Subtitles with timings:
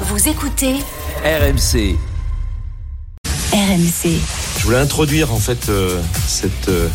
[0.00, 0.76] Vous écoutez
[1.22, 1.96] RMC.
[3.52, 4.18] RMC.
[4.58, 6.88] Je voulais introduire en fait euh, cette euh,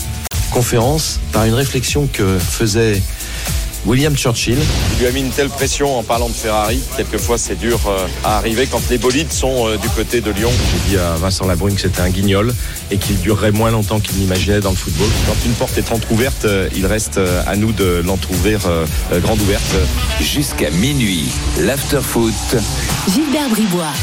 [0.52, 3.02] conférence par une réflexion que faisait
[3.86, 4.58] William Churchill.
[4.94, 6.80] Il lui a mis une telle pression en parlant de Ferrari.
[6.96, 10.52] Quelquefois, c'est dur euh, à arriver quand les bolides sont euh, du côté de Lyon.
[10.72, 12.54] J'ai dit à Vincent Labrune que c'était un guignol
[12.92, 15.08] et qu'il durerait moins longtemps qu'il n'imaginait dans le football.
[15.28, 18.60] Quand une porte est entrouverte, euh, il reste à nous de l'entrouvrir
[19.22, 19.76] grande ouverte.
[20.22, 22.34] Jusqu'à minuit, l'after-foot.
[23.08, 23.94] Gilbert Bribois.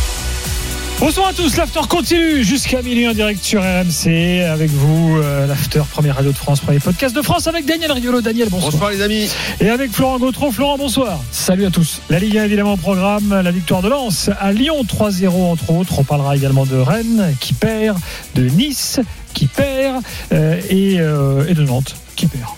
[1.04, 5.82] Bonsoir à tous, l'after continue jusqu'à minuit en direct sur RMC avec vous, euh, l'after,
[5.90, 8.22] première radio de France, premier podcast de France avec Daniel Riolo.
[8.22, 8.72] Daniel, bonsoir.
[8.72, 9.28] Bonsoir les amis.
[9.60, 10.50] Et avec Florent Gautreau.
[10.50, 11.20] Florent, bonsoir.
[11.30, 12.00] Salut à tous.
[12.08, 15.98] La Ligue 1 évidemment au programme, la victoire de Lens à Lyon 3-0 entre autres.
[15.98, 17.98] On parlera également de Rennes qui perd,
[18.34, 18.98] de Nice
[19.34, 20.02] qui perd
[20.32, 22.48] euh, et, euh, et de Nantes qui perd.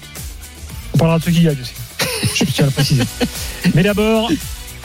[0.95, 1.75] On parlera de ceux qui gagnent aussi.
[2.37, 3.03] Je tiens à le préciser.
[3.75, 4.31] Mais d'abord,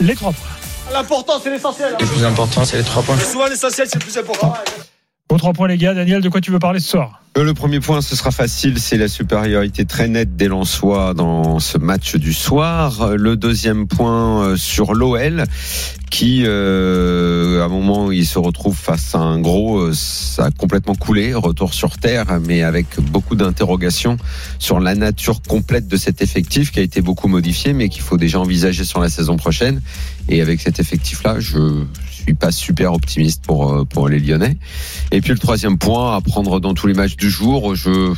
[0.00, 0.61] les trois points.
[0.92, 1.96] L'important, c'est l'essentiel.
[1.98, 3.18] Le plus important, c'est les trois points.
[3.18, 4.54] Souvent, l'essentiel, c'est le plus important.
[5.32, 5.94] Vos trois points les gars.
[5.94, 7.22] Daniel, de quoi tu veux parler ce soir?
[7.38, 11.58] Euh, Le premier point, ce sera facile, c'est la supériorité très nette des Lensois dans
[11.58, 13.16] ce match du soir.
[13.16, 15.44] Le deuxième point euh, sur l'OL,
[16.10, 20.50] qui, euh, à un moment où il se retrouve face à un gros, ça a
[20.50, 24.18] complètement coulé, retour sur terre, mais avec beaucoup d'interrogations
[24.58, 28.18] sur la nature complète de cet effectif qui a été beaucoup modifié, mais qu'il faut
[28.18, 29.80] déjà envisager sur la saison prochaine.
[30.28, 31.84] Et avec cet effectif-là, je
[32.22, 34.56] suis pas super optimiste pour euh, pour les Lyonnais.
[35.10, 38.14] Et puis le troisième point à prendre dans tous les matchs du jour, je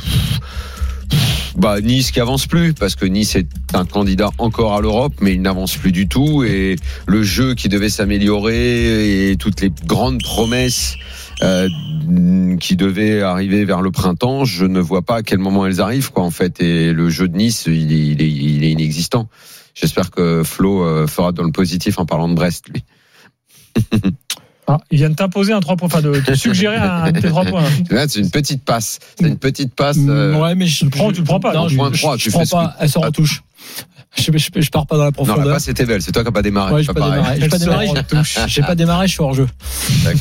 [1.57, 5.35] bah Nice qui avance plus parce que Nice est un candidat encore à l'Europe mais
[5.35, 6.75] il n'avance plus du tout et
[7.07, 10.95] le jeu qui devait s'améliorer et toutes les grandes promesses
[11.41, 11.69] euh,
[12.59, 16.11] qui devaient arriver vers le printemps, je ne vois pas à quel moment elles arrivent
[16.11, 19.29] quoi en fait et le jeu de Nice il est, il est, il est inexistant.
[19.75, 22.83] J'espère que Flo euh, fera dans le positif en parlant de Brest lui.
[24.67, 27.27] Ah, il vient de t'imposer un 3 points, enfin de te suggérer un de tes
[27.29, 27.63] 3 points.
[27.91, 28.97] Là, c'est une petite passe.
[29.19, 29.97] C'est une petite passe.
[29.99, 31.91] euh, Ouais, mais je tu le prends ou tu le prends pas, Non, je, point
[31.93, 32.75] je- trois, je tu prends fais pas.
[32.79, 33.43] Elle sort en touche.
[34.15, 35.53] Je, je, je pars pas dans la Non, la profondeur.
[35.53, 36.01] passe était belle.
[36.01, 36.73] C'est toi qui n'as pas démarré.
[36.73, 37.39] Ouais, j'ai pas démarré.
[37.39, 37.87] J'ai pas démarré.
[38.47, 39.07] J'ai pas démarré.
[39.07, 39.47] Je suis hors jeu.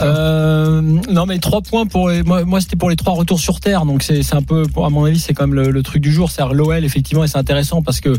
[0.00, 3.60] Euh, non, mais trois points pour les, moi, moi c'était pour les trois retours sur
[3.60, 3.84] terre.
[3.87, 6.31] Donc c'est un peu, à mon avis, c'est quand même le, le truc du jour.
[6.31, 8.15] C'est l'OL effectivement, et c'est intéressant parce que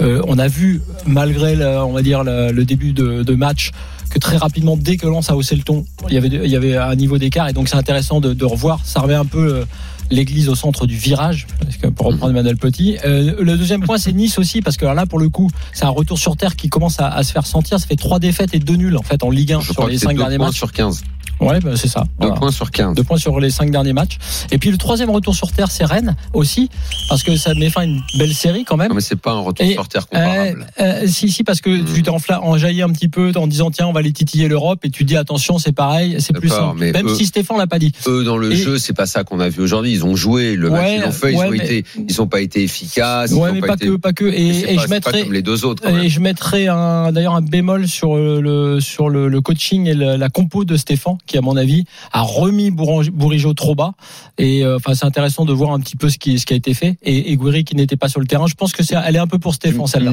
[0.00, 3.70] euh, on a vu malgré, le, on va dire le, le début de, de match
[4.10, 6.56] que très rapidement, dès que Lens a haussé le ton, il y avait il y
[6.56, 8.80] avait un niveau d'écart et donc c'est intéressant de, de revoir.
[8.84, 9.64] Ça remet un peu euh,
[10.10, 12.98] l'église au centre du virage, parce que pour reprendre Emmanuel Petit.
[13.04, 15.90] Euh, le deuxième point, c'est Nice aussi, parce que là, pour le coup, c'est un
[15.90, 17.78] retour sur terre qui commence à, à se faire sentir.
[17.78, 19.98] Ça fait trois défaites et deux nuls en fait en Ligue 1 Je sur les
[19.98, 20.56] cinq derniers matchs.
[20.56, 21.02] sur 15.
[21.40, 22.00] Ouais, bah, c'est ça.
[22.20, 22.34] Deux Voilà.
[22.36, 22.94] points sur 15.
[22.94, 24.18] Deux points sur les cinq derniers matchs.
[24.50, 26.68] Et puis le troisième retour sur terre, c'est Rennes aussi,
[27.08, 28.88] parce que ça met fin à une belle série quand même.
[28.88, 30.66] Non, mais c'est pas un retour Et, sur terre Euh, comparable.
[30.80, 31.84] euh, si, si, parce que Hmm.
[31.94, 34.80] tu t'es enfla- enjaillé un petit peu en disant tiens, on va les titiller l'Europe,
[34.84, 36.76] et tu dis attention, c'est pareil, c'est plus simple.
[36.78, 37.92] mais Même eux- si Stéphane l'a pas dit.
[38.06, 39.92] Eux, dans le Et- jeu, c'est pas ça qu'on a vu aujourd'hui.
[39.92, 42.20] Ils ont joué le match, Ouais, ils l'ont fait, ils ouais, ont mais- été, ils
[42.22, 43.32] ont pas été efficaces.
[43.32, 44.24] ouais, mais pas, été- que, pas que.
[44.24, 44.82] Et, c'est et pas-
[45.22, 45.82] je les deux autres.
[45.82, 49.94] quand Et je mettrais un, d'ailleurs un bémol sur le, sur le, le coaching et
[49.94, 53.92] la compo de Stéphane, qui à mon avis a remis Bourigeau trop bas.
[54.38, 56.56] Et euh, enfin, c'est intéressant de voir un petit peu ce qui, ce qui a
[56.56, 56.96] été fait.
[57.02, 58.46] Et, et Gouiri qui n'était pas sur le terrain.
[58.48, 60.10] Je pense que c'est, elle est un peu pour Stéphane celle-là.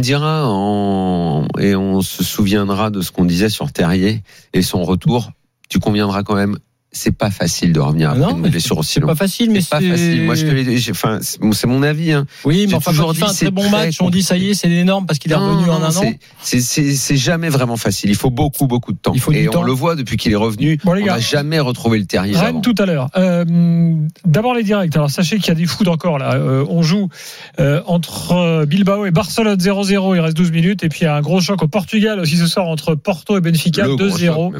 [0.48, 4.22] en- et on se souviendra de ce qu'on disait sur Terrier
[4.54, 5.31] et son retour.
[5.70, 6.58] Tu conviendras quand même.
[6.97, 9.09] C'est pas facile de revenir après Non, une blessure aussi C'est longue.
[9.09, 10.23] pas facile, mais C'est pas facile.
[10.23, 12.13] Moi, je te enfin, c'est c'est mon avis.
[12.13, 12.25] Hein.
[12.45, 14.53] Oui, mais enfin, toujours dit, un c'est très bon match, on dit ça y est,
[14.53, 15.91] c'est énorme parce qu'il est revenu en un an.
[15.91, 18.09] c'est- C'est, c'est, c'est jamais vraiment facile.
[18.09, 19.11] Il faut beaucoup, beaucoup de temps.
[19.13, 19.63] Il faut et on temps.
[19.63, 20.80] le voit depuis qu'il est revenu.
[20.86, 22.36] Bon, les on n'a jamais retrouvé le terrier.
[22.36, 22.45] avant.
[22.45, 23.09] Rennes tout à l'heure.
[23.18, 23.44] Euh,
[24.25, 24.95] D'abord les directs.
[24.95, 26.36] Alors sachez qu'il y a des foot encore là.
[26.36, 27.09] Euh, on joue
[27.59, 30.15] euh, entre Bilbao et Barcelone 0-0.
[30.15, 30.83] Il reste 12 minutes.
[30.83, 33.38] Et puis il y a un gros choc au Portugal aussi ce soir entre Porto
[33.38, 34.53] et Benfica Le gros choc, 2-0.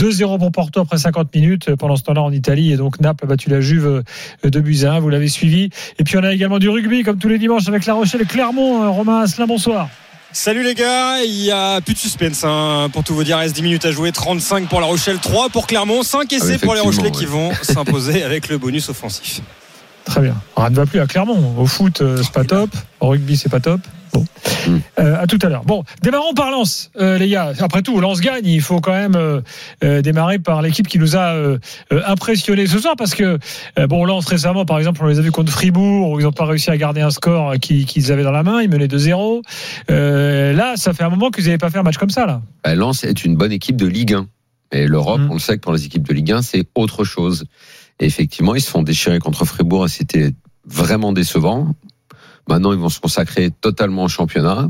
[0.00, 0.10] Même.
[0.10, 1.74] 2-0 pour Porto après 50 minutes.
[1.76, 5.00] Pendant ce temps-là en Italie et donc Naples a battu la Juve euh, de 1.
[5.00, 5.70] Vous l'avez suivi.
[5.98, 8.26] Et puis on a également du rugby comme tous les dimanches avec La Rochelle et
[8.26, 8.82] Clermont.
[8.82, 9.88] Euh, Romain Asselin, bonsoir.
[10.34, 13.36] Salut les gars, il y a plus de suspense hein, pour tout vous dire.
[13.36, 16.56] Il reste 10 minutes à jouer, 35 pour La Rochelle, 3 pour Clermont, 5 essais
[16.56, 19.42] pour les Rochelais qui vont s'imposer avec le bonus offensif.
[20.06, 20.34] Très bien.
[20.56, 21.54] Elle ne va plus à Clermont.
[21.58, 22.70] Au foot, euh, c'est pas top.
[23.00, 23.80] Au rugby, c'est pas top.
[24.12, 24.24] Bon.
[24.68, 24.78] Mm.
[24.98, 25.64] Euh, à tout à l'heure.
[25.64, 27.52] Bon, démarrons par Lens, euh, les gars.
[27.60, 28.46] Après tout, Lens gagne.
[28.46, 29.40] Il faut quand même euh,
[29.84, 31.58] euh, démarrer par l'équipe qui nous a euh,
[31.92, 33.38] euh, impressionné ce soir parce que
[33.88, 36.44] bon, Lens récemment, par exemple, on les a vus contre Fribourg où ils n'ont pas
[36.44, 38.60] réussi à garder un score qui- qu'ils avaient dans la main.
[38.62, 39.42] Ils menaient 2-0.
[39.90, 42.42] Euh, là, ça fait un moment qu'ils n'avaient pas fait un match comme ça là.
[42.64, 44.26] Bah, Lens est une bonne équipe de Ligue 1.
[44.72, 45.30] Et l'Europe, Mm.
[45.30, 47.44] on le sait que pour les équipes de Ligue 1, c'est autre chose.
[48.00, 50.32] Et effectivement, ils se font déchirer contre Fribourg et c'était
[50.66, 51.74] vraiment décevant.
[52.48, 54.66] Maintenant, ils vont se consacrer totalement au championnat.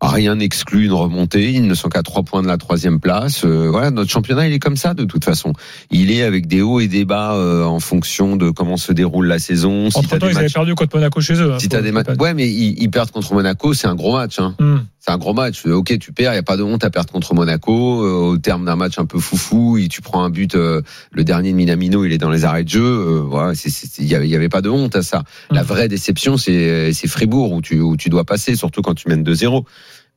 [0.00, 1.52] Rien n'exclut une remontée.
[1.52, 3.44] Ils ne sont qu'à trois points de la troisième place.
[3.44, 5.52] Euh, voilà, notre championnat, il est comme ça de toute façon.
[5.92, 9.26] Il est avec des hauts et des bas euh, en fonction de comment se déroule
[9.26, 9.90] la saison.
[9.90, 11.52] Si Entre temps, des ils avaient perdu contre Monaco chez eux.
[11.52, 14.16] hein, si t'as des matchs, ouais, mais ils, ils perdent contre Monaco, c'est un gros
[14.16, 14.40] match.
[14.40, 14.56] Hein.
[14.58, 14.78] Hmm.
[15.04, 15.66] C'est un gros match.
[15.66, 18.04] Ok, tu perds, il y a pas de honte à perdre contre Monaco.
[18.04, 20.54] Euh, au terme d'un match un peu foufou, et tu prends un but.
[20.54, 22.84] euh, le dernier de Minamino, il est dans les arrêts de jeu.
[22.84, 23.52] euh, voilà,
[23.98, 25.24] il y avait, avait pas de honte à ça.
[25.50, 25.66] La Mm.
[25.66, 29.24] vraie déception, c'est c'est Fribourg où tu où tu dois passer, surtout quand tu mènes
[29.24, 29.64] 2-0.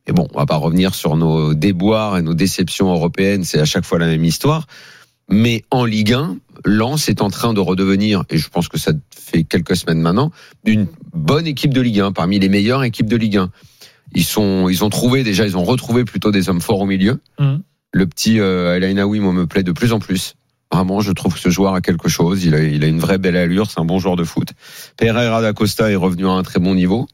[0.07, 3.43] Mais bon, on va pas revenir sur nos déboires et nos déceptions européennes.
[3.43, 4.67] C'est à chaque fois la même histoire.
[5.31, 8.91] Mais en Ligue 1, Lens est en train de redevenir, et je pense que ça
[9.09, 10.29] fait quelques semaines maintenant,
[10.67, 10.85] une
[11.15, 13.49] bonne équipe de Ligue 1, parmi les meilleures équipes de Ligue 1.
[14.15, 17.19] Ils sont, ils ont trouvé déjà, ils ont retrouvé plutôt des hommes forts au milieu.
[17.39, 17.61] Mhm.
[17.91, 20.35] Le petit euh, El moi, me plaît de plus en plus.
[20.71, 22.43] Vraiment, je trouve que ce joueur a quelque chose.
[22.43, 23.69] Il a, il a une vraie belle allure.
[23.69, 24.49] C'est un bon joueur de foot.
[24.97, 27.07] Pereira da Costa est revenu à un très bon niveau.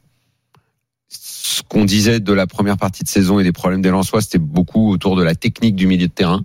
[1.08, 4.38] Ce qu'on disait de la première partie de saison et des problèmes des Lensois, c'était
[4.38, 6.42] beaucoup autour de la technique du milieu de terrain.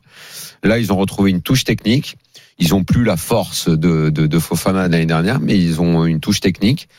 [0.64, 2.18] Là, ils ont retrouvé une touche technique.
[2.60, 6.06] Ils ont plus la force de, de, de Fofana de l'année dernière, mais ils ont
[6.06, 6.90] une touche technique.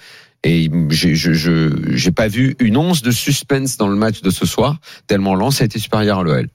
[0.45, 4.31] Et j'ai je, je, j'ai pas vu une once de suspense dans le match de
[4.31, 6.49] ce soir, tellement Lens a été supérieur à l'OL.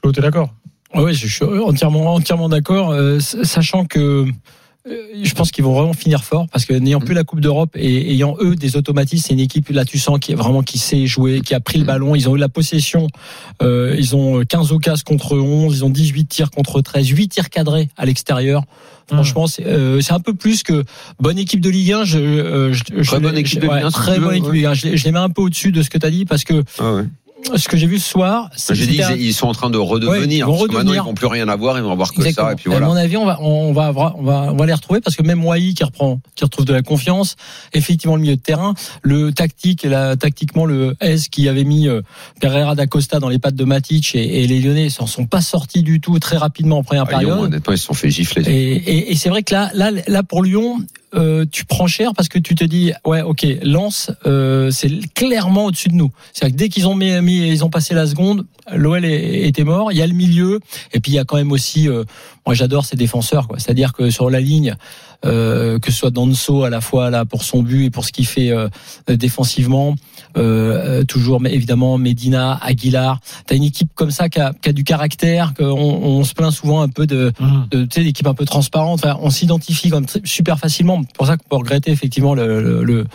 [0.00, 0.54] Flo, t'es d'accord?
[0.94, 4.32] Oui, je suis entièrement, entièrement d'accord, euh, sachant que euh,
[5.22, 8.12] je pense qu'ils vont vraiment finir fort parce que n'ayant plus la Coupe d'Europe et
[8.12, 11.06] ayant eux des automatismes, c'est une équipe là tu sens qui est vraiment qui sait
[11.06, 13.08] jouer, qui a pris le ballon, ils ont eu la possession,
[13.62, 17.50] euh, ils ont 15 occasions contre 11, ils ont 18 tirs contre 13, 8 tirs
[17.50, 18.62] cadrés à l'extérieur.
[19.08, 20.82] Franchement, c'est euh, un peu plus que
[21.20, 22.04] bonne équipe de Ligue 1.
[22.04, 24.50] Je, euh, je, je Très bonne équipe de Ligue 1, si très bonne équipe de
[24.50, 24.56] ouais.
[24.56, 24.74] Ligue 1.
[24.74, 26.42] Je, les- je les mets un peu au-dessus de ce que tu as dit parce
[26.42, 27.02] que Ah ouais.
[27.54, 29.84] Ce que j'ai vu ce soir, c'est- J'ai dit ils sont en train de Ouais,
[29.84, 30.38] redevenir.
[30.38, 31.02] ils vont parce que maintenant redevenir.
[31.02, 32.46] ils vont plus rien avoir, ils vont avoir que Exactement.
[32.48, 32.86] ça et puis À voilà.
[32.86, 35.22] mon avis, on va, on va, avoir- on va, on va les retrouver parce que
[35.22, 37.36] même Wai qui reprend, qui retrouve de la confiance,
[37.72, 41.88] effectivement le milieu de terrain, le tactique, et la, tactiquement le S qui avait mis
[41.88, 42.00] euh,
[42.40, 45.40] Pereira da Costa dans les pattes de Matic et, et les Lyonnais s'en sont pas
[45.40, 47.38] sortis du tout très rapidement en première À Lyon, période.
[47.44, 48.42] honnêtement, ils se sont fait gifler.
[48.50, 50.78] Et, et, et c'est vrai que là, là, là pour Lyon,
[51.14, 55.66] euh, tu prends cher parce que tu te dis, ouais, ok, Lens, euh, c'est clairement
[55.66, 56.10] au-dessus de nous.
[56.32, 58.44] C'est-à-dire que dès qu'ils ont mis, mis- ils ont passé la seconde,
[58.74, 59.92] l'OL était mort.
[59.92, 60.60] Il y a le milieu,
[60.92, 62.04] et puis il y a quand même aussi, euh,
[62.44, 63.58] moi j'adore ces défenseurs, quoi.
[63.58, 64.74] C'est-à-dire que sur la ligne,
[65.22, 68.26] que ce soit Danso à la fois là pour son but et pour ce qu'il
[68.26, 68.68] fait euh,
[69.08, 69.94] défensivement,
[70.36, 73.20] euh, euh, toujours mais évidemment Medina, Aguilar.
[73.46, 76.52] T'as une équipe comme ça qui a, qui a du caractère, qu'on on se plaint
[76.52, 77.32] souvent un peu de,
[77.70, 79.00] de tu sais, d'équipe un peu transparente.
[79.04, 81.02] Enfin, on s'identifie comme super facilement.
[81.06, 83.06] C'est pour ça qu'on peut regretter effectivement le, le- le-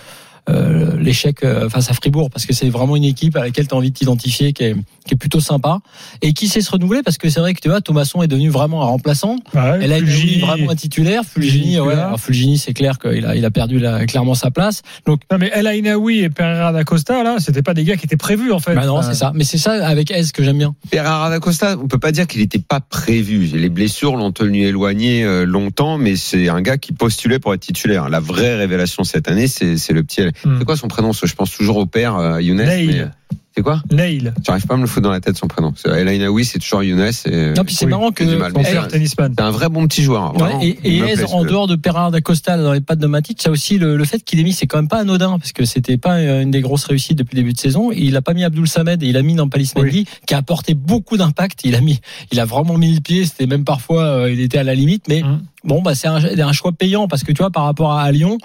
[0.49, 3.73] euh, l'échec euh, face à Fribourg parce que c'est vraiment une équipe à laquelle tu
[3.73, 5.79] as envie de t'identifier qui est, qui est plutôt sympa.
[6.21, 7.03] Et qui sait se renouveler?
[7.03, 9.37] Parce que c'est vrai que tu vois Thomasson est devenu vraiment un remplaçant.
[9.53, 11.23] Ouais, elle a Fulgini, devenu vraiment un titulaire.
[11.25, 11.93] Fulgini Fulgini, ouais.
[11.93, 14.81] alors Fulgini c'est clair qu'il a il a perdu là, clairement sa place.
[15.05, 18.05] Donc Non, mais El Ainaoui et Pereira da Costa, là, c'était pas des gars qui
[18.05, 18.75] étaient prévus, en fait.
[18.75, 19.31] bah non Euh, c'est ça.
[19.35, 20.75] Mais c'est ça avec S que j'aime bien.
[20.89, 23.45] Pereira da Costa, on peut pas dire qu'il n'était pas prévu.
[23.45, 27.61] Les blessures l'ont tenu éloigné euh, longtemps, mais c'est un gars qui postulait pour être
[27.61, 28.09] titulaire.
[28.09, 30.21] La vraie révélation cette année, c'est c'est le petit.
[30.45, 30.57] Hmm.
[30.59, 31.11] C'est quoi son prénom?
[31.13, 32.57] Je pense toujours au père euh, Younes.
[32.63, 32.87] Neil.
[32.87, 33.07] mais-
[33.55, 33.81] C'est quoi?
[33.91, 34.31] Neil.
[34.45, 35.73] J'arrive pas à me le foutre dans la tête son prénom.
[35.75, 37.11] C'est El Ainaoui, c'est toujours Younes.
[37.25, 37.51] Et...
[37.51, 38.23] non puis c'est oui, marrant que.
[38.25, 40.31] C'est un vrai bon petit joueur.
[40.33, 40.61] Ouais, vraiment.
[40.61, 43.45] et, et plaît, en dehors de Pereira da Costa dans les pattes de Matic, il
[43.45, 45.51] y a aussi le, le fait qu'il ait mis, c'est quand même pas anodin, parce
[45.51, 47.91] que c'était pas euh, une des grosses réussites depuis le début de saison.
[47.91, 50.73] Il a pas mis Abdul Samed et il a mis Nampalis Mendy, qui a apporté
[50.73, 51.59] beaucoup d'impact.
[51.65, 51.99] Il a mis,
[52.31, 53.25] il a vraiment mis le pied.
[53.25, 55.41] C'était même parfois, euh, il était à la limite, mais Mhm.
[55.63, 58.11] Bon, bah c'est un, un choix payant parce que tu vois par rapport à, à
[58.11, 58.37] Lyon,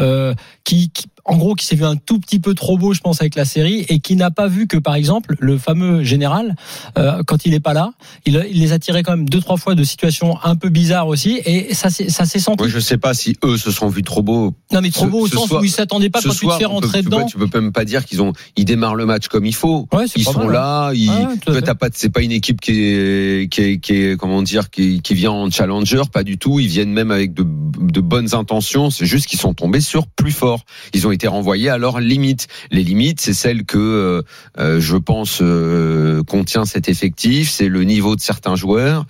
[0.00, 3.00] euh, qui, qui- en gros, qui s'est vu un tout petit peu trop beau, je
[3.00, 6.54] pense, avec la série, et qui n'a pas vu que, par exemple, le fameux général,
[6.98, 7.92] euh, quand il est pas là,
[8.26, 11.08] il, il les a tirés quand même deux trois fois de situations un peu bizarres
[11.08, 12.58] aussi, et ça s'est ça s'est senti.
[12.58, 14.52] Moi, je sais pas si eux se sont vus trop beaux.
[14.70, 16.36] non mais trop ce- beau au ce sens soir- où ils s'attendaient pas quand tu
[16.36, 17.20] te soir, fais rentrer dedans.
[17.24, 19.88] Peux, tu peux même pas dire qu'ils ont, ils démarrent le match comme il faut.
[19.94, 20.92] Ouais, Ils sont mal, là.
[20.92, 21.62] Ils, Ouais, toi, fait.
[21.62, 25.00] t'as pas, c'est pas une équipe qui est, qui est, qui est, comment dire, qui,
[25.00, 26.53] qui vient en challenger, pas du tout.
[26.58, 28.90] Ils viennent même avec de, bonnes intentions.
[28.90, 30.64] C'est juste qu'ils sont tombés sur plus fort.
[30.92, 32.48] Ils ont été renvoyés à leurs limites.
[32.70, 34.22] Les limites, c'est celles que euh,
[34.58, 37.50] euh, je pense euh, contient cet effectif.
[37.50, 39.06] C'est le niveau de certains joueurs.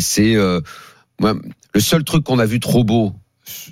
[0.00, 3.12] C'est le seul truc qu'on a vu trop beau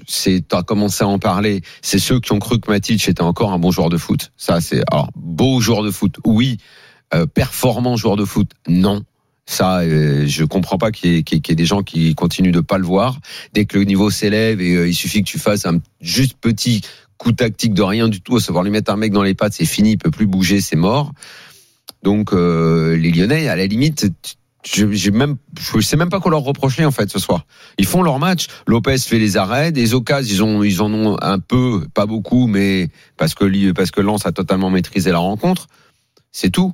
[0.06, 1.62] c'est, t'as commencé à en parler.
[1.80, 4.32] C'est ceux qui ont cru que Matic était encore un bon joueur de foot.
[4.36, 6.58] Ça, c'est alors beau joueur de foot, oui.
[7.34, 9.02] Performant joueur de foot, non.
[9.50, 12.78] Ça, euh, je comprends pas qu'il y, y ait- des gens qui continuent de pas
[12.78, 13.18] le voir.
[13.52, 16.82] Dès que le niveau s'élève et euh, il suffit que tu fasses un juste petit
[17.18, 19.54] coup tactique de rien du tout, à savoir lui mettre un mec dans les pattes,
[19.54, 21.10] c'est fini, il peut plus bouger, c'est mort.
[22.04, 24.06] Donc euh, les Lyonnais, à la limite,
[24.64, 27.44] je, même, je sais même pas quoi leur reprocher en fait ce soir.
[27.76, 28.46] Ils font leur match.
[28.68, 32.46] Lopez fait les arrêts, des occasions, ils ont, ils en ont un peu, pas beaucoup,
[32.46, 35.66] mais parce que parce que Lens a totalement maîtrisé la rencontre.
[36.30, 36.72] C'est tout.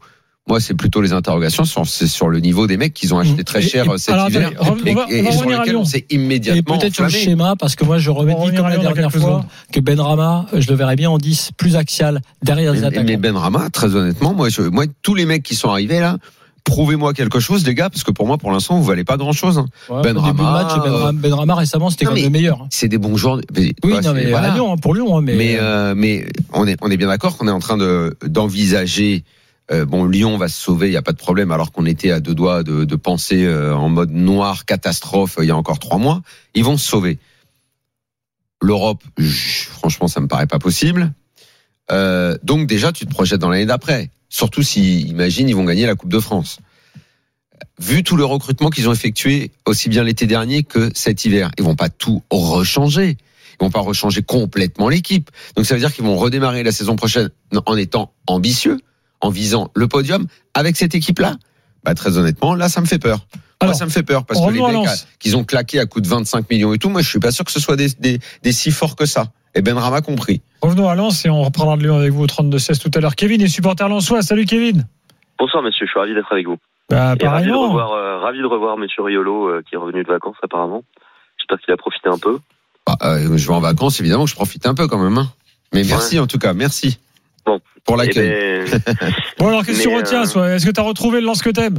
[0.49, 3.59] Moi, c'est plutôt les interrogations sur, sur le niveau des mecs qu'ils ont acheté très
[3.65, 5.77] Et- cher et- euh, cet alors, hiver attendez, on va- et, va et sur lesquels
[5.77, 8.77] on s'est Et immédiatement peut-être sur le schéma, parce que moi je revenir comme la
[8.79, 9.45] dernière fois secondes.
[9.73, 13.05] que Ben Rama, je le verrais bien en 10, plus axial, derrière les Mais, attaquants.
[13.09, 16.17] mais Ben Rama, très honnêtement, moi, je, moi, tous les mecs qui sont arrivés là,
[16.63, 19.59] prouvez-moi quelque chose, les gars, parce que pour moi, pour l'instant, vous valez pas grand-chose.
[19.59, 19.67] hein.
[19.89, 22.15] Ouais, Ben au début de Rama, match, ben, euh, Rama, Ben Rama, récemment, c'était comme
[22.15, 22.63] le meilleur.
[22.63, 22.69] hein.
[22.71, 23.41] C'est des bons joueurs.
[23.57, 24.53] Mais, Oui, non, mais voilà.
[24.53, 27.37] à Lyon, hein, pour Lyon, mais, Mais, euh, mais on est, on est bien d'accord
[27.37, 29.25] qu'on est en train de d'envisager.
[29.71, 32.11] Euh, bon, Lyon va se sauver, il y a pas de problème, alors qu'on était
[32.11, 35.79] à deux doigts de, de penser euh, en mode noir catastrophe il y a encore
[35.79, 36.23] trois mois.
[36.55, 37.19] Ils vont se sauver.
[38.63, 41.13] L'Europe, franchement, ça me paraît pas possible.
[41.91, 44.11] Euh, donc déjà, tu te projettes dans l'année d'après.
[44.29, 46.59] Surtout si, imagine, ils vont gagner la Coupe de France.
[47.79, 51.65] Vu tout le recrutement qu'ils ont effectué aussi bien l'été dernier que cet hiver, ils
[51.65, 53.17] vont pas tout rechanger.
[53.61, 55.31] Ils vont pas rechanger complètement l'équipe.
[55.57, 57.31] Donc ça veut dire qu'ils vont redémarrer la saison prochaine
[57.67, 58.79] en étant ambitieux,
[59.27, 61.37] en visant le podium avec cette équipe-là.
[61.85, 63.19] Bah très honnêtement, là ça me fait peur.
[63.63, 65.87] Moi, Alors, ça me fait peur parce que les mecs à- qu'ils ont claqué à
[65.87, 67.89] coup de 25 millions et tout, moi je suis pas sûr que ce soit des,
[67.99, 69.29] des, des si forts que ça.
[69.55, 70.43] Et Ben Rama compris.
[70.61, 73.15] Revenons à Lens et on reprendra de Lyon avec vous au 32-16 tout à l'heure.
[73.17, 74.21] Kevin est supporter lensois.
[74.23, 74.87] Salut Kevin.
[75.39, 76.57] Bonsoir monsieur, je suis ravi d'être avec vous.
[76.91, 80.03] Bah, Et ravi de revoir, euh, ravi de revoir monsieur Riolo euh, qui est revenu
[80.03, 80.83] de vacances apparemment.
[81.39, 82.39] J'espère qu'il a profité un peu.
[82.87, 85.17] Bah, euh, je vais en vacances, évidemment que je profite un peu quand même.
[85.19, 85.33] hein.
[85.73, 86.99] Mais merci en tout cas, merci.
[87.47, 87.61] Bon.
[87.85, 88.65] Pour Eh l'accueil.
[88.71, 88.81] ben,
[89.39, 91.51] Bon, alors qu'est-ce que tu retiens euh, Est-ce que tu as retrouvé le lance que
[91.51, 91.79] t'aimes?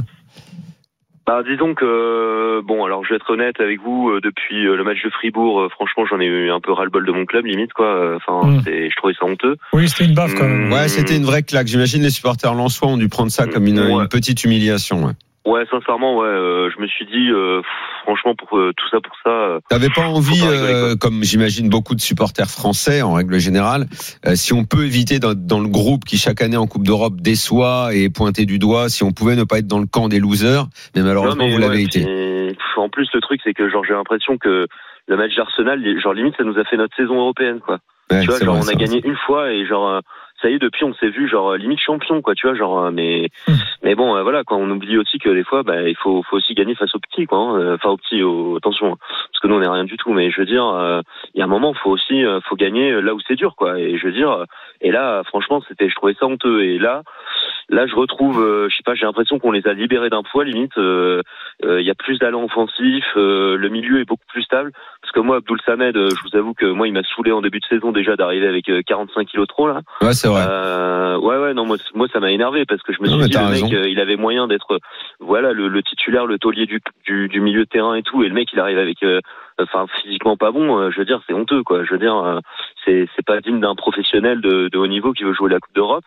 [1.26, 4.76] Bah, disons que euh, bon alors je vais être honnête avec vous euh, depuis euh,
[4.76, 7.12] le match de Fribourg euh, franchement j'en ai eu un peu ras le bol de
[7.12, 8.62] mon club limite quoi Euh, enfin Mm.
[8.64, 10.68] c'est je trouvais ça honteux Oui, c'était une baffe quand même.
[10.68, 10.72] Mm.
[10.72, 11.66] Ouais, c'était une vraie claque.
[11.66, 13.92] J'imagine les supporters lensois ont dû prendre ça comme une, Ouais.
[14.04, 15.04] une petite humiliation.
[15.04, 15.12] Ouais.
[15.50, 17.62] Ouais sincèrement ouais euh, je me suis dit euh,
[18.02, 22.00] franchement pour euh, tout ça pour ça T'avais pas envie, rigoler, comme j'imagine beaucoup de
[22.00, 23.86] supporters français en règle générale,
[24.34, 27.90] si on peut éviter dans, dans le groupe qui chaque année en Coupe d'Europe déçoit
[27.94, 30.66] et pointer du doigt, si on pouvait ne pas être dans le camp des losers,
[30.94, 32.04] mais malheureusement Non, mais vous l'avez été.
[32.04, 34.66] pff, en plus le truc c'est que genre j'ai l'impression que
[35.06, 37.78] le match d'Arsenal genre limite ça nous a fait notre saison européenne quoi
[38.10, 38.76] Ouais, tu vois genre vrai, on a vrai.
[38.84, 40.00] gagné une fois et genre
[40.40, 42.78] ça y est depuis on s'est vu genre euh, limite champion quoi tu vois genre
[42.86, 43.54] euh, mais Hmm.
[43.82, 46.36] mais bon euh, voilà quand on oublie aussi que des fois bah il faut faut
[46.36, 47.58] aussi gagner face aux petits quoi hein.
[47.58, 50.12] Euh, enfin aux petits aux, attention hein, parce que nous on est rien du tout
[50.12, 51.00] mais je veux dire euh,
[51.34, 53.78] il y a un moment faut aussi euh, faut gagner là où c'est dur quoi
[53.78, 54.44] et je veux dire
[54.80, 57.02] et là franchement c'était je trouvais ça honteux et là
[57.70, 60.42] Là, je retrouve, euh, je sais pas, j'ai l'impression qu'on les a libérés d'un poids
[60.42, 60.76] limite.
[60.78, 61.20] euh,
[61.64, 64.72] euh, Il y a plus d'allant offensif, euh, le milieu est beaucoup plus stable.
[65.02, 67.60] Parce que moi, Abdoul Samed, je vous avoue que moi, il m'a saoulé en début
[67.60, 69.82] de saison déjà d'arriver avec euh, 45 kilos trop là.
[70.00, 70.46] Ouais, c'est vrai.
[70.48, 73.30] Euh, ouais, ouais, non, moi, moi, ça m'a énervé parce que je me Non, suis
[73.30, 74.78] dit, le mec, euh, il avait moyen d'être,
[75.20, 78.28] voilà, le, le titulaire, le taulier du, du, du milieu de terrain et tout, et
[78.28, 79.20] le mec, il arrive avec, euh,
[79.60, 80.78] enfin, physiquement pas bon.
[80.78, 81.84] euh, je veux dire, c'est honteux, quoi.
[81.84, 82.40] Je veux dire, euh,
[82.84, 85.74] c'est, c'est pas digne d'un professionnel de, de haut niveau qui veut jouer la Coupe
[85.74, 86.04] d'Europe.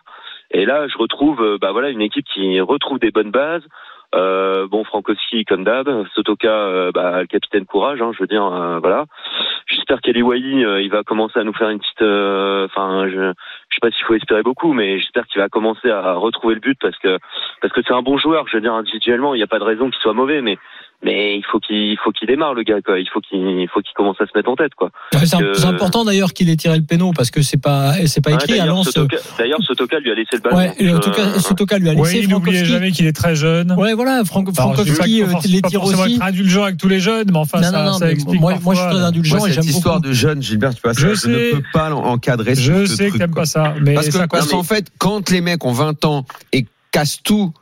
[0.50, 3.64] Et là, je retrouve, bah voilà, une équipe qui retrouve des bonnes bases.
[4.14, 8.44] Euh, bon, Frankowski comme d'hab, Sotoka, euh, bah, le capitaine courage, hein, je veux dire,
[8.44, 9.06] euh, voilà.
[9.74, 13.32] J'espère qu'Eliwai, euh, il va commencer à nous faire une petite, euh, enfin, je,
[13.68, 16.60] je sais pas s'il faut espérer beaucoup, mais j'espère qu'il va commencer à retrouver le
[16.60, 17.18] but parce que
[17.60, 18.46] parce que c'est un bon joueur.
[18.48, 20.58] Je veux dire, individuellement, il n'y a pas de raison qu'il soit mauvais, mais
[21.04, 22.98] mais il faut qu'il il faut qu'il démarre le gars, quoi.
[22.98, 24.90] Il faut qu'il il faut qu'il commence à se mettre en tête, quoi.
[25.14, 28.30] Ouais, C'est important d'ailleurs qu'il ait tiré le péno parce que c'est pas c'est pas
[28.30, 28.84] Ouais, écrit à d'ailleurs.
[28.84, 30.56] Sotoka, d'ailleurs, Sotoka lui a laissé le ballon.
[30.56, 32.64] Ouais, et en tout cas, Euh, Sotoka lui a Oui, laissé n'oubliez Frankowski.
[32.66, 33.72] jamais qu'il est très jeune.
[33.72, 36.14] Ouais, voilà, Franck, Alors, Frankowski euh, les pas tire aussi.
[36.14, 38.40] être indulgent avec tous les jeunes, mais enfin, Non, ça, non, non, ça mais explique
[38.40, 39.36] moi- moi, je suis très indulgent.
[39.38, 40.08] Moi, et cette j'aime histoire beaucoup.
[40.08, 43.18] de jeunes, Gilbert, tu vois, ça, Je je, ne peux pas encadrer Je sais que
[43.18, 43.42] t'aimes quoi.
[43.42, 47.52] pas ça, mais Parce qu'en fait, quand les mecs ont 20 ans et cassent tout,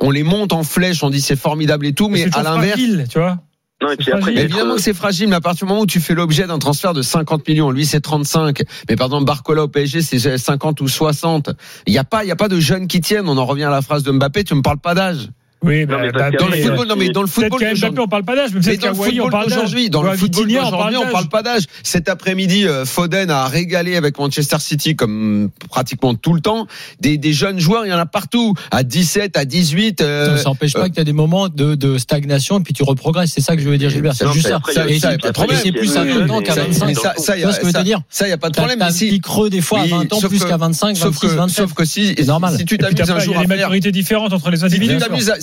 [0.00, 3.06] on les monte en flèche, on dit c'est formidable et tout, mais à l'inverse, fragile,
[3.10, 3.38] tu vois.
[3.82, 4.32] Non, et puis après, fragile.
[4.32, 6.00] il y a Mais évidemment que c'est fragile, mais à partir du moment où tu
[6.00, 9.68] fais l'objet d'un transfert de 50 millions, lui c'est 35, mais par exemple Barcola au
[9.68, 11.50] PSG c'est 50 ou 60.
[11.86, 13.28] Il n'y a pas, il y a pas de jeunes qui tiennent.
[13.28, 15.28] On en revient à la phrase de Mbappé, tu me parles pas d'âge.
[15.62, 17.60] Oui, Non, mais mais parce Mbappé, Dans le football, non, mais dans le football
[17.98, 20.70] on parle pas d'âge, mais dans le football d'aujourd'hui, dans le à football Vitinha, on
[20.70, 21.64] parle d'aujourd'hui, on parle pas d'âge.
[21.82, 26.66] Cet après-midi, euh, Foden a régalé avec Manchester City comme pratiquement tout le temps.
[27.00, 28.54] Des, des jeunes joueurs, il y en a partout.
[28.70, 30.00] À 17, à 18.
[30.00, 32.72] euh, Ça n'empêche euh, pas que tu as des moments de, de stagnation et puis
[32.72, 33.32] tu reprogresses.
[33.32, 34.14] C'est ça que je veux dire, Gilbert.
[34.14, 34.60] C'est juste ça.
[34.66, 36.86] c'est- plus à Mais 20 ans qu'à ça, 25.
[36.86, 38.28] mais ça, ça, y Tu vois a, ce que je veux ça- te dire ça,
[38.28, 38.90] y a pas de T'as problème.
[38.90, 41.26] si, petit creux des fois à Oui, 20 ans plus qu'à 25, sauf 26, que,
[41.34, 41.56] 27.
[41.64, 42.54] sauf que si, C'est normal.
[42.56, 44.32] si tu t'amuses t'as un pas- il y jour a à des faire, maturités différentes
[44.32, 44.98] entre les tu individus.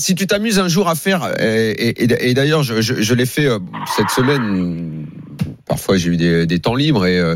[0.07, 3.13] Si tu t'amuses un jour à faire, et, et- et- et d'ailleurs, je, je, je
[3.13, 3.59] l'ai fait euh,
[3.95, 5.05] cette semaine.
[5.65, 7.35] Parfois, j'ai eu des, des temps libres et euh,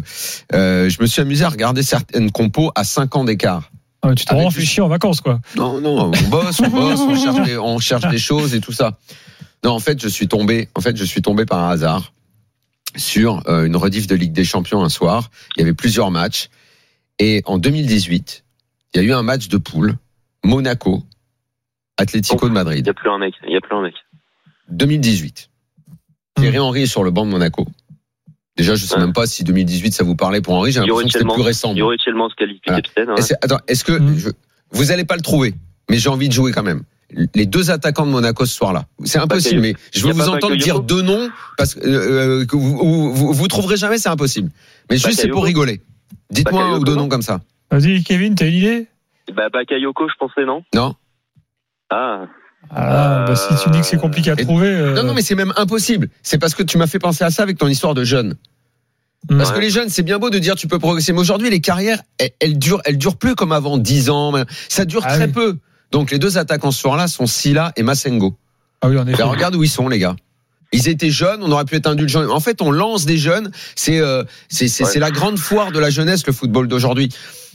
[0.54, 3.70] euh, je me suis amusé à regarder certaines compos à 5 ans d'écart.
[4.04, 5.42] Ah, Tu t'en rends du- en vacances, quoi.
[5.58, 8.72] Non, non, on bosse, on bosse, on cherche, des, on cherche des choses et tout
[8.72, 8.98] ça.
[9.66, 12.14] Non, en fait, je suis tombé, en fait, je suis tombé par hasard
[12.96, 15.30] sur euh, une rediff de Ligue des Champions un soir.
[15.56, 16.48] Il y avait plusieurs matchs
[17.20, 18.44] et en 2018,
[18.94, 19.98] il y a eu un match de poule
[20.44, 21.04] Monaco,
[22.02, 22.86] Atlético de Il Madrid.
[22.86, 23.34] y a plus un mec.
[23.48, 23.94] Il y a plus un mec.
[24.70, 25.50] 2018.
[26.36, 27.68] Thierry Henry est sur le banc de Monaco.
[28.58, 29.02] Déjà, je sais Ouais.
[29.02, 30.72] même pas si 2018 ça vous parlait pour Henry.
[30.72, 31.74] J'ai l'impression que c'était plus récent.
[31.76, 32.82] Yuri Tillmans se qualifie Voilà.
[32.82, 33.10] capitaine.
[33.10, 33.16] hein.
[33.42, 34.18] Attends, est-ce que Mm.
[34.18, 34.30] je-
[34.72, 35.54] vous allez pas le trouver
[35.90, 36.84] Mais j'ai envie de jouer quand même.
[37.36, 38.86] Les deux attaquants de Monaco ce soir-là.
[39.04, 42.78] C'est impossible, mais je veux vous entendre dire deux noms parce que, euh, que vous,
[42.78, 44.50] vous, vous, vous trouverez jamais, c'est impossible.
[44.90, 45.82] Mais juste c'est pour rigoler.
[46.30, 47.42] Dites-moi un ou deux noms comme ça.
[47.70, 48.88] Vas-y, Kevin, t'as une idée?
[49.36, 50.64] Bah, Bakayoko, je pensais, non?
[50.74, 50.96] Non.
[51.92, 52.26] Ah,
[52.74, 54.68] Ah, bah, si tu dis que c'est compliqué à trouver.
[54.68, 56.10] euh, Non, non, mais c'est même impossible.
[56.24, 58.36] C'est parce que tu m'as fait penser à ça avec ton histoire de jeune.
[59.28, 59.56] Parce Ouais.
[59.58, 62.02] que les jeunes, c'est bien beau de dire tu peux progresser, mais aujourd'hui les carrières,
[62.18, 64.34] elles, elles durent, elles durent plus comme avant, 10 ans.
[64.70, 65.32] Ça dure Ah très oui.
[65.32, 65.58] peu.
[65.92, 68.36] Donc les deux attaquants ce soir-là sont Silla et Massengo.
[68.82, 69.18] Ah oui, en effet.
[69.18, 70.16] Ben, regarde où ils sont, les gars.
[70.72, 72.28] Ils étaient jeunes, on aurait pu être indulgent.
[72.30, 73.52] En fait, on lance des jeunes.
[73.76, 74.90] C'est euh, c'est c'est Ouais.
[74.90, 77.10] c'est la grande foire de la jeunesse, le football d'aujourd'hui.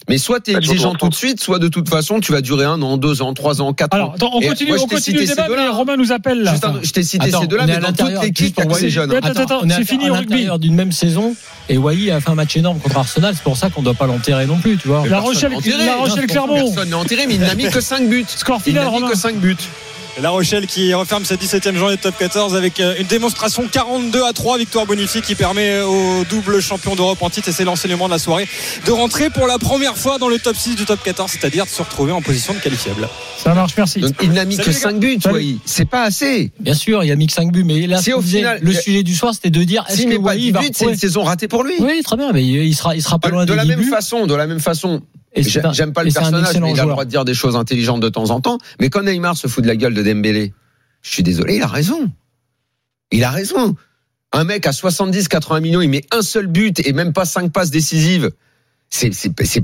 [0.08, 2.30] Mais soit tu es Bah, exigeant en tout de suite, soit de toute façon, tu
[2.32, 4.14] vas durer un an, deux ans, trois ans, quatre Alors, ans.
[4.14, 5.62] attends, on continue, moi, on continue le débat, deux-là.
[5.64, 6.52] mais Romain nous appelle là.
[6.52, 8.54] Juste un- je t'ai cité Attends, ces deux-là, on est mais dans toute l'équipe, juste
[8.54, 9.10] pour il y a que Wai- ces jeunes.
[9.12, 10.46] Attends, attends, attends, c'est fini au rugby.
[10.60, 11.34] d'une même saison
[11.68, 13.34] et Wai a fait un match énorme contre Arsenal.
[13.34, 15.04] C'est pour ça qu'on ne doit pas l'enterrer non plus, tu vois.
[15.08, 15.52] La Rochelle.
[15.84, 16.54] La Rochelle Clermont.
[16.54, 18.24] Personne n'est enterré, mais il n'a mis que 5 buts.
[18.28, 19.56] Score Il final, n'a mis que 5 buts.
[20.22, 24.22] La Rochelle qui referme sa 17e journée de top 14 avec euh, une démonstration 42
[24.24, 28.06] à 3 victoire bonifiée qui permet au double champion d'Europe en titre et c'est l'enseignement
[28.06, 28.48] de la soirée
[28.86, 31.70] de rentrer pour la première fois dans le top 6 du top 14 c'est-à-dire de
[31.70, 33.10] se retrouver en position de qualifiable.
[33.36, 34.00] Ça marche, merci.
[34.00, 34.90] Donc, il n'a mis Salut, que les gars.
[34.90, 35.18] 5 buts.
[35.30, 35.56] Wai.
[35.66, 36.50] C'est pas assez.
[36.60, 39.02] Bien sûr, il a mis que 5 buts, mais là, Si au final- le sujet
[39.02, 40.96] du soir, c'était de dire est-ce S'il que pas Wai 10 va buts, c'est une
[40.96, 41.74] saison ratée pour lui.
[41.78, 43.68] Oui, très bien, mais il sera, il sera pas De, loin de des la 10
[43.68, 43.90] même buts.
[43.90, 45.02] façon, de la même façon.
[45.42, 48.08] J'aime pas le personnage, mais il a le droit de dire des choses intelligentes de
[48.08, 48.58] temps en temps.
[48.80, 50.52] Mais quand Neymar se fout de la gueule de Dembélé,
[51.02, 52.10] je suis désolé, il a raison.
[53.12, 53.76] Il a raison.
[54.32, 57.52] Un mec à 70, 80 millions, il met un seul but et même pas cinq
[57.52, 58.30] passes décisives.
[58.90, 59.10] C'est,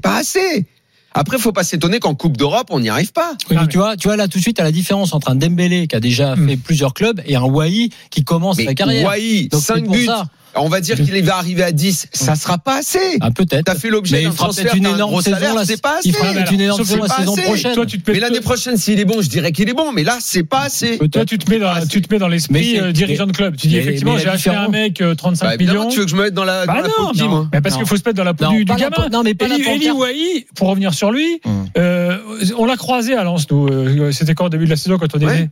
[0.01, 0.67] pas assez.
[1.15, 3.35] Après, faut pas s'étonner qu'en Coupe d'Europe, on n'y arrive pas.
[3.51, 5.35] Oui, mais tu vois, tu vois là tout de suite à la différence entre un
[5.35, 6.49] Dembélé qui a déjà Hmm.
[6.49, 9.09] fait plusieurs clubs et un Wai qui commence Mais sa carrière.
[9.09, 10.07] Wai, Donc, c'est 5 pour buts.
[10.55, 12.09] On va dire qu'il va arriver à 10.
[12.13, 12.99] Ça sera pas assez.
[13.21, 13.65] Ah, peut-être.
[13.65, 15.65] T'as fait l'objet d'un il fera transfert, une un énorme gros saison salaire, là.
[15.65, 16.19] c'est pas Il assez.
[16.19, 17.75] fera peut-être une énorme saison la saison prochaine.
[17.75, 19.93] Toi, tu te mets Mais l'année prochaine, s'il est bon, je dirais qu'il est bon.
[19.93, 20.99] Mais là, c'est pas assez.
[21.11, 23.57] Toi, tu te mets dans, tu te mets dans l'esprit euh, dirigeant de club.
[23.57, 25.89] Tu dis mais- effectivement, j'ai la acheté un mec euh, 35 Bah, millions.
[25.89, 27.23] tu veux que je me mette dans la, dans Bah la peau non, de qui,
[27.23, 27.29] non.
[27.29, 28.91] moi Mais parce qu'il faut se mettre dans la peau Non, du, la gamin.
[28.97, 29.91] peau- non, mais pas la Eli.
[29.91, 31.67] Wahi, pour revenir sur lui, Hum.
[31.79, 32.19] euh,
[32.59, 33.69] on l'a croisé à Lens, nous.
[33.69, 35.49] euh, C'était quand au début de la saison quand on est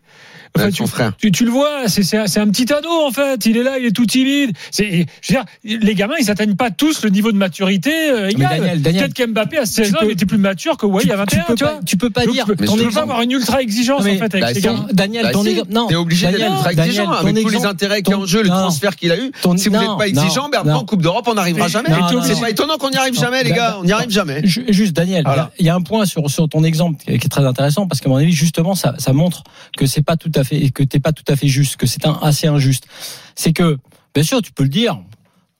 [0.56, 0.62] Ouais.
[0.62, 1.12] né En fait, Ouais, tu, son frère.
[1.18, 3.46] tu, tu le vois, c'est c'est un, c'est un petit ado en fait.
[3.46, 4.50] Il est là, il est tout timide.
[4.70, 5.44] C'est, je veux dire,
[5.82, 8.50] les gamins, ils atteignent pas tous le niveau de maturité euh, égal.
[8.58, 11.26] Daniel, Daniel, Peut-être qu'Mbappé à 16 tu ans, était plus mature que Wahi à 21.
[11.38, 13.30] tu peux tu pas, tu peux pas Donc, dire tu peux, ton pas avoir une
[13.32, 14.86] ultra exigence mais- en fait avec bah, les gamins.
[14.92, 15.48] Daniel, Bah, ton si.
[15.50, 15.72] exemple.
[15.72, 15.86] Non.
[15.86, 18.96] T'es obligé d'être ultra exigeant avec tous les intérêts a ton- en jeu, le transfert
[18.96, 19.30] qu'il a eu.
[19.42, 21.88] Ton- Si vous n'êtes pas exigeant, en Coupe d'Europe, on n'arrivera Mais- jamais.
[22.24, 23.76] C'est pas étonnant qu'on n'y arrive jamais, les gars.
[23.80, 24.40] On n'y arrive jamais.
[24.44, 25.24] Ju- Juste Daniel,
[25.58, 28.16] il y a- un point sur, ton exemple qui est très intéressant parce qu'à mon
[28.16, 29.44] avis justement ça, ça montre
[29.76, 32.02] que c'est pas tout à fait que t'es pas tout à fait juste, que c'est
[32.22, 32.86] assez injuste.
[33.34, 33.78] C'est que
[34.14, 34.98] bien sûr tu peux le dire,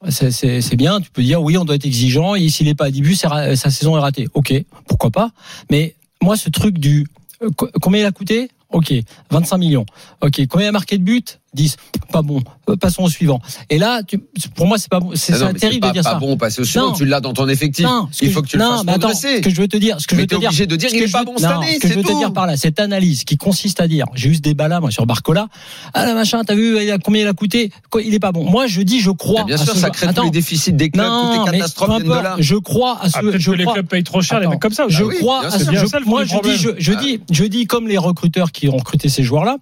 [0.09, 2.91] c'est- bien, tu peux dire oui on doit être exigeant et s'il est pas à
[2.91, 4.29] 10 buts c'est ra- sa saison est ratée.
[4.35, 4.53] Ok,
[4.87, 5.31] pourquoi pas.
[5.71, 7.07] Mais moi ce truc du
[7.43, 8.51] euh, co- combien il a coûté?
[8.71, 8.93] Ok,
[9.31, 9.85] 25 millions.
[10.21, 11.77] Ok, combien il a marqué de buts 10.
[12.13, 12.41] Pas bon.
[12.69, 13.41] Euh, Passons au suivant.
[13.69, 14.19] Et là, tu,
[14.55, 15.11] pour moi, c'est pas bon.
[15.15, 16.19] C'est Ah terrible pas, de dire pas ça.
[16.19, 16.93] bon, passer au suivant, Non.
[16.93, 17.85] tu l'as dans ton effectif.
[17.85, 19.37] Non, ce Il faut que tu le non, fasses mais attends, progresser.
[19.39, 20.67] Ce que je veux te dire, ce que je Mais veux te t'es dire, obligé
[20.67, 21.95] de dire ce qu'il que est je pas veux- bon cette année, Ce que je
[21.95, 22.19] veux te tout.
[22.19, 24.91] dire par là, cette analyse qui consiste à dire, j'ai eu ce débat là, moi,
[24.91, 25.49] sur Barcola.
[25.95, 27.71] Ah là, machin, t'as vu, a, combien il a coûté?
[27.91, 28.45] Quoi, Il est pas bon.
[28.49, 29.41] Moi, je dis, je crois.
[29.41, 29.91] Mais Bien sûr, ça joueur.
[29.93, 30.25] crée tous Attends.
[30.25, 32.37] les déficits des clubs, toutes les catastrophes de là.
[32.39, 34.73] Je crois à ce, Ah, je que les clubs payent trop cher, les mecs comme
[34.73, 34.85] ça.
[34.89, 35.59] Je crois je-
[35.99, 36.77] le moi, je dis, je, problème.
[36.79, 37.01] je Ah.
[37.01, 39.57] dis, je dis comme les recruteurs qui ont recruté ces joueurs-là,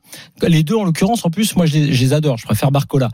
[0.47, 2.37] les deux en l'occurrence, en plus, moi, je je les adore.
[2.39, 3.09] Je préfère Barcola.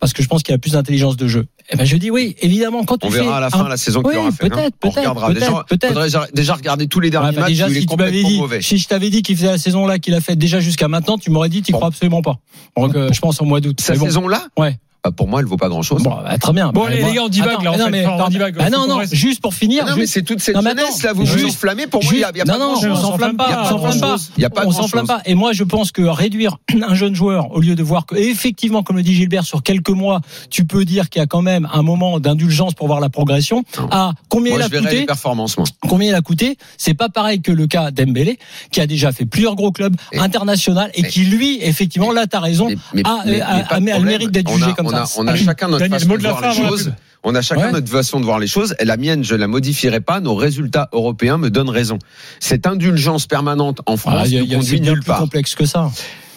[0.00, 1.46] parce que je pense qu'il a plus d'intelligence de jeu.
[1.70, 3.68] Eh ben je dis oui, évidemment quand tu On fais verra à la fin un-
[3.68, 4.44] la saison Oui, qu'il aura fait.
[4.44, 4.48] hein.
[4.48, 5.34] peut-être, On peut-être, regardera.
[5.34, 5.88] Déjà, peut-être, peut-être.
[5.88, 7.86] faudrait déjà- déjà regarder tous les derniers Ouais, bah matchs déjà, où il est si
[7.86, 8.62] tu complètement dit, mauvais.
[8.62, 11.18] si je t'avais dit qu'il faisait la saison là qu'il a fait déjà jusqu'à maintenant,
[11.18, 12.38] tu m'aurais dit, tu crois absolument pas.
[12.76, 13.80] Donc, euh, je pense en mois d'août.
[13.80, 14.04] Sa Mais bon.
[14.06, 14.46] saison-là?
[14.56, 14.78] Ouais.
[15.04, 16.02] Bah, Pour moi, elle vaut pas grand-chose.
[16.02, 16.70] Bon, bah, très bien.
[16.72, 17.90] Bon, Bah, les- moi- les gars, on divague, Attends, là, en non, fait.
[17.90, 19.84] mais, Enfin, on divague, ah non, non, reste- juste pour finir.
[19.86, 21.50] Ah non, mais juste- c'est toute cette Non, mais jeunesse attends, là, vous vous juste-
[21.50, 21.86] enflammez.
[21.86, 23.58] Pour moi, il y a, a non, pas non, on s'enflamme pas, Il y a
[23.58, 24.06] on pas s'enflamme pas.
[24.06, 24.30] grand-chose.
[24.36, 25.22] Il y a pas on s'enflamme pas.
[25.24, 26.58] Et moi, je pense que réduire
[26.88, 29.88] un jeune joueur, au lieu de voir que, effectivement, comme le dit Gilbert, sur quelques
[29.90, 33.08] mois, tu peux dire qu'il y a quand même un moment d'indulgence pour voir la
[33.08, 33.62] progression.
[33.78, 33.88] Non.
[33.92, 35.58] À combien Moi, il a je verrai les coûté,
[35.88, 38.38] combien il a coûté, c'est pas pareil que le cas d'Embélé,
[38.72, 42.40] qui a déjà fait plusieurs gros clubs internationaux et Mais- qui, lui, effectivement, là, t'as
[42.40, 45.30] raison, Mais- mais- a, mais- mais le mérite d'être jugé comme on a- On a
[45.32, 45.44] Allez.
[45.44, 46.92] chacun notre Daniel, façon de de la voir fin les choses.
[47.24, 47.72] On a chacun Ouais.
[47.72, 48.74] notre façon de voir les choses.
[48.78, 50.20] Et la mienne, je la modifierai pas.
[50.20, 51.98] Nos résultats européens me donnent raison.
[52.40, 54.90] Cette indulgence permanente en France il y a- nous il y a- c'est conduit bien
[54.92, 55.18] nulle plus part.
[55.20, 55.90] complexe que ça.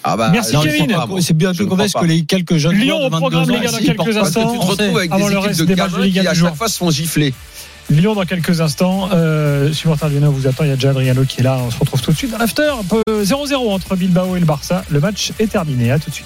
[0.03, 0.95] Ah bah, Merci, ne Kevin.
[1.19, 3.71] C'est bien plus ne complexe que les quelques jeunes Lyon au 22 programme, les gars,
[3.71, 4.51] dans quelques instants.
[4.51, 6.13] tu te retrouves avec Avant des le équipes reste de des matchs de gamins Ligue
[6.21, 7.33] qui à chaque fois se font gifler.
[7.91, 9.09] Lyon dans quelques instants.
[9.13, 10.63] Euh, supporter lyonnais vous attend.
[10.63, 11.59] Il y a déjà Adriano qui est là.
[11.63, 12.63] On se retrouve tout de suite dans l'after.
[12.79, 14.83] Un peu 0-0 entre Bilbao et le Barça.
[14.89, 15.91] Le match est terminé.
[15.91, 16.25] À tout de suite.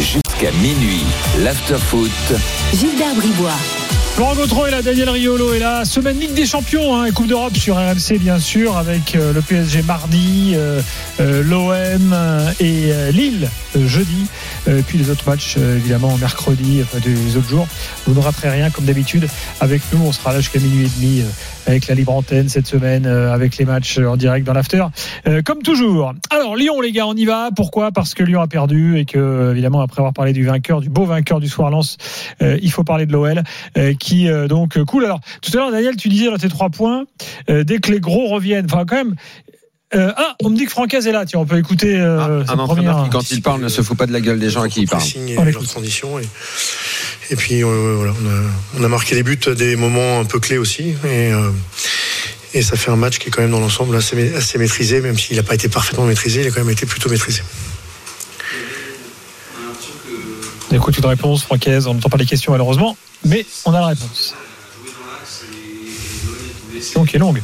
[0.00, 1.04] Jusqu'à minuit.
[1.38, 2.10] L'afterfoot.
[2.72, 3.99] Gilbert Bribois.
[4.20, 5.86] Laurent Gautreau est là, Daniel Riolo est là.
[5.86, 9.40] Semaine Ligue des Champions hein, et Coupe d'Europe sur RMC bien sûr avec euh, le
[9.40, 10.82] PSG mardi, euh,
[11.20, 12.14] euh, l'OM
[12.60, 14.26] et Lille jeudi.
[14.86, 17.66] Puis les autres matchs évidemment mercredi, enfin des autres jours.
[18.06, 19.26] Vous ne raterez rien comme d'habitude
[19.60, 20.04] avec nous.
[20.04, 21.22] On sera là jusqu'à minuit et demi
[21.66, 24.84] avec la libre antenne cette semaine, avec les matchs en direct dans l'after.
[25.44, 26.12] Comme toujours.
[26.30, 27.50] Alors Lyon les gars, on y va.
[27.54, 27.90] Pourquoi?
[27.90, 31.06] Parce que Lyon a perdu et que évidemment après avoir parlé du vainqueur, du beau
[31.06, 31.96] vainqueur du soir Lens,
[32.40, 33.42] il faut parler de l'OL
[33.78, 35.04] euh, qui euh, donc euh, cool.
[35.04, 37.04] Alors tout à l'heure Daniel, tu disais dans tes trois points,
[37.48, 39.14] euh, dès que les gros reviennent, enfin quand même.
[39.94, 41.24] euh, ah, on me dit que Francaise est là.
[41.26, 43.04] Tiens, on peut écouter euh, Un sa entraîneur première.
[43.04, 44.82] qui, quand il parle, ne se fout pas de la gueule des gens à qui
[44.82, 45.02] il parle.
[45.28, 45.72] et leurs l'écoute.
[45.72, 46.18] conditions.
[46.18, 46.28] Et,
[47.30, 50.24] et puis euh, voilà, on a, on a marqué des buts, à des moments un
[50.24, 50.94] peu clés aussi.
[51.04, 51.50] Et, euh,
[52.54, 55.16] et ça fait un match qui est quand même dans l'ensemble assez, assez maîtrisé, même
[55.18, 57.42] s'il n'a pas été parfaitement maîtrisé, il a quand même été plutôt maîtrisé.
[60.59, 61.86] On écoute une réponse, Francaise.
[61.86, 64.34] On n'entend pas les questions malheureusement, mais on a la réponse.
[66.74, 67.42] Question qui est longue.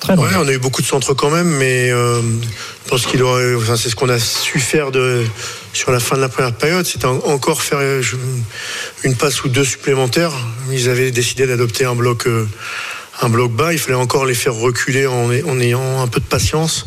[0.00, 0.28] Très longue.
[0.38, 3.54] On a eu beaucoup de centres quand même, mais euh, je pense qu'il aurait.
[3.76, 5.24] C'est ce qu'on a su faire de,
[5.72, 6.86] sur la fin de la première période.
[6.86, 8.02] C'était en- encore faire euh,
[9.04, 10.32] une passe ou deux supplémentaires.
[10.70, 12.48] Ils avaient décidé d'adopter un bloc, euh,
[13.20, 13.72] un bloc bas.
[13.72, 16.86] Il fallait encore les faire reculer en, ay- en ayant un peu de patience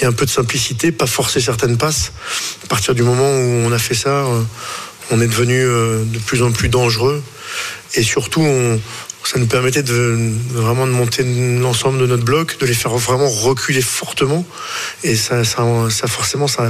[0.00, 2.12] et un peu de simplicité, pas forcer certaines passes.
[2.64, 4.42] À partir du moment où on a fait ça, euh,
[5.10, 7.22] on est devenu euh, de plus en plus dangereux.
[7.94, 8.80] Et surtout, on-
[9.24, 10.16] ça nous permettait de
[10.52, 11.22] vraiment de monter
[11.60, 14.46] l'ensemble de notre bloc, de les faire vraiment reculer fortement.
[15.02, 16.68] Et ça, ça, ça forcément, ça,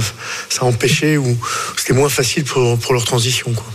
[0.49, 1.37] ça empêchait ou
[1.77, 3.53] c'était moins facile pour, pour leur transition.
[3.53, 3.65] Quoi.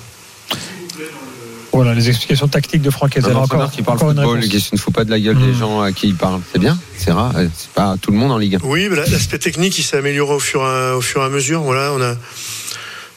[1.74, 4.78] Voilà les explications tactiques de a entraîneur encore, qui parle encore football qui se ne
[4.78, 5.58] fout pas de la gueule des Hmm.
[5.58, 6.40] gens à qui il parle.
[6.52, 7.32] C'est bien, c'est rare.
[7.37, 8.58] euh, C'est pas tout le monde en Ligue 1.
[8.64, 11.62] Oui, l'aspect technique, il s'est amélioré au fur, et à, au fur et à mesure.
[11.62, 12.14] Voilà, on a.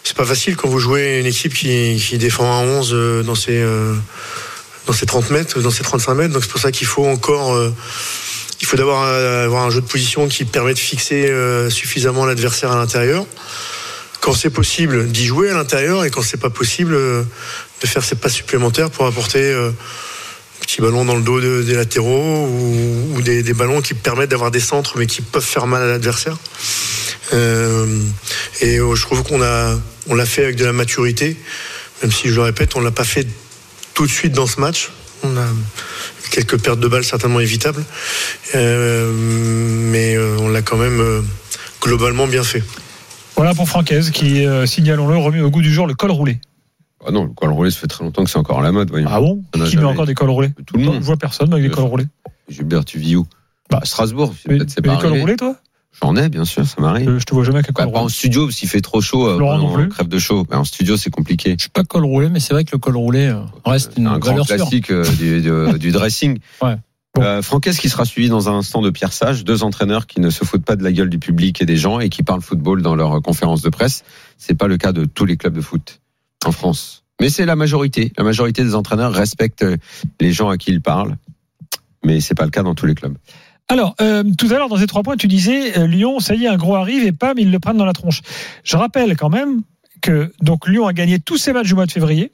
[0.03, 3.35] C'est pas facile quand vous jouez une équipe qui, qui défend à 11 euh, dans
[3.35, 3.93] ses, euh,
[4.85, 6.33] dans ses 30 mètres, dans ses 35 mètres.
[6.33, 7.55] Donc c'est pour ça qu'il faut encore.
[8.61, 11.31] il faut d'abord avoir un jeu de position qui permet de fixer
[11.69, 13.25] suffisamment l'adversaire à l'intérieur.
[14.21, 16.97] Quand c'est possible, d'y jouer à l'intérieur et quand c'est pas possible,
[17.81, 19.71] de faire ses passes supplémentaires pour apporter euh,
[20.61, 24.29] petits ballons dans le dos de- des latéraux ou, ou des, des ballons qui permettent
[24.31, 26.37] d'avoir des centres mais qui peuvent faire mal à l'adversaire.
[27.33, 27.85] Euh,
[28.61, 31.37] et euh, je trouve qu'on a, on l'a fait avec de la maturité,
[32.01, 33.27] même si je le répète, on l'a pas fait
[33.93, 34.89] tout de suite dans ce match.
[35.23, 35.45] On a
[36.31, 37.83] quelques pertes de balles certainement évitables,
[38.55, 41.21] Euh, mais euh, on l'a quand même euh,
[41.81, 42.63] globalement bien fait.
[43.35, 46.39] Voilà pour Francaise qui, signalons-le, remet au goût du jour le col roulé.
[47.07, 48.89] Ah non, le col roulé, ça fait très longtemps que c'est encore à la mode.
[48.89, 49.07] Voyons.
[49.09, 51.01] Ah bon Qui met jamais encore des cols roulés Tout le Je monde.
[51.01, 52.07] vois personne avec des cols roulés.
[52.49, 53.25] Gilbert, tu vis où
[53.69, 54.33] bah, Strasbourg.
[54.41, 55.21] Tu mets Peut-être c'est des pas cols arrivé.
[55.21, 55.55] roulés, toi
[56.01, 57.09] J'en ai, bien sûr, ça m'arrive.
[57.09, 58.13] Euh, Je te vois jamais avec un Bah, col pas en roulé.
[58.13, 59.27] studio, parce qu'il fait trop chaud.
[59.27, 59.89] euh, Laurent non on plus.
[59.89, 60.45] crève de chaud.
[60.49, 61.55] Bah, en studio, c'est compliqué.
[61.57, 64.01] Je suis pas col roulé, mais c'est vrai que le col roulé euh, reste C'est
[64.01, 66.39] une un grand classique euh, du, du- du dressing.
[66.61, 66.75] Ouais.
[67.23, 70.29] Euh, Franquès qui sera suivi dans un instant de Pierre Sage, deux entraîneurs qui ne
[70.29, 72.83] se foutent pas de la gueule du public et des gens et qui parlent football
[72.83, 74.03] dans leurs conférences de presse.
[74.37, 75.99] C'est pas le cas de tous les clubs de foot
[76.45, 77.03] en France.
[77.19, 78.11] Mais c'est la majorité.
[78.17, 79.65] La majorité des entraîneurs respectent
[80.19, 81.15] les gens à qui ils parlent.
[82.03, 83.17] Mais c'est pas le cas dans tous les clubs.
[83.69, 86.45] Alors, euh, tout à l'heure, dans ces trois points, tu disais euh, Lyon, ça y
[86.45, 88.21] est, un gros arrive et pam, ils le prennent dans la tronche.
[88.63, 89.61] Je rappelle quand même
[90.01, 92.31] que donc Lyon a gagné tous ses matchs du mois de février.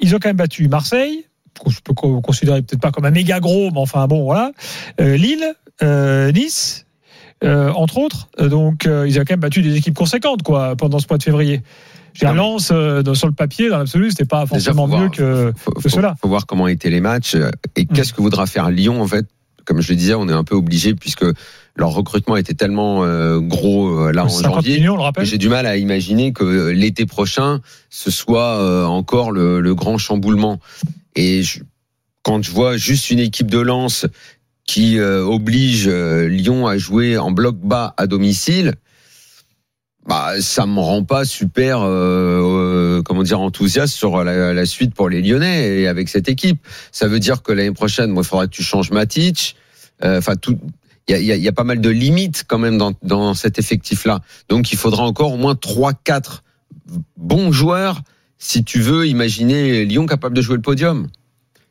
[0.00, 1.26] Ils ont quand même battu Marseille,
[1.64, 4.50] que je peux co- considérer peut-être pas comme un méga gros, mais enfin bon, voilà.
[5.00, 6.86] Euh, Lille, euh, Nice,
[7.44, 8.28] euh, entre autres.
[8.40, 11.18] Euh, Donc, euh, ils ont quand même battu des équipes conséquentes, quoi, pendant ce mois
[11.18, 11.62] de février.
[12.18, 15.70] Dire, Lens, euh, sur le papier, dans l'absolu, c'était pas forcément mieux voir- que, faut,
[15.72, 16.14] que faut- cela.
[16.20, 17.86] faut voir comment étaient les matchs euh, et Mm.
[17.94, 19.26] qu'est-ce que voudra faire Lyon en fait?
[19.64, 21.24] Comme je le disais, on est un peu obligé puisque
[21.74, 24.78] leur recrutement était tellement euh, gros euh, là en 50 janvier.
[24.78, 25.26] millions, on le rappelle.
[25.26, 30.60] J'ai du mal à imaginer que l'été prochain ce soit encore le, le grand chamboulement.
[31.16, 31.60] Et je-
[32.22, 34.06] quand je vois juste une équipe de Lens
[34.66, 38.74] qui oblige Lyon à jouer en bloc bas à domicile,
[40.06, 44.94] bah ça me rend pas super euh, euh, comment dire enthousiaste sur la, la suite
[44.94, 46.64] pour les Lyonnais et avec cette équipe.
[46.92, 49.56] Ça veut dire que l'année prochaine, moi, il faudra que tu changes Matic.
[50.04, 50.58] Euh, Enfin, tout.
[51.08, 54.20] Il y y y a pas mal de limites quand même dans, dans cet effectif-là.
[54.48, 56.42] Donc, il faudra encore au moins trois, quatre
[57.16, 58.02] bons joueurs
[58.38, 61.08] si tu veux imaginer Lyon capable de jouer le podium.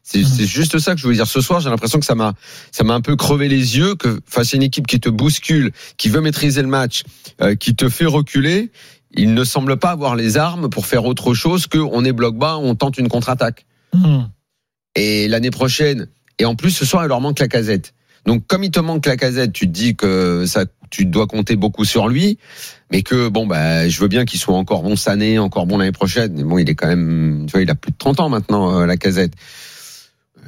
[0.08, 1.26] C'est c'est juste ça que je veux dire.
[1.26, 2.36] Ce soir, j'ai l'impression que ça m'a,
[2.72, 5.72] ça m'a un peu crevé les yeux que face à une équipe qui te bouscule,
[5.98, 7.04] qui veut maîtriser le match,
[7.42, 8.72] euh, qui te fait reculer,
[9.12, 12.38] il ne semble pas avoir les armes pour faire autre chose que on est bloc
[12.38, 13.66] bas, on tente une contre-attaque.
[13.94, 14.26] Hmm.
[14.94, 17.96] Et l'année prochaine, et en plus ce soir, il leur manque la casette.
[18.28, 21.56] Donc comme il te manque la casette, tu te dis que ça, tu dois compter
[21.56, 22.38] beaucoup sur lui,
[22.92, 25.80] mais que bon bah je veux bien qu'il soit encore bon cette année, encore bon
[25.80, 26.34] l'année prochaine.
[26.36, 28.82] Mais bon, il est quand même, tu vois, il a plus de 30 ans maintenant
[28.82, 29.34] euh, la casette.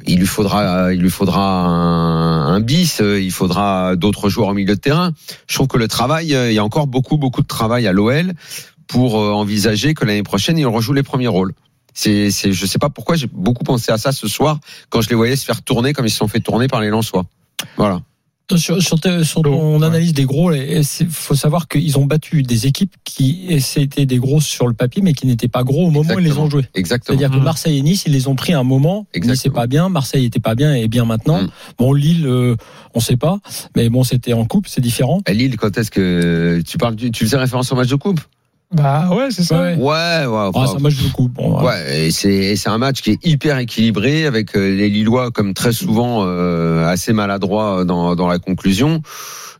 [0.08, 4.76] Il lui faudra, il lui faudra un, bis, euh, il faudra d'autres joueurs au milieu
[4.76, 5.12] de terrain.
[5.48, 7.92] Je trouve que le travail, euh, il y a encore beaucoup beaucoup de travail à
[7.92, 8.34] l'OL
[8.88, 11.54] pour euh, envisager que l'année prochaine il rejoue les premiers rôles.
[11.94, 15.10] C'est, c'est, je sais pas pourquoi j'ai beaucoup pensé à ça ce soir quand je
[15.10, 17.26] les voyais se faire tourner comme ils se sont fait tourner par les Lensois.
[17.76, 18.02] Voilà.
[18.56, 22.66] Sur, sur, te- sur ton analyse des gros, il faut savoir qu'ils ont battu des
[22.66, 26.14] équipes qui étaient des grosses sur le papier, mais qui n'étaient pas gros au moment
[26.16, 26.64] où ils les ont joués.
[26.74, 27.18] Exactement.
[27.20, 29.06] C'est-à-dire que Marseille et Nice, ils les ont pris à un moment.
[29.34, 31.42] Nice est pas bien, Marseille était pas bien et bien maintenant.
[31.42, 31.50] Mm.
[31.78, 32.56] Bon, Lille, euh,
[32.94, 33.40] on sait pas,
[33.76, 35.22] mais bon, c'était en coupe, c'est différent.
[35.26, 38.22] À Lille, quand est-ce que tu parles, du- tu faisais référence au match de coupe?
[38.74, 39.62] Bah ouais, c'est ça.
[39.62, 39.76] Ouais.
[39.76, 40.52] Ouais, ouais.
[40.54, 41.34] Ah, c'est un match de coupe.
[41.34, 41.68] Bon, voilà.
[41.68, 45.32] Ouais, et c'est et c'est un match qui est hyper équilibré avec euh, les Lillois
[45.32, 49.02] comme très souvent euh, assez maladroits dans dans la conclusion.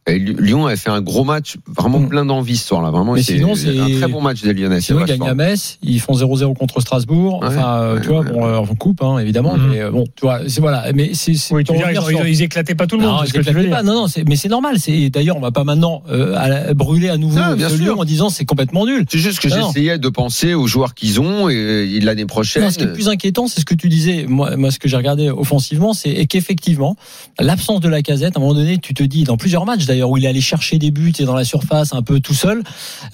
[0.08, 2.92] Et Lyon a fait un gros match, vraiment plein d'envie ce soir-là.
[2.92, 3.16] Vraiment, Mm.
[3.16, 4.80] Mais c'est sinon, c'est- un très bon match des Lyonnais.
[4.80, 7.42] Sinon, ils gagnent à Metz, ils font 0-0 contre Strasbourg.
[7.42, 9.58] Ouais, enfin, euh, ouais, tu vois, ouais, bon, euh, coupe, hein, évidemment.
[9.58, 9.70] Mhm.
[9.72, 10.86] Mais bon, tu vois, c'est voilà.
[10.94, 11.34] Mais c'est.
[11.52, 13.12] Oui, ils, ils éclataient pas tout le monde.
[13.12, 13.84] Non, c'est ils que éclataient pas.
[13.84, 14.80] Non, non, mais c'est normal.
[14.80, 17.76] C'est d'ailleurs, on va pas maintenant euh, à la- brûler à nouveau Ah, bien ce
[17.76, 17.84] sûr.
[17.86, 19.06] Lyon en disant c'est complètement nul.
[19.10, 22.64] C'est juste que j'essayais de penser aux joueurs qu'ils ont et, l'année prochaine.
[22.64, 24.26] Non, ce qui est plus inquiétant, c'est ce que tu disais.
[24.28, 26.96] Moi, moi ce que j'ai regardé offensivement, c'est qu'effectivement,
[27.40, 29.97] l'absence de la casette, à un moment donné, tu te dis, dans plusieurs matchs d'ailleurs,
[30.04, 32.64] où il allé chercher des buts et dans la surface un peu tout seul,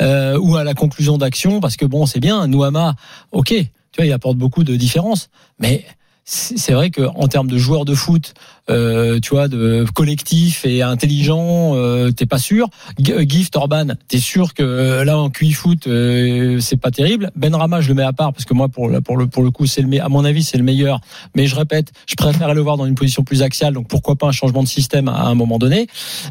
[0.02, 2.96] euh, ou à la conclusion d'action, parce que bon, c'est bien, Nouama,
[3.32, 3.68] ok, tu
[3.98, 5.86] vois, il apporte beaucoup de différences, mais
[6.26, 8.34] c'est vrai que en termes de joueurs de foot,
[8.70, 12.70] euh, tu vois, de collectif et intelligent, euh, t'es pas sûr.
[13.10, 17.30] Euh, Gift Orban, t'es sûr que euh, là en QI foot, euh, c'est pas terrible.
[17.36, 19.44] Ben Rama, je le mets à part parce que moi pour le pour le pour
[19.44, 21.02] le coup, c'est le à mon avis c'est le meilleur.
[21.36, 23.74] Mais je répète, je préfère le voir dans une position plus axiale.
[23.74, 25.88] Donc pourquoi pas un changement de système à un moment donné.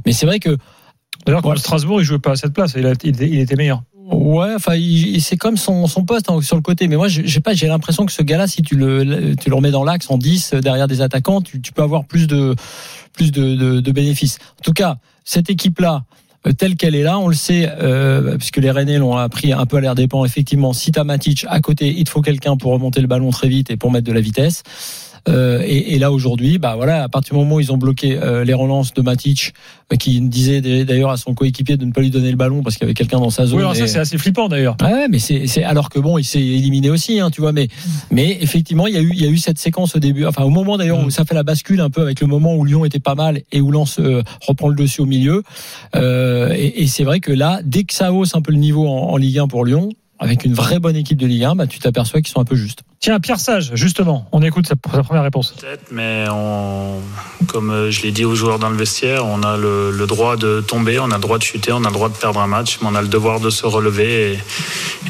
[0.06, 0.56] Mais c'est vrai que
[1.26, 2.72] D'ailleurs, contre Strasbourg, il jouait pas à cette place.
[2.76, 3.82] Il, a- il était- il était meilleur.
[4.12, 4.74] Ouais, enfin,
[5.20, 6.86] c'est comme son, son poste hein, sur le côté.
[6.86, 9.70] Mais moi, j'ai pas, j'ai l'impression que ce gars-là, si tu le, tu le remets
[9.70, 12.54] dans l'axe en 10 euh, derrière des attaquants, tu, tu peux avoir plus de,
[13.14, 14.38] plus de, de, de bénéfices.
[14.60, 16.04] En tout cas, cette équipe-là,
[16.46, 19.64] euh, telle qu'elle est là, on le sait, euh, puisque les Rennais l'ont appris un
[19.64, 20.24] peu à l'air dépend.
[20.24, 23.48] Effectivement, si t'as Matic à côté, il te faut quelqu'un pour remonter le ballon très
[23.48, 24.62] vite et pour mettre de la vitesse.
[25.28, 28.18] Euh, et, et là aujourd'hui, bah voilà, à partir du moment où ils ont bloqué
[28.18, 29.54] euh, les relances de Matic,
[29.92, 32.76] euh, qui disait d'ailleurs à son coéquipier de ne pas lui donner le ballon parce
[32.76, 33.56] qu'il y avait quelqu'un dans sa zone.
[33.58, 34.76] Oui, alors ça, et- c'est assez flippant d'ailleurs.
[34.82, 37.52] Ouais, mais c'est alors que bon, il s'est éliminé aussi, hein, tu vois.
[37.52, 37.68] Mais
[38.10, 40.42] mais effectivement, il y a eu il y a eu cette séquence au début, enfin
[40.42, 42.84] au moment d'ailleurs où ça fait la bascule un peu avec le moment où Lyon
[42.84, 45.42] était pas mal et où Lens euh, reprend le dessus au milieu.
[45.94, 48.88] Euh, et et c'est vrai que là, dès que ça hausse un peu le niveau
[48.88, 49.90] en, en Ligue 1 pour Lyon,
[50.22, 52.54] avec une vraie bonne équipe de Ligue 1, bah, tu t'aperçois qu'ils sont un peu
[52.54, 52.80] justes.
[53.00, 55.54] Tiens, Pierre Sage, justement, on écoute sa, sa première réponse.
[55.60, 57.00] Peut-être, mais on,
[57.48, 60.36] comme euh, je l'ai dit aux joueurs dans le vestiaire, on a le, le droit
[60.36, 62.46] de tomber, on a le droit de chuter, on a le droit de perdre un
[62.46, 64.34] match, mais on a le devoir de se relever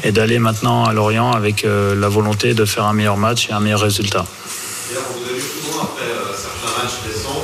[0.03, 3.49] et, et d'aller maintenant à Lorient avec euh, la volonté de faire un meilleur match
[3.49, 4.25] et un meilleur résultat.
[4.89, 7.43] D'ailleurs, vous avez souvent, après euh, certains matchs récents,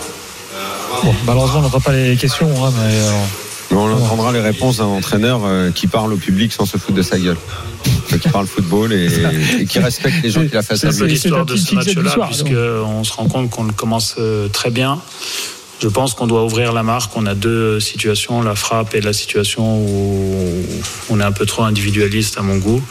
[1.26, 2.94] Malheureusement, on n'entend pas les questions, hein, mais.
[2.94, 6.78] euh, Mais on entendra les réponses d'un entraîneur euh, qui parle au public sans se
[6.78, 7.38] foutre de sa gueule.
[8.10, 9.08] Qui parle football et,
[9.60, 13.04] et qui respecte les gens qui la fassent à C'est l'histoire de ce match-là, puisqu'on
[13.04, 15.00] se rend compte qu'on le commence euh, très bien.
[15.82, 17.16] Je pense qu'on doit ouvrir la marque.
[17.16, 20.66] On a deux situations, la frappe et la situation où
[21.10, 22.82] on est un peu trop individualiste à mon goût.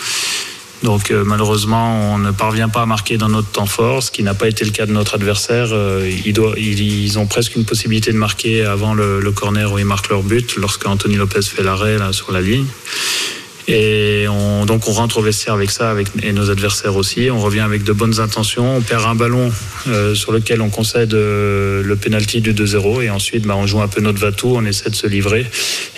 [0.83, 4.23] Donc euh, malheureusement, on ne parvient pas à marquer dans notre temps fort, ce qui
[4.23, 5.69] n'a pas été le cas de notre adversaire.
[5.73, 10.23] Euh, ils, ont presque une possibilité de marquer avant le, corner où ils marquent leur
[10.23, 12.67] but, lorsque Anthony Lopez fait l'arrêt sur la ligne.
[13.71, 17.29] Et on, donc on rentre au vestiaire avec ça, et nos adversaires aussi.
[17.31, 18.77] On revient avec de bonnes intentions.
[18.77, 19.53] On perd un ballon
[19.89, 23.89] euh, sur lequel on concède le penalty du 2-0 et ensuite bah, on joue un
[23.89, 25.45] peu notre vatou, on essaie de se livrer.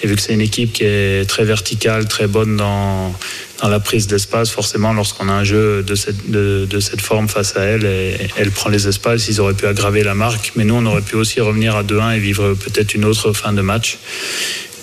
[0.03, 3.15] Et vu que c'est une équipe qui est très verticale, très bonne dans
[3.61, 7.29] dans la prise d'espace, forcément, lorsqu'on a un jeu de cette, de, de cette forme
[7.29, 10.65] face à elle, et- elle prend les espaces, ils auraient pu aggraver la marque, mais
[10.65, 13.61] nous, on aurait pu aussi revenir à 2-1 et vivre peut-être une autre fin de
[13.61, 13.99] match.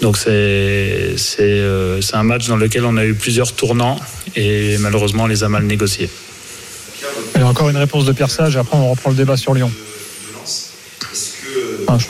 [0.02, 4.00] Donc c'est c'est euh, c'est un match dans lequel on a eu plusieurs tournants
[4.36, 6.08] et malheureusement on les a mal négociés.
[7.34, 9.38] Il y a encore une réponse de Pierre Sage, et après on reprend le débat
[9.38, 9.72] sur Lyon.
[11.88, 12.06] Ah, je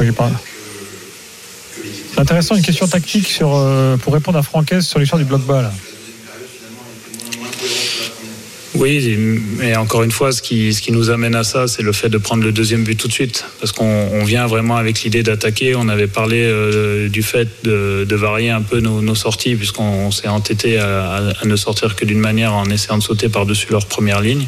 [2.20, 5.62] intéressant, une question tactique sur, euh, pour répondre à Francaise sur l'histoire du bloc bas.
[5.62, 5.72] là.
[8.80, 9.18] Oui,
[9.58, 12.10] mais encore une fois, ce qui, ce qui nous amène à ça, c'est le fait
[12.10, 13.44] de prendre le deuxième but tout de suite.
[13.60, 15.76] Parce qu'on on vient vraiment avec l'idée d'attaquer.
[15.76, 20.78] On avait parlé euh, du fait de, varier un peu nos, sorties, puisqu'on s'est entêté
[20.78, 24.46] à ne sortir que d'une manière en essayant de sauter par-dessus leur première ligne.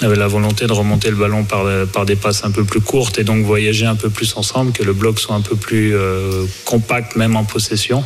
[0.00, 2.80] On avait la volonté de remonter le ballon par, par des passes un peu plus
[2.80, 5.94] courtes et donc voyager un peu plus ensemble, que le bloc soit un peu plus
[5.94, 8.04] euh, compact, même en possession.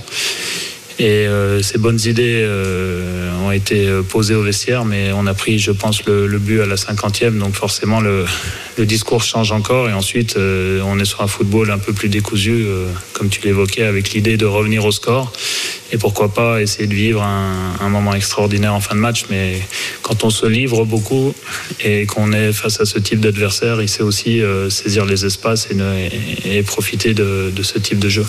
[0.98, 5.34] Et euh, ces bonnes idées euh, ont été euh, posées au vestiaire, mais on a
[5.34, 8.24] pris, je pense, le, le but à la cinquantième, donc forcément le,
[8.78, 9.90] le discours change encore.
[9.90, 12.64] Et ensuite, on est sur un football un peu plus décousu,
[13.12, 15.32] comme tu l'évoquais, avec l'idée de revenir au score.
[15.92, 19.26] Et pourquoi pas essayer de vivre un, un moment extraordinaire en fin de match.
[19.28, 19.60] Mais
[20.02, 21.34] quand on se livre beaucoup
[21.84, 25.74] et qu'on est face à ce type d'adversaire, il sait aussi saisir les espaces et,
[25.74, 26.08] ne-
[26.46, 28.24] et profiter de- de ce type de jeu.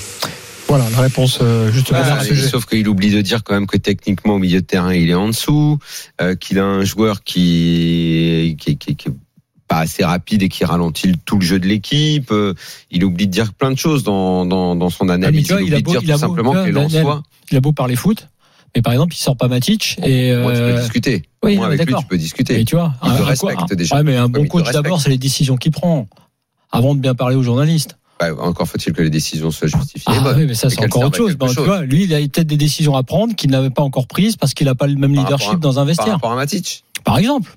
[0.68, 4.34] Voilà, la réponse euh, justement Ah, sauf qu'il oublie de dire quand même que techniquement
[4.34, 5.80] au milieu de terrain il est en dessous,
[6.22, 8.96] euh, qu'il a un joueur qui qui, qui,
[9.68, 12.32] pas assez rapide et qui ralentit tout le jeu de l'équipe.
[12.32, 12.54] Euh,
[12.92, 15.48] il oublie de dire plein de choses dans, dans, dans son Ah, analyse.
[15.50, 18.28] il oublie de dire tout simplement que Lensois, il a beau parler foot,
[18.76, 20.36] mais par exemple, il sort pas Matic et.
[20.38, 21.24] moi tu peux euh, discuter.
[21.44, 22.58] oui, moi avec lui tu peux discuter.
[22.58, 23.96] Mais tu vois, Il un- respecte déjà.
[23.98, 26.08] Ouais, mais un bon coach d'abord, c'est les décisions qu'il prend
[26.72, 27.98] avant de bien parler aux journalistes.
[28.22, 30.12] Ouais, encore faut-il que les décisions soient justifiées.
[30.16, 30.38] Ah bonnes.
[30.40, 31.38] oui, mais ça c'est encore autre chose.
[31.54, 34.36] tu vois, lui, il a peut-être des décisions à prendre qu'il n'avait pas encore prises
[34.38, 36.14] parce qu'il n'a pas le même Par leadership à- dans un Par vestiaire.
[36.14, 36.84] rapport à Matic.
[37.04, 37.56] Par exemple,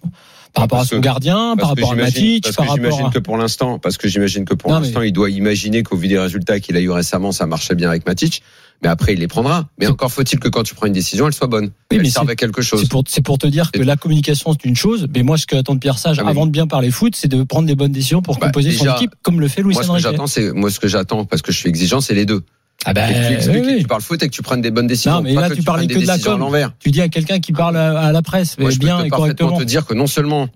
[0.54, 3.06] par rapport à son que- gardien, par rapport à Matic, parce par que rapport j'imagine
[3.06, 3.10] à.
[3.10, 6.08] que pour l'instant, parce que j'imagine que pour mais- l'instant, il doit imaginer qu'au vu
[6.08, 8.42] des résultats qu'il a eu récemment, ça marchait bien avec Matic.
[8.82, 9.68] Mais après, il les prendra.
[9.78, 11.66] Mais encore faut-il que quand tu prends une décision, elle soit bonne.
[11.66, 12.80] Oui, elle mais serve à quelque chose.
[12.80, 15.54] C'est pour, pour te dire que la communication c'est une chose, mais moi ce que
[15.54, 17.92] j'attends de Pierre Sage Ah, avant de bien parler foot, c'est de prendre des bonnes
[17.92, 20.04] décisions pour Bah, composer son équipe comme le fait Luis moi, ce que Enrique.
[20.04, 22.40] j'attends, c'est moi ce que j'attends parce que je suis exigeant, c'est les deux.
[22.87, 24.62] Ah ben, Et que tu expliques oui, que tu parles foot et que tu prennes
[24.62, 25.12] des bonnes décisions.
[25.16, 26.38] Non, mais là que tu prennes que de la com.
[26.40, 26.73] l'envers.
[26.79, 29.01] Tu dis à quelqu'un qui parle à, à la presse, mais Moi, je peux bien
[29.01, 29.59] te et parfaitement correctement.
[29.59, 30.49] te dire que non seulement,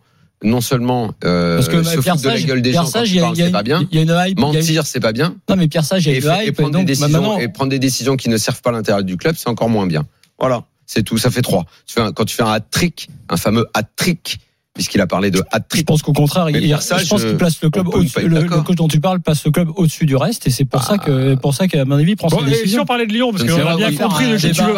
[0.43, 3.15] non seulement euh, Parce que se Pierre foutre de la gueule des Pierre gens Sage,
[3.21, 3.87] parles, c'est pas bien.
[3.91, 4.39] il y a une hype.
[4.39, 5.35] a- Mentir, c'est pas bien.
[5.51, 6.57] Non, mais Pierre Sage, il y a une fa- et hype.
[6.57, 9.05] prendre, donc, des bah, décisions, maintenant, et prendre des décisions qui ne servent pas l'intérêt
[9.05, 10.07] du club, c'est encore moins bien.
[10.39, 11.19] Voilà, c'est tout.
[11.19, 11.67] Ça fait trois.
[12.15, 14.39] Quand tu fais un hat-trick, un fameux hat-trick,
[14.75, 15.87] puisqu'il a parlé de je hat-trick.
[15.87, 18.29] pense qu'au contraire, Mais Sage, je pense qu'il place le club ne au-dessus.
[18.29, 20.99] Le, coach dont tu parles place le club au-dessus du reste, et c'est pour ça
[20.99, 23.31] que, pour ça qu'à mon avis, il prend Bon, ses si on parlait de Lyon,
[23.31, 24.75] parce Je ne qu'on sais a pas bien où il compris de qui tu veux.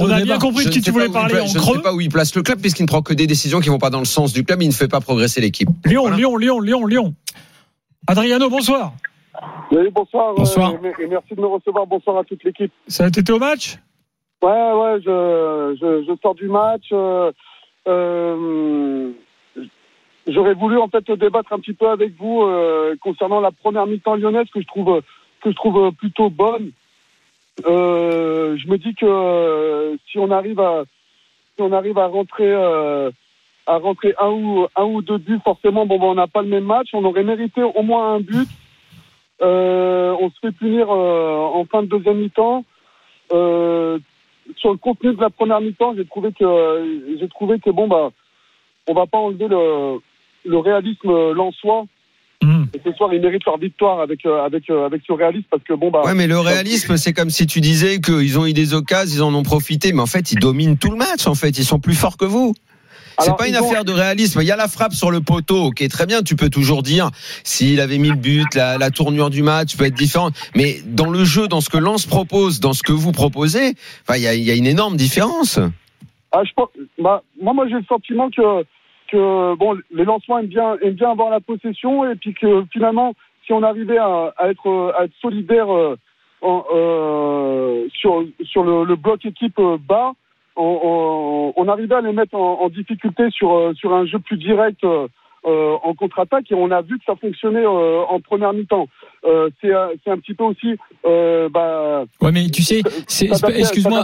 [0.00, 1.76] On a bien compris Je de qui ne tu voulais parler en Je ne creux.
[1.76, 3.78] sais pas où il place le club puisqu'il ne prend que des décisions qui vont
[3.78, 4.62] pas dans le sens du club.
[4.62, 5.68] Il ne fait pas progresser l'équipe.
[5.84, 6.08] Lyon.
[6.10, 7.14] Lyon, Lyon, Lyon, Lyon.
[8.06, 8.92] Adriano, bonsoir.
[9.70, 10.34] Oui, bonsoir.
[10.34, 10.72] Bonsoir.
[10.82, 11.86] euh, et merci de me recevoir.
[11.86, 12.72] Bonsoir à toute l'équipe.
[12.86, 13.78] Ça a été au match?
[14.42, 16.84] Ouais, ouais, je, je, je sors du match.
[16.92, 17.32] euh,
[17.86, 19.10] euh,
[20.28, 24.16] J'aurais voulu en fait débattre un petit peu avec vous euh, concernant la première mi-temps
[24.16, 25.00] lyonnaise que je trouve
[25.40, 26.72] que je trouve plutôt bonne.
[27.66, 30.84] Euh, je me dis que euh, si on arrive à
[31.56, 33.10] si on arrive à rentrer euh,
[33.66, 36.48] à rentrer un ou un ou deux buts, forcément, bon, ben, on n'a pas le
[36.48, 36.88] même match.
[36.92, 38.48] On aurait mérité au moins un but.
[39.40, 42.64] Euh, on se fait punir euh, en fin de deuxième mi-temps.
[43.30, 48.10] Sur le contenu de la première mi-temps, j'ai trouvé que j'ai trouvé que bon bah
[48.88, 50.00] on va pas enlever le,
[50.48, 51.84] le réalisme lensois.
[52.74, 55.62] Et ce soir, ils méritent leur victoire avec euh, avec euh, avec ce réalisme parce
[55.64, 56.02] que bon bah.
[56.04, 59.22] Ouais, mais le réalisme, c'est comme si tu disais qu'ils ont eu des occasions, ils
[59.22, 61.26] en ont profité, mais en fait, ils dominent tout le match.
[61.26, 62.54] En fait, ils sont plus forts que vous.
[63.20, 64.40] C'est pas une ont- affaire de réalisme.
[64.42, 66.22] Il y a la frappe sur le poteau, ok, très bien.
[66.22, 67.10] Tu peux toujours dire
[67.42, 70.34] s'il avait mis le but, la, la tournure du match peut être différente.
[70.54, 73.74] Mais dans le jeu, dans ce que Lens propose, dans ce que vous proposez,
[74.06, 75.58] enfin, il y a, il y a une énorme différence.
[76.30, 76.68] Ah, je pense,
[77.02, 78.42] bah, moi, moi, j'ai le sentiment que,
[79.08, 83.14] que bon, les lancements aiment bien, aiment bien avoir la possession et puis que finalement,
[83.44, 85.96] si on arrivait à, à être, à être solidaire euh,
[86.74, 90.12] euh, sur, sur le, le bloc équipe euh, bas,
[90.56, 94.36] on, on, on arrivait à les mettre en, en difficulté sur, sur un jeu plus
[94.36, 94.82] direct.
[94.84, 95.06] euh,
[95.84, 98.86] en contre-attaque et on a vu que ça fonctionnait euh, en première mi-temps.
[99.24, 102.82] Euh, c'est un- c'est un petit peu aussi bah, Ouais, mais tu sais,
[103.60, 104.00] excuse-moi,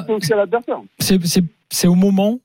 [1.68, 2.38] c'est au moment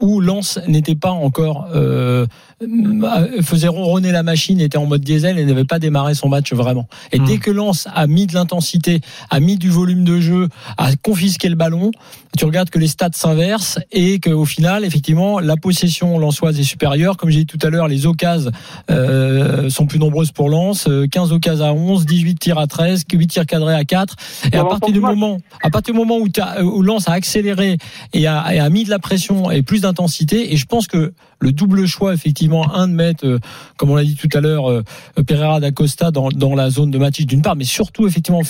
[0.00, 2.26] où Lens n'était pas encore euh,
[2.62, 6.52] euh, faisait ronronner la machine, était en mode diesel et n'avait pas démarré son match
[6.52, 6.86] vraiment.
[7.12, 10.94] Et dès que Lens a mis de l'intensité, a mis du volume de jeu, a
[10.96, 11.90] confisqué le ballon,
[12.36, 17.16] tu regardes que les stats s'inversent et qu'au final, effectivement, la possession lensoise est supérieure.
[17.16, 18.50] Comme j'ai dit tout à l'heure, les occasions
[18.90, 23.04] euh, sont plus nombreuses pour Lens, euh, 15 occasions à 11, 18 tirs à 13,
[23.10, 24.16] 8 tirs cadrés à 4.
[24.52, 27.78] Et à partir du moment, à partir du moment où, t'as- où Lens a accéléré
[28.12, 31.12] et a, et a mis de la pression et plus d'intensité, et je pense que
[31.38, 33.38] le double choix, effectivement, un de mettre, euh,
[33.76, 34.82] comme on l'a dit tout à l'heure, euh,
[35.26, 38.42] Pereira d'Acosta dans, dans la zone de Matic d'une part, mais surtout, effectivement,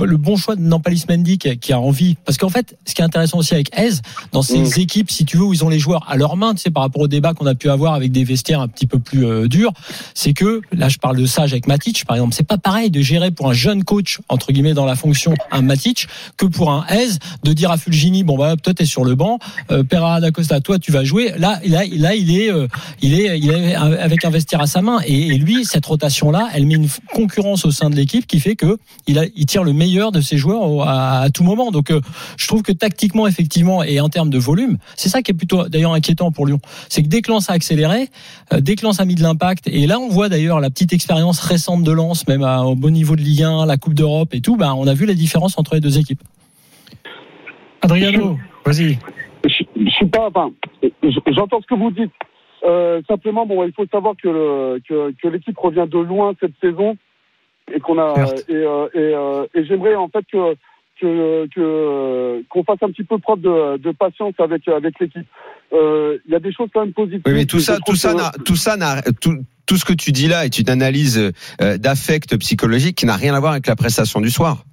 [0.00, 2.16] le bon choix de Nampalis Mendy qui, a- qui a envie.
[2.24, 5.36] Parce qu'en fait, ce qui est intéressant aussi avec Aise, dans ces équipes, si tu
[5.36, 7.34] veux, où ils ont les joueurs à leur main, tu sais, par rapport au débat
[7.34, 9.72] qu'on a pu avoir avec des vestiaires un petit peu plus euh, durs,
[10.14, 13.00] c'est que, là, je parle de Sage avec Matic, par exemple, c'est pas pareil de
[13.00, 16.86] gérer pour un jeune coach, entre guillemets, dans la fonction, un Matic, que pour un
[16.86, 19.38] Aise, de dire à Fulgini, bon, bah, toi, t'es sur le banc,
[19.70, 21.32] euh, Pereira d'Acosta, toi, tu vas jouer.
[21.36, 22.66] Là, là, là, il est, euh,
[23.02, 24.98] il est, il est avec un vestiaire à sa main.
[25.06, 28.78] Et, lui, cette rotation-là, elle met une concurrence au sein de l'équipe qui fait que
[29.06, 31.70] il, il tire le meilleur de ses joueurs à, tout moment.
[31.70, 32.00] Donc, euh,
[32.36, 35.68] je trouve que tactiquement, effectivement, et en termes de volume, c'est ça qui est plutôt
[35.68, 36.60] d'ailleurs inquiétant pour Lyon.
[36.88, 38.08] C'est que dès que Lens a accéléré,
[38.52, 40.92] euh, dès que Lens a mis de l'impact, et là, on voit d'ailleurs la petite
[40.92, 44.40] expérience récente de Lens, même au bon niveau de Ligue 1, la Coupe d'Europe et
[44.40, 46.22] tout, bah, on a vu la différence entre les deux équipes.
[47.82, 48.98] Adriano, vas-y.
[49.84, 50.28] Je, suis pas.
[50.28, 50.50] Enfin,
[51.28, 52.12] j'entends ce que vous dites.
[52.64, 56.54] Euh, simplement, bon, il faut savoir que le- que, que l'équipe revient de loin cette
[56.60, 56.96] saison
[57.72, 58.14] et qu'on a
[58.48, 60.54] et, euh, et, euh, et j'aimerais en fait que
[61.00, 65.26] que que qu'on fasse un petit peu preuve de, de patience avec avec l'équipe.
[65.72, 67.22] Euh, Il y a des choses quand même positives.
[67.26, 70.10] Oui, mais tout ça, tout ça, n'a- tout ça n'a, tout, tout ce que tu
[70.12, 73.76] dis là est une analyse euh, d'affect psychologique qui n'a rien à voir avec la
[73.76, 74.64] prestation du soir.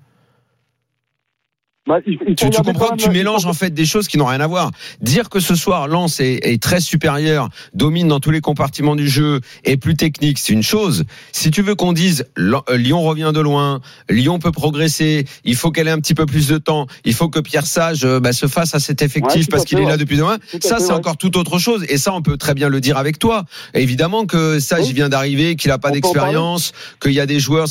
[1.88, 4.18] Bah, il- il faut Tu, comprends que tu même- mélanges en fait des choses qui
[4.18, 4.72] n'ont rien à voir.
[5.02, 9.08] Dire que ce soir Lens est, est très supérieur, domine dans tous les compartiments du
[9.08, 11.04] jeu, est plus technique, c'est une chose.
[11.32, 15.70] Si tu veux qu'on dise euh, Lyon revient de loin, Lyon peut progresser, il faut
[15.70, 18.34] qu'elle ait un petit peu plus de temps, il faut que Pierre Sage euh, bah,
[18.34, 20.38] se fasse à cet effectif parce qu'il est là depuis demain.
[20.62, 23.20] Ça c'est encore tout autre chose et ça on peut très bien le dire avec
[23.20, 23.46] toi.
[23.76, 24.94] Évidemment que Sage Oui.
[24.94, 27.68] vient d'arriver, qu'il a pas d'expérience, qu'il y a des joueurs,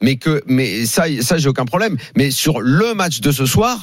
[0.00, 1.96] mais que mais ça ça j'ai aucun problème.
[2.16, 3.78] Mais sur le match de ce soir.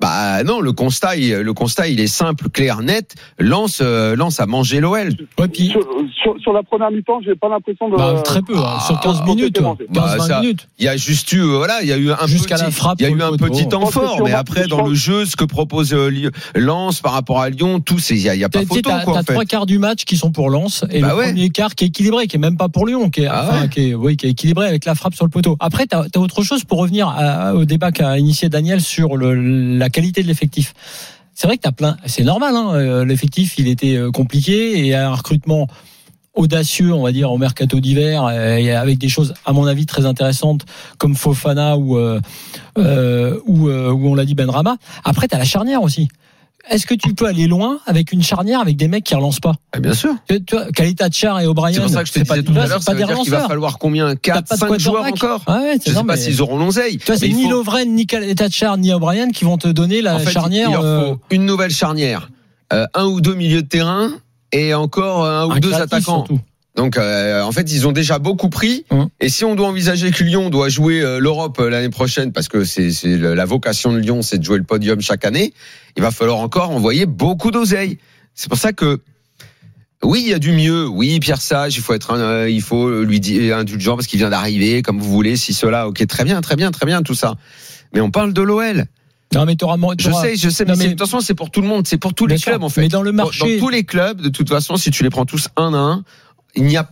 [0.00, 3.14] Bah non, le constat, il, le constat, il est simple, clair, net.
[3.38, 5.10] Lance, euh, Lance a mangé l'OL.
[5.38, 5.82] Ouais, puis, Sur,
[6.22, 7.96] sur, sur la première mi-temps, j'ai pas l'impression de.
[7.96, 9.60] bah, très peu, hein, sur 15 Ah, minutes.
[9.60, 10.68] 15-20 Bah, ça- minutes.
[10.78, 12.96] Il y a juste eu, voilà, il y a eu un Jusqu'à petit, la frappe
[13.00, 15.36] il y a eu un petit temps fort, mais ma- après dans le jeu, ce
[15.36, 16.10] que propose euh,
[16.54, 18.66] Lens par rapport à Lyon, tout, c'est il y a, il y a pas Tu
[18.68, 19.32] sais, photo t'as quoi t'as en fait.
[19.34, 21.24] trois quarts du match qui sont pour Lens et Bah le ouais.
[21.26, 23.62] premier quart qui est équilibré, qui est même pas pour Lyon, qui est, Ah enfin,
[23.62, 23.68] ouais.
[23.68, 25.56] qui est, oui, qui est équilibré avec la frappe sur le poteau.
[25.60, 29.34] Après, t'as as autre chose pour revenir à- au débat qu'a initié Daniel sur le,
[29.76, 30.74] la qualité de l'effectif.
[31.34, 34.94] C'est vrai que t'as plein, c'est normal, hein, euh, l'effectif il était euh, compliqué et
[34.94, 35.68] un recrutement
[36.34, 40.04] audacieux, on va dire, au mercato d'hiver, euh, avec des choses, à mon avis, très
[40.04, 40.66] intéressantes,
[40.98, 44.76] comme Fofana ou ou, on l'a dit Benrama.
[45.02, 46.08] Après, t'as la charnière aussi.
[46.68, 49.54] Est-ce que tu peux aller loin avec une charnière avec des mecs qui relancent pas
[49.72, 50.14] Ah, bien sûr.
[50.28, 51.74] Tu tu vois, Kalita Char et O'Brien.
[51.74, 53.46] C'est pour ça que je te disais tout à l'heure, ça veut dire qu'il va
[53.48, 56.16] falloir combien 4, pas de 5 joueurs encore Ah ouais, c'est Je ça, sais pas
[56.16, 56.58] s'ils auront
[57.06, 60.16] vois, c'est ni faut- Lovren, ni Kalita Char, ni O'Brien qui vont te donner la
[60.16, 60.68] en fait, charnière.
[60.68, 62.30] il leur euh, faut une nouvelle charnière,
[62.72, 64.10] euh, un ou deux milieux de terrain
[64.52, 66.26] et encore un ou un deux attaquants.
[66.26, 66.40] surtout.
[66.76, 68.84] Donc euh, en fait, ils ont déjà beaucoup pris.
[68.90, 69.08] Hum.
[69.20, 72.48] Et si on doit envisager que Lyon doit jouer euh, l'Europe euh, l'année prochaine, parce
[72.48, 75.52] que c'est la vocation de Lyon, c'est de jouer le podium chaque année,
[75.96, 77.98] il va falloir encore envoyer beaucoup d'oseille.
[78.34, 79.00] C'est pour ça que
[80.02, 80.86] oui, il y a du mieux.
[80.88, 84.30] Oui, Pierre Sage, il faut être, un- il faut lui dire indulgent parce qu'il vient
[84.30, 85.88] d'arriver, comme vous voulez, si cela.
[85.88, 87.34] Ok, très bien, très bien, très bien, tout ça.
[87.92, 88.84] Mais on parle de l'OL.
[89.34, 91.68] Non, mais t'auras, Je sais, je sais, mais, de toute façon, c'est pour tout le
[91.68, 92.80] monde, c'est pour tous les clubs en fait.
[92.80, 95.24] mais dans le marché- dans tous les clubs, de toute façon, si tu les prends
[95.26, 96.04] tous un à un,
[96.54, 96.88] il n'y a,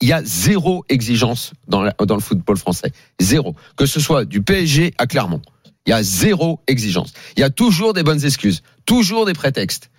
[0.00, 3.54] y a zéro exigence dans le football français, zéro.
[3.76, 5.42] Que ce soit du PSG à Clermont,
[5.86, 7.12] il y a zéro exigence.
[7.36, 9.90] Il y a toujours des bonnes excuses, toujours des prétextes.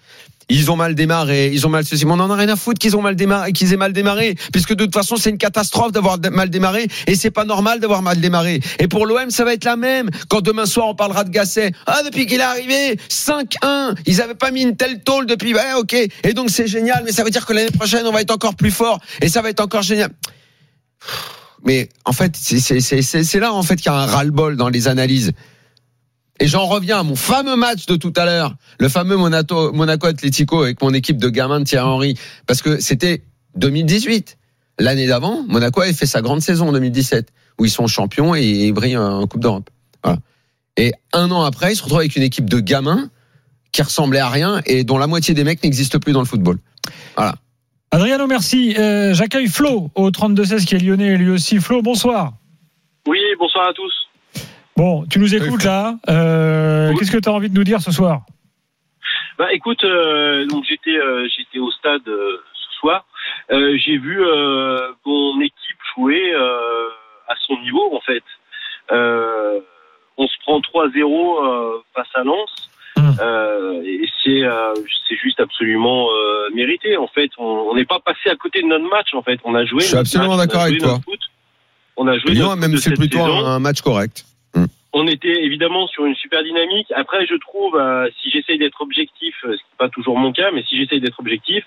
[0.50, 2.06] Ils ont mal démarré, ils ont mal ceci.
[2.06, 4.36] Mais on en a rien à foutre qu'ils ont mal démarré, qu'ils aient mal démarré,
[4.52, 8.02] puisque de toute façon c'est une catastrophe d'avoir mal démarré et c'est pas normal d'avoir
[8.02, 8.60] mal démarré.
[8.80, 10.10] Et pour l'OM, ça va être la même.
[10.30, 14.36] Quand demain soir on parlera de Gasset, ah depuis qu'il est arrivé, 5-1, ils avaient
[14.36, 15.54] pas mis une telle tôle depuis.
[15.78, 15.94] Ok.
[15.94, 18.56] Et donc c'est génial, mais ça veut dire que l'année prochaine on va être encore
[18.56, 20.10] plus fort et ça va être encore génial.
[21.66, 25.32] Mais en fait, c'est là en fait qu'il y a un ras-le-bol dans les analyses.
[26.40, 30.08] Et j'en reviens à mon fameux match de tout à l'heure, le fameux Monaco, Monaco
[30.08, 33.24] Atlético avec mon équipe de gamins de Thierry Henry, parce que c'était
[33.56, 34.38] 2018.
[34.80, 37.30] L'année d'avant, Monaco avait fait sa grande saison en 2017,
[37.60, 39.70] où ils sont champions et ils brillent en Coupe d'Europe.
[40.04, 40.18] Voilà.
[40.78, 43.10] Et un an après, ils se retrouvent avec une équipe de gamins
[43.72, 46.58] qui ressemblait à rien et dont la moitié des mecs n'existent plus dans le football.
[47.16, 47.36] Voilà.
[47.92, 48.76] Adriano, merci.
[48.78, 51.60] Euh, J'accueille Flo au 32-16 qui est lyonnais lui aussi.
[51.60, 52.34] Flo, bonsoir.
[53.08, 53.94] Oui, bonsoir à tous.
[54.76, 55.98] Bon, tu nous écoutes là.
[56.10, 58.22] Euh, Qu'est-ce que tu as envie de nous dire ce soir?
[59.38, 63.06] Bah écoute, euh, donc j'étais euh, j'étais au stade euh, ce soir.
[63.52, 66.88] Euh, J'ai vu euh, mon équipe jouer euh,
[67.28, 68.24] à son niveau en fait.
[68.92, 69.60] Euh,
[70.18, 70.94] on se prend 3-0
[71.46, 72.70] euh, face à Lens.
[73.20, 74.74] Euh, et c'est euh,
[75.08, 77.30] c'est juste absolument euh, mérité en fait.
[77.38, 79.40] On on n'est pas passé à côté de notre match en fait.
[79.44, 79.82] On a joué.
[79.82, 80.92] Je suis absolument match, on a d'accord joué avec toi.
[80.94, 81.20] notre foot.
[81.98, 82.32] On a joué.
[82.32, 84.26] Lyon notre a foot même fait plutôt saison un match correct.
[84.94, 86.88] On était évidemment sur une super dynamique.
[86.96, 90.32] Après, je trouve, euh, si j'essaye d'être objectif, euh, ce qui n'est pas toujours mon
[90.32, 91.64] cas, mais si j'essaye d'être objectif,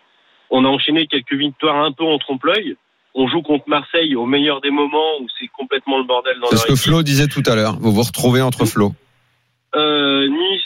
[0.51, 2.77] on a enchaîné quelques victoires un peu en trompe-l'œil.
[3.15, 6.57] On joue contre Marseille au meilleur des moments où c'est complètement le bordel dans C'est
[6.59, 6.77] ce que.
[6.77, 7.77] Flo disait tout à l'heure.
[7.81, 8.93] Vous vous retrouvez entre Flo.
[9.75, 10.63] Euh, nice,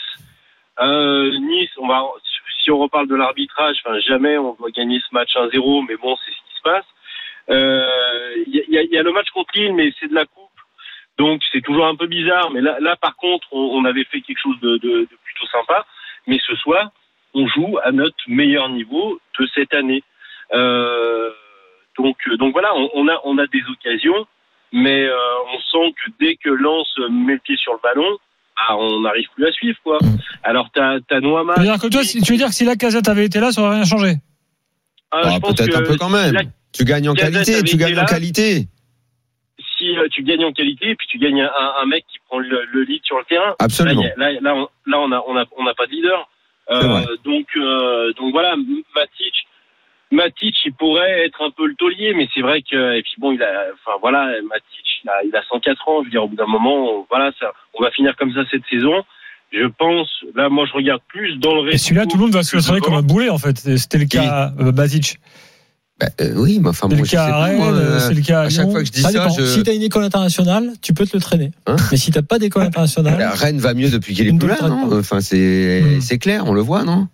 [0.81, 2.03] euh, Nice, on va,
[2.63, 6.15] si on reparle de l'arbitrage, enfin jamais on doit gagner ce match 1-0, mais bon,
[6.17, 6.85] c'est ce qui se passe.
[7.49, 7.87] Euh,
[8.47, 10.13] Il y, a, il y a- y a le match contre Lille, mais c'est de
[10.13, 10.50] la coupe,
[11.17, 12.49] donc c'est toujours un peu bizarre.
[12.53, 15.47] Mais là, là par contre, on, on avait fait quelque chose de, de- de plutôt
[15.51, 15.85] sympa.
[16.27, 16.91] Mais ce soir,
[17.33, 20.03] on joue à notre meilleur niveau de cette année.
[20.53, 21.29] Euh,
[21.97, 24.25] donc, donc voilà, on, on a, on a des occasions,
[24.71, 25.15] mais euh,
[25.53, 28.17] on sent que dès que Lens met le pied sur le ballon,
[28.55, 29.97] ah, on n'arrive plus à suivre quoi.
[30.43, 31.53] Alors t'as as Noama.
[31.55, 33.39] Tu veux dire que toi, si- tu veux dire que si la casette avait été
[33.39, 34.15] là, ça aurait rien changé
[35.11, 36.33] Ah, Ah, Peut-être un peu quand même.
[36.33, 36.41] la-
[36.73, 38.05] Tu gagnes en qualité, tu gagnes en là.
[38.05, 38.67] qualité.
[39.81, 42.37] Si euh, tu gagnes en qualité, et puis tu gagnes un, un mec qui prend
[42.39, 43.55] le, le lead sur le terrain.
[43.59, 44.03] Absolument.
[44.17, 46.29] Là, a- là, là, on, là, on a, on a, on n'a pas de leader.
[46.69, 48.55] Euh, donc, euh, donc voilà,
[48.95, 49.33] Matic,
[50.11, 53.31] Matic, il pourrait être un peu le taulier, mais c'est vrai que, et puis bon,
[53.31, 55.99] il a, enfin voilà, Matic, il a, il a 104 ans.
[56.01, 58.41] Je veux dire, au bout d'un moment, on- voilà, ça, on va finir comme ça
[58.51, 59.03] cette saison.
[59.53, 61.85] Je pense, là, moi, je regarde plus dans le Et reste.
[61.85, 63.57] celui-là, tout le monde va se le travailler comme un boulet en fait.
[63.57, 64.71] C'était le cas euh,
[66.01, 66.21] Basic.
[66.21, 68.13] Euh, oui, mais enfin, C'est moi, le je sais cas à Rennes, moi, euh, c'est
[68.13, 68.71] le cas à à chaque Lyon.
[68.71, 69.35] fois que je dis Ça ça, dépend.
[69.37, 69.45] je...
[69.45, 71.51] Si t'as une école internationale, tu peux te le traîner.
[71.67, 74.47] Hein mais si t'as pas d'école internationale, La Rennes va mieux depuis qu'il est plus
[74.47, 74.89] là, non.
[74.97, 76.01] Enfin, c'est Hmm.
[76.01, 77.07] c'est clair, on le voit, non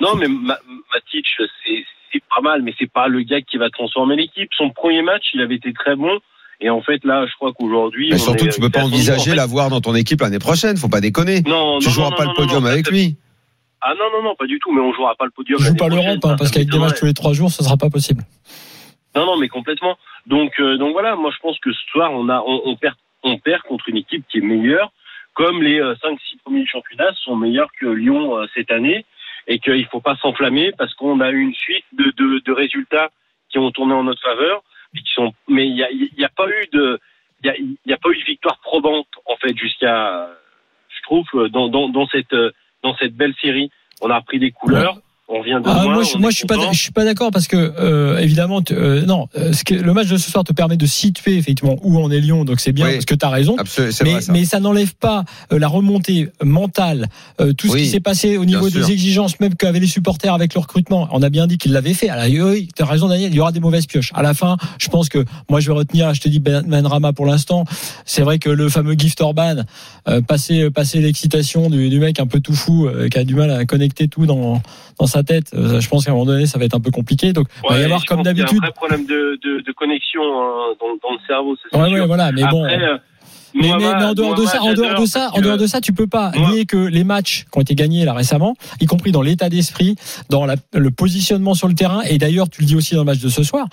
[0.00, 0.58] Non, mais Ma-
[0.94, 1.26] Matic,
[1.64, 4.48] c'est c'est pas mal, mais c'est pas le gars qui va transformer l'équipe.
[4.56, 6.18] Son premier match, il avait été très bon.
[6.62, 8.08] Et en fait, là, je crois qu'aujourd'hui.
[8.10, 10.76] Mais surtout, est- tu peux pas en fait- envisager l'avoir dans ton équipe l'année prochaine.
[10.76, 11.40] Faut pas déconner.
[11.42, 13.16] Non, tu non, joueras non, pas non, le podium non, avec lui.
[13.82, 15.58] Ah non, non, non, pas du tout, mais on jouera pas le podium.
[15.58, 17.76] joues l'année pas l'Europe, hein, parce qu'avec des matchs tous les trois jours, ce sera
[17.76, 18.22] pas possible.
[19.16, 19.96] Non, non, mais complètement.
[20.26, 22.94] Donc, euh, donc voilà, moi je pense que ce soir, on, a, on, on perd,
[23.22, 24.92] on perd contre une équipe qui est meilleure,
[25.34, 29.04] comme les 5-6 premiers du championnat sont meilleurs que Lyon euh, cette année,
[29.46, 33.10] et qu'il faut pas s'enflammer parce qu'on a eu une suite de, de, de résultats
[33.48, 34.62] qui ont tourné en notre faveur,
[34.94, 37.00] et qui sont, mais il n'y a, y a pas eu de,
[37.42, 37.54] il y a,
[37.86, 40.28] y a pas eu de victoire probante en fait jusqu'à,
[40.88, 42.52] je trouve, dans, dans, dans cette, euh,
[42.82, 43.70] dans cette belle série,
[44.00, 44.98] on a repris des couleurs.
[45.32, 47.30] On vient de Ah, loin, moi, je, moi, je suis pas, je suis pas d'accord
[47.30, 50.42] parce que euh, évidemment, tu- euh, non, euh, ce que, le match de ce soir
[50.42, 52.92] te permet de situer effectivement où en est Lyon, donc c'est bien Oui.
[52.94, 53.54] parce que tu as raison.
[53.56, 53.64] Mais,
[54.10, 54.32] vrai, ça.
[54.32, 57.06] mais ça n'enlève pas euh, la remontée mentale,
[57.40, 58.90] euh, tout ce Oui, qui s'est passé au niveau des sûr.
[58.90, 61.08] exigences, même qu'avaient les supporters avec le recrutement.
[61.12, 62.08] On a bien dit qu'ils l'avaient fait.
[62.08, 64.10] Alors, oui, tu as raison, Daniel, il y aura des mauvaises pioches.
[64.14, 66.84] À la fin, je pense que moi, je vais retenir, je te dis Ben Ben
[66.84, 67.64] Rama pour l'instant.
[68.04, 69.58] C'est vrai que le fameux gift Orban,
[70.08, 73.36] euh, passer, passer l'excitation du, du mec un peu tout fou, euh, qui a du
[73.36, 74.60] mal à connecter tout dans,
[74.98, 76.90] dans sa tête, euh, je pense qu'à un moment donné, ça va être un peu
[76.90, 77.32] compliqué.
[77.32, 78.58] Donc, il va y avoir comme d'habitude.
[78.62, 81.56] un vrai problème de, de, de connexion hein, dans, dans le cerveau.
[81.72, 82.64] Ouais, ouais, voilà, mais bon.
[82.64, 82.98] Euh,
[83.52, 85.80] Mais, mais, en dehors de Mohamed, ça, en dehors de ça, en dehors de ça,
[85.80, 89.10] tu peux pas nier que les matchs qui ont été gagnés là récemment, y compris
[89.10, 89.96] dans l'état d'esprit,
[90.28, 93.06] dans la- le positionnement sur le terrain, et d'ailleurs tu le dis aussi dans le
[93.06, 93.66] match de ce soir.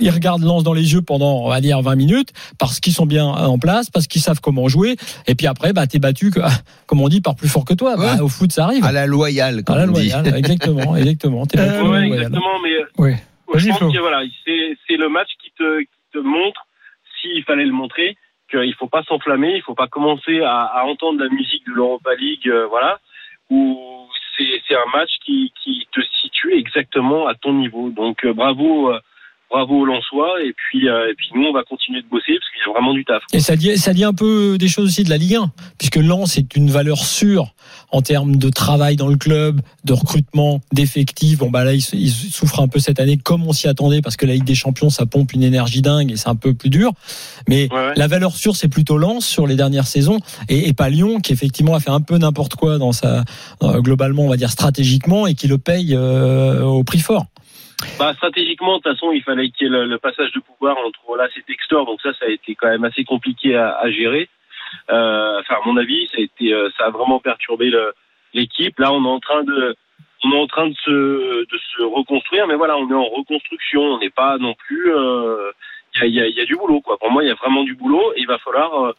[0.00, 3.06] Ils regardent Lance dans les yeux pendant, on va dire, 20 minutes, parce qu'ils sont
[3.06, 4.96] bien en place, parce qu'ils savent comment jouer.
[5.26, 6.30] Et puis après, bah, t'es battu,
[6.86, 7.96] comme on dit, par plus fort que toi.
[7.96, 8.84] Bah, au foot, ça arrive.
[8.84, 10.08] À la loyale, comme À la on dit.
[10.08, 11.46] loyale, exactement, exactement.
[11.46, 13.12] T'es battu Ouais, ouais, exactement, mais Oui.
[13.54, 16.66] je Vas-y, pense que voilà, c'est c'est le match qui te, qui te montre,
[17.20, 18.16] s'il fallait le montrer,
[18.50, 22.10] qu'il faut pas s'enflammer, il faut pas commencer à, à entendre la musique de l'Europa
[22.18, 22.98] League, euh, voilà,
[23.50, 23.78] où
[24.36, 27.90] c'est c'est un match qui, qui te situe exactement à ton niveau.
[27.90, 29.00] Donc euh, bravo, euh,
[29.50, 30.42] bravo aux Lensois.
[30.44, 32.72] Et puis, euh, et puis nous, on va continuer de bosser parce qu'il y a
[32.72, 33.22] vraiment du taf.
[33.32, 35.96] Et ça dit, ça dit un peu des choses aussi de la Ligue 1, puisque
[35.96, 37.54] Lens est une valeur sûre
[37.90, 41.38] en termes de travail dans le club, de recrutement, d'effectifs.
[41.38, 44.16] Bon, bah là, il, il souffre un peu cette année, comme on s'y attendait, parce
[44.16, 46.70] que la Ligue des Champions, ça pompe une énergie dingue et c'est un peu plus
[46.70, 46.92] dur.
[47.48, 50.18] Mais la valeur sûre, c'est plutôt Lens sur les dernières saisons,
[50.48, 53.24] et, et pas Lyon, qui effectivement a fait un peu n'importe quoi dans sa,
[53.62, 57.26] globalement, on va dire stratégiquement, et qui le paye euh, au prix fort.
[57.98, 61.00] Bah, stratégiquement, de toute façon, il fallait qu'il y ait le, passage de pouvoir entre
[61.08, 64.28] Olas et Textor, donc ça, ça a été quand même assez compliqué à, gérer.
[64.90, 67.72] Euh, enfin, à mon avis, ça a été, euh, ça a vraiment perturbé
[68.34, 68.78] l'équipe.
[68.78, 69.76] Là, on est en train de,
[70.24, 73.82] on est en train de se, de se reconstruire, mais voilà, on est en reconstruction.
[73.82, 75.50] On n'est pas non plus, euh,
[76.02, 76.98] il y, a, y, a, y a du boulot, quoi.
[76.98, 78.92] Pour moi, il y a vraiment du boulot, et il va falloir euh,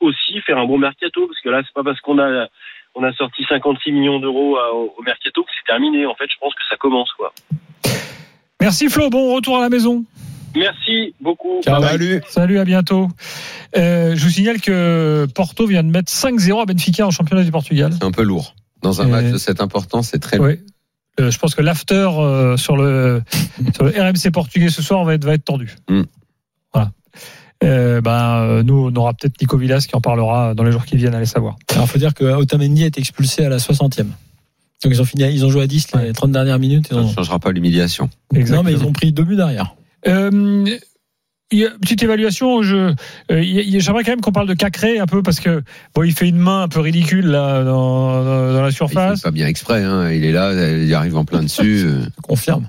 [0.00, 2.48] aussi faire un bon mercato, parce que là, c'est pas parce qu'on a,
[2.94, 6.04] on a sorti 56 millions d'euros au au mercato que c'est terminé.
[6.06, 7.32] En fait, je pense que ça commence, quoi.
[8.60, 10.04] Merci Flo, bon retour à la maison.
[10.56, 11.60] Merci beaucoup.
[11.64, 12.22] Salut.
[12.28, 13.08] Salut, à bientôt.
[13.76, 17.50] Euh, je vous signale que Porto vient de mettre 5-0 à Benfica en championnat du
[17.50, 17.92] Portugal.
[17.92, 18.54] C'est un peu lourd.
[18.82, 20.46] Dans un Et- match de cette importance, c'est très lourd.
[20.46, 20.60] Oui.
[21.20, 23.22] Euh, je pense que l'after euh, sur, le,
[23.74, 25.74] sur le RMC portugais ce soir va être, va être tordu.
[25.88, 26.02] Mm.
[26.72, 26.90] Voilà.
[27.64, 30.84] Euh, ben, euh, nous, on aura peut-être Nico Villas qui en parlera dans les jours
[30.84, 31.56] qui viennent, allez savoir.
[31.72, 34.06] Alors, faut dire que Otamendi a été expulsé à la 60e.
[34.84, 36.88] Donc, ils ont fini, ils ont joué à 10 les 30 dernières minutes.
[36.90, 38.10] Ils Ça ne changera pas l'humiliation.
[38.32, 39.74] Non, mais ils ont pris deux buts derrière.
[40.06, 40.64] Euh,
[41.50, 42.94] il petite évaluation, je, euh,
[43.30, 45.62] il il j'aimerais quand même qu'on parle de Cacré un peu parce que
[45.94, 49.20] bon, il fait une main un peu ridicule là dans, dans- dans la surface.
[49.20, 50.10] Pas bien exprès, hein.
[50.10, 51.84] il est là, il arrive en plein dessus.
[51.86, 52.06] euh.
[52.22, 52.68] Confirme.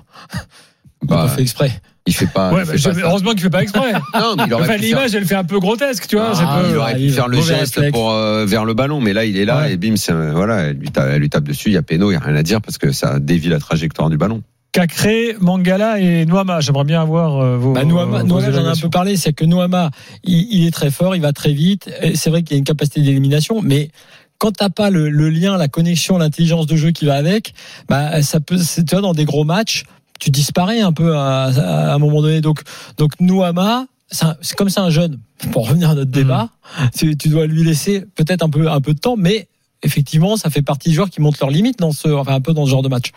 [1.02, 1.70] Bah, fait exprès.
[2.06, 2.52] Il fait pas.
[2.52, 3.00] Ouais, il bah, fait je- pas ça.
[3.04, 3.92] heureusement qu'il fait pas exprès.
[4.14, 6.32] Non, mais il aurait enfin, pu l'image, elle fait un peu grotesque, tu vois.
[6.36, 9.24] Ah, peu- il aurait pu faire le geste pour euh, vers le ballon, mais là
[9.24, 11.68] il est là et bim, euh, voilà, elle lui, tape, elle lui tape dessus.
[11.70, 13.58] Il y a péno, il y a rien à dire parce que ça dévie la
[13.58, 14.42] trajectoire du ballon.
[14.72, 16.60] Cacré, Mangala et Noama.
[16.60, 17.72] J'aimerais bien avoir euh, vos.
[17.72, 19.90] Bah, Noama, vos Noama, j'en ai un peu parlé, c'est que Noama,
[20.22, 21.90] il, il est très fort, il va très vite.
[22.14, 23.90] C'est vrai qu'il y a une capacité d'élimination, mais
[24.38, 27.54] quand t'as pas le, le lien, la connexion, l'intelligence de jeu qui va avec,
[27.88, 29.84] bah ça peut, c'est- tu vois, dans des gros matchs,
[30.18, 32.40] tu disparais un peu à, à un moment donné.
[32.40, 32.62] Donc,
[32.96, 35.18] donc Noama, c'est comme c'est un jeune.
[35.52, 36.48] Pour revenir à notre débat,
[36.96, 39.48] tu, tu dois lui laisser peut-être un peu un peu de temps, mais
[39.82, 42.52] effectivement, ça fait partie des joueurs qui montent leurs limites dans ce, enfin un peu
[42.52, 43.12] dans ce genre de match.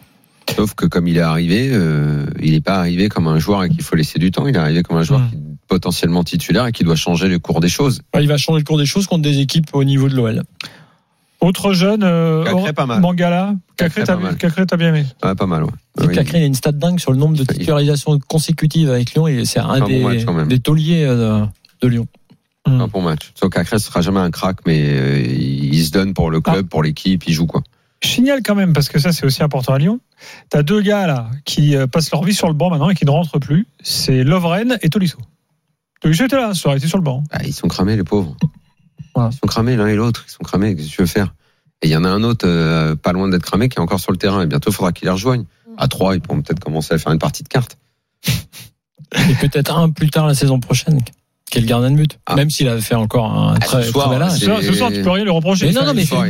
[0.56, 3.70] Sauf que comme il est arrivé, euh, il n'est pas arrivé comme un joueur et
[3.70, 4.47] qu'il faut laisser du temps.
[4.47, 7.39] Il est arrivé comme un joueur qui est potentiellement titulaire et qui doit changer le
[7.39, 8.02] cours des choses.
[8.20, 10.43] Il va changer le cours des choses contre des équipes au niveau de l'OL.
[11.42, 13.00] Autre jeune, euh, Cacré, pas mal.
[13.00, 13.56] Mangala.
[13.78, 14.34] Cacré, Cacré, t'as.
[14.36, 15.06] Cacré, bien aimé.
[15.24, 15.70] Ouais, pas mal, ouais.
[16.00, 16.14] Oui.
[16.14, 19.46] Cacré, il a une stat dingue sur le nombre de titularisations consécutives avec Lyon et
[19.46, 20.50] c'est un, un bon des, match, quand même.
[20.50, 21.48] des tauliers euh, de,
[21.82, 22.08] de Lyon.
[22.66, 23.32] Un bon match.
[23.36, 26.68] Sauf qu'Acré, ce sera jamais un crack, mais euh, il se donne pour le club,
[26.68, 27.64] pour l'équipe, il joue quoi.
[28.04, 30.00] Je signale quand même, parce que ça c'est aussi important à Lyon,
[30.50, 33.12] t'as deux gars là qui passent leur vie sur le banc maintenant et qui ne
[33.12, 33.66] rentrent plus.
[33.82, 35.18] C'est Lovren et Tolisso.
[36.02, 37.24] Tolisso était là ce soir, il était sur le banc.
[37.32, 38.36] Bah, ils sont cramés, les pauvres.
[39.16, 40.26] Ils sont cramés l'un et l'autre.
[40.28, 40.76] Ils sont cramés.
[40.76, 41.34] Qu'est-ce que tu veux faire?
[41.82, 43.99] Et il y en a un autre, euh, pas loin d'être cramé, qui est encore
[43.99, 44.41] sur le terrain.
[44.41, 45.45] Et bientôt, il faudra qu'il les rejoigne.
[45.78, 47.78] À trois, ils pourront peut-être commencer à faire une partie de cartes.
[48.28, 51.01] Et peut-être un plus tard la saison prochaine,
[51.50, 52.18] qui est le gardien de but.
[52.36, 53.84] Même s'il avait fait encore un très, Ah.
[53.84, 54.32] ce soir, très âge.
[54.34, 55.66] c'est- Ce soir- ce soir, tu peux rien lui reprocher.
[55.68, 56.26] Mais non, non, mais, soir, a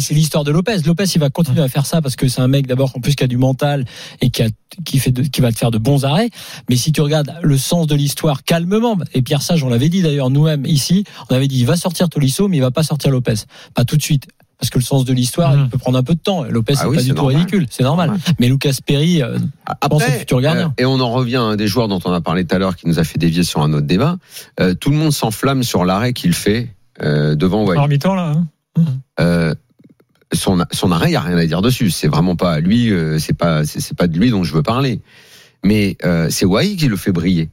[0.00, 0.78] c'est l'histoire de Lopez.
[0.84, 3.14] Lopez, il va continuer à faire ça parce que c'est un mec d'abord en plus
[3.14, 3.84] qui a du mental
[4.20, 4.48] et qui a
[4.84, 6.28] qui fait de- qui va te faire de bons arrêts.
[6.68, 10.02] Mais si tu regardes le sens de l'histoire calmement, et Pierre Sage, on l'avait dit
[10.02, 13.10] d'ailleurs nous-mêmes ici, on avait dit il va sortir Tolisso, mais il va pas sortir
[13.10, 13.34] Lopez,
[13.74, 14.26] pas tout de suite.
[14.58, 16.44] Parce que le sens de l'histoire, il peut prendre un peu de temps.
[16.44, 17.36] Lopez, Ah c'est oui, pas du tout normal.
[17.36, 18.12] ridicule, c'est normal.
[18.38, 19.38] Mais Lucas Perry, euh,
[19.88, 20.68] pense au futur gardien.
[20.68, 22.58] euh, et on en revient à un des joueurs dont on a parlé tout à
[22.58, 24.16] l'heure, qui nous a fait dévier sur un autre débat.
[24.60, 26.70] Euh, tout le monde s'enflamme sur l'arrêt qu'il fait
[27.02, 27.76] euh, devant Wai.
[27.76, 28.32] En mi-temps là.
[28.76, 28.84] hein.
[29.20, 29.54] Euh,
[30.32, 31.90] son, son arrêt, il n'y a rien à dire dessus.
[31.90, 34.62] C'est vraiment pas à lui, euh, c'est pas, c'est pas de lui dont je veux
[34.62, 35.00] parler.
[35.64, 37.50] Mais euh, c'est Wai qui le fait briller.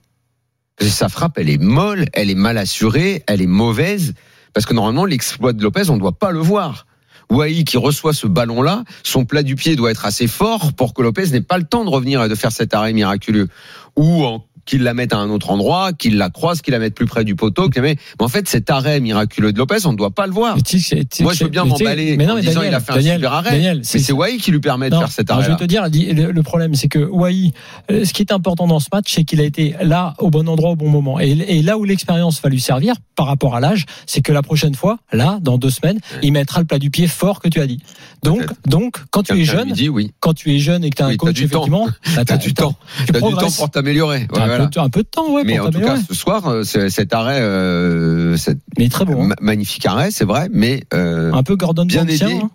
[0.77, 4.13] Parce que sa frappe, elle est molle, elle est mal assurée, elle est mauvaise.
[4.53, 6.85] Parce que normalement, l'exploit de Lopez, on ne doit pas le voir.
[7.33, 11.01] Wai qui reçoit ce ballon-là, son plat du pied doit être assez fort pour que
[11.01, 13.47] Lopez n'ait pas le temps de revenir et de faire cet arrêt miraculeux.
[13.95, 16.95] Ou en- qu'il la mette à un autre endroit, qu'il la croise, qu'il la mette
[16.95, 17.69] plus près du poteau.
[17.81, 20.55] Mais en fait, cet arrêt miraculeux de Lopez, on ne doit pas le voir.
[21.21, 22.93] Moi, je veux bien tu m'emballer mais non, en mais disant Daniel, il a fait
[22.93, 23.51] Daniel, un super arrêt.
[23.51, 25.45] Daniel, mais c'est- Wai qui lui permet de faire cet arrêt.
[25.45, 27.51] je vais te dire, le, problème, c'est que Wai,
[27.91, 30.47] euh, ce qui est important dans ce match, c'est qu'il a été là au bon
[30.47, 31.19] endroit au bon moment.
[31.19, 34.41] Et, et là où l'expérience va lui servir par rapport à l'âge, c'est que la
[34.41, 37.59] prochaine fois, là, dans deux semaines, il mettra le plat du pied fort que tu
[37.59, 37.79] as dit.
[38.23, 40.11] Donc, donc, quand tu es jeune, lui dit oui.
[40.19, 41.67] quand tu es jeune et que tu as un Oui, t'as coach, du temps.
[42.15, 42.75] bah, T'as du temps.
[43.05, 44.27] tu T'as du temps pour t'améliorer.
[44.33, 44.69] Ouais, voilà.
[44.69, 47.39] peu, un peu de temps, ouais, Mais en tout cas, ce soir, euh, cet arrêt,
[47.41, 48.35] euh,
[48.77, 52.25] mais très bon, ma- magnifique arrêt, c'est vrai, mais euh, Un peu Gordon bien aidé,
[52.41, 52.49] hein.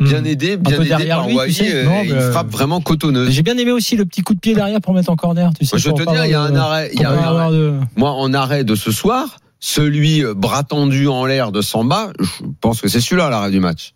[0.00, 1.74] bien aidé, bien peu aidé derrière par lui, tu Wai, sais.
[1.74, 3.30] euh, Non, il frappe vraiment cotonneuse.
[3.30, 5.50] J'ai bien aimé aussi le petit coup de pied derrière pour mettre en corner.
[5.58, 7.74] Tu sais, Moi, je te dire, il y a un arrêt, y a un de-
[7.96, 12.26] Moi, en arrêt de ce soir, celui bras tendu en l'air de Samba, je
[12.60, 13.92] pense que c'est celui-là l'arrêt du match.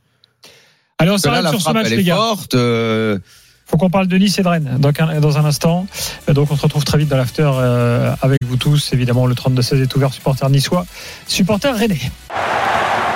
[0.98, 2.14] Parce que là, la sur ce match, elle les est gars.
[2.16, 2.54] forte.
[2.54, 3.18] euh,
[3.72, 5.86] faut qu'on parle de Nice et de Rennes donc, dans un instant.
[6.28, 8.92] Donc on se retrouve très vite dans l'after euh, avec vous tous.
[8.92, 10.84] Évidemment, le 32-16 est ouvert, supporter niçois,
[11.26, 12.00] supporter rennais.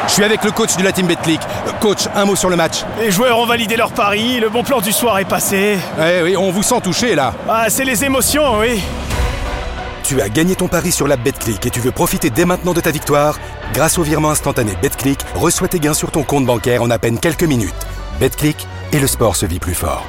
[0.09, 1.41] Je suis avec le coach de la team Betclic.
[1.81, 2.85] Coach, un mot sur le match.
[3.01, 5.77] Les joueurs ont validé leur pari, le bon plan du soir est passé.
[6.01, 7.35] Eh oui, on vous sent touché là.
[7.49, 8.81] Ah, c'est les émotions, oui.
[10.05, 12.81] Tu as gagné ton pari sur la Betclic et tu veux profiter dès maintenant de
[12.81, 13.39] ta victoire
[13.75, 17.19] Grâce au virement instantané Betclic, reçois tes gains sur ton compte bancaire en à peine
[17.19, 17.87] quelques minutes.
[18.21, 20.07] Betclic et le sport se vit plus fort.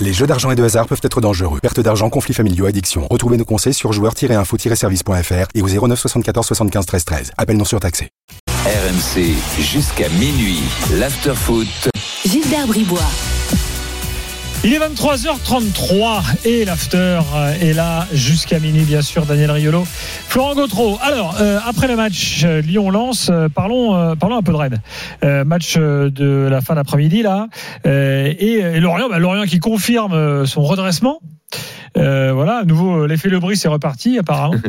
[0.00, 1.58] Les jeux d'argent et de hasard peuvent être dangereux.
[1.60, 3.08] Perte d'argent, conflits familiaux, addiction.
[3.10, 7.32] Retrouvez nos conseils sur joueurs-info-service.fr et au 09 74 75 13 13.
[7.36, 8.10] Appel non surtaxé.
[8.64, 10.62] RMC jusqu'à minuit.
[10.92, 11.66] L'afterfoot.
[12.24, 13.00] Gilbert Bribois.
[14.64, 17.20] Il est 23h33 et l'after
[17.60, 19.24] est là jusqu'à minuit, bien sûr.
[19.24, 20.98] Daniel Riolo, Florent Gautreau.
[21.00, 24.82] Alors, euh, après le match euh, Lyon-Lens, euh, parlons, euh, parlons un peu de Rennes.
[25.24, 27.46] Euh, match euh, de la fin d'après-midi, là.
[27.86, 31.20] Euh, et, Lorient, bah, Lorient qui confirme euh, son redressement.
[31.96, 34.56] Euh, voilà, à nouveau, euh, l'effet Lebris est reparti, apparemment.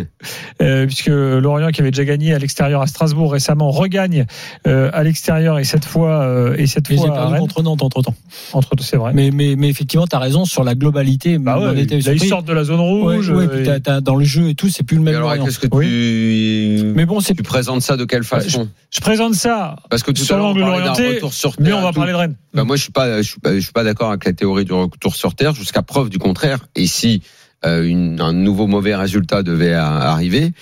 [0.61, 4.25] Euh, puisque Lorient, qui avait déjà gagné à l'extérieur à Strasbourg récemment, regagne
[4.67, 7.81] euh, à l'extérieur et cette fois, euh, et cette Ils fois à perdu contre Nantes
[7.81, 8.15] entre temps.
[8.51, 9.13] Entre c'est vrai.
[9.13, 11.37] Mais, mais, mais effectivement, tu as raison sur la globalité.
[11.37, 13.29] Bah ouais, était là, ils sortent de la zone rouge.
[13.29, 15.45] Ouais, ouais, dans le jeu et tout, c'est plus le et même alors, Lorient.
[15.45, 19.77] qu'est-ce que tu, Mais bon, c'est tu présentes ça de quelle façon Je présente ça
[19.89, 21.77] Parce que tout sur à l'heure, on l'angle parlait d'un orienté, retour sur mais terre
[21.77, 22.35] on va parler de Rennes.
[22.53, 24.65] Bah, moi, je suis pas, je suis pas, je suis pas d'accord avec la théorie
[24.65, 26.59] du retour sur terre jusqu'à preuve du contraire.
[26.75, 27.21] Et si
[27.65, 30.53] euh, une- un nouveau mauvais résultat devait arriver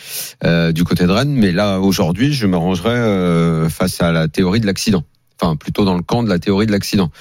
[0.44, 4.28] euh, du côté de Rennes, mais là aujourd'hui, je me rangerais euh, face à la
[4.28, 5.04] théorie de l'accident.
[5.40, 7.12] Enfin, plutôt dans le camp de la théorie de l'accident.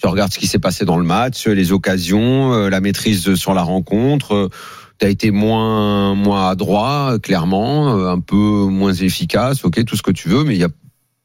[0.00, 3.52] Tu regardes ce qui s'est passé dans le match, les occasions, euh, la maîtrise sur
[3.54, 4.50] la rencontre.
[4.98, 8.36] tu as été moins moins adroit, clairement, euh, un peu
[8.70, 10.68] moins efficace, ok, tout ce que tu veux, mais il y a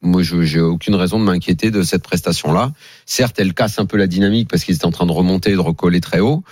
[0.01, 2.71] moi, je j'ai aucune raison de m'inquiéter de cette prestation-là.
[3.05, 5.55] Certes, elle casse un peu la dynamique parce qu'ils étaient en train de remonter et
[5.55, 6.43] de recoller très haut.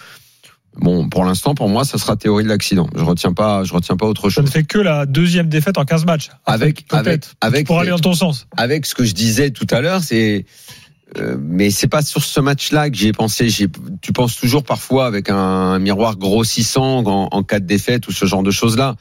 [0.79, 2.87] Bon, pour l'instant, pour moi, ça sera théorie de l'accident.
[2.95, 4.45] Je retiens pas, je retiens pas autre Ça chose.
[4.45, 6.29] ne fait que la deuxième défaite en 15 matchs.
[6.45, 8.47] Avec, avec, avec, Pour aller dans ton sens.
[8.57, 10.45] avec ce que je disais tout à l'heure, c'est,
[11.17, 13.47] euh, mais c'est pas sur ce match-là que j'y ai pensé.
[14.01, 18.25] Tu penses toujours parfois avec un, miroir grossissant en, en cas de défaite ou ce
[18.25, 18.95] genre de choses-là.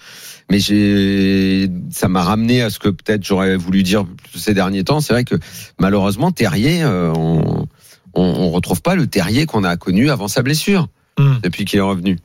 [0.50, 4.04] Mais j'ai, ça m'a ramené à ce que peut-être j'aurais voulu dire
[4.34, 5.00] ces derniers temps.
[5.00, 5.34] C'est vrai que
[5.78, 7.66] malheureusement, Terrier, euh, on,
[8.14, 10.88] on, on retrouve pas le Terrier qu'on a connu avant sa blessure
[11.18, 11.36] Hmm.
[11.42, 12.18] depuis qu'il est revenu.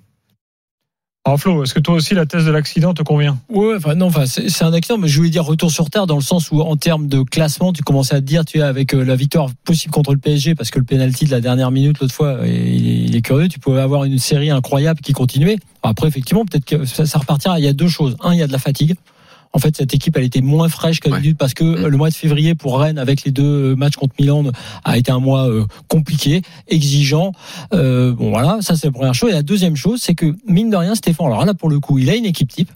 [1.24, 3.38] Alors Flo, est-ce que toi aussi la thèse de l'accident te convient?
[3.48, 6.16] Ouais, enfin non, enfin c'est un accident, mais je voulais dire retour sur terre dans
[6.16, 8.96] le sens où en termes de classement, tu commençais à te dire, tu es avec
[8.96, 12.00] euh, la victoire possible contre le PSG parce que le penalty de la dernière minute
[12.00, 13.48] l'autre fois, euh, il est, il est curieux.
[13.50, 15.58] Tu pouvais avoir une série incroyable qui continuait.
[15.84, 17.60] Après, effectivement, peut-être que ça, ça repartira.
[17.60, 18.18] Il y a deux choses.
[18.22, 18.96] Un, il y a de la fatigue.
[19.54, 22.10] En fait, cette équipe, elle était moins fraîche qu'à d'habitude parce que euh, le mois
[22.10, 24.46] de février pour Rennes, avec les deux matchs contre Milan,
[24.84, 27.34] a été un mois euh, compliqué, exigeant.
[27.74, 29.32] Euh, bon, voilà, ça c'est la première chose.
[29.32, 31.98] Et la deuxième chose, c'est que mine de rien, Stéphane, alors là pour le coup,
[31.98, 32.72] il a une équipe type.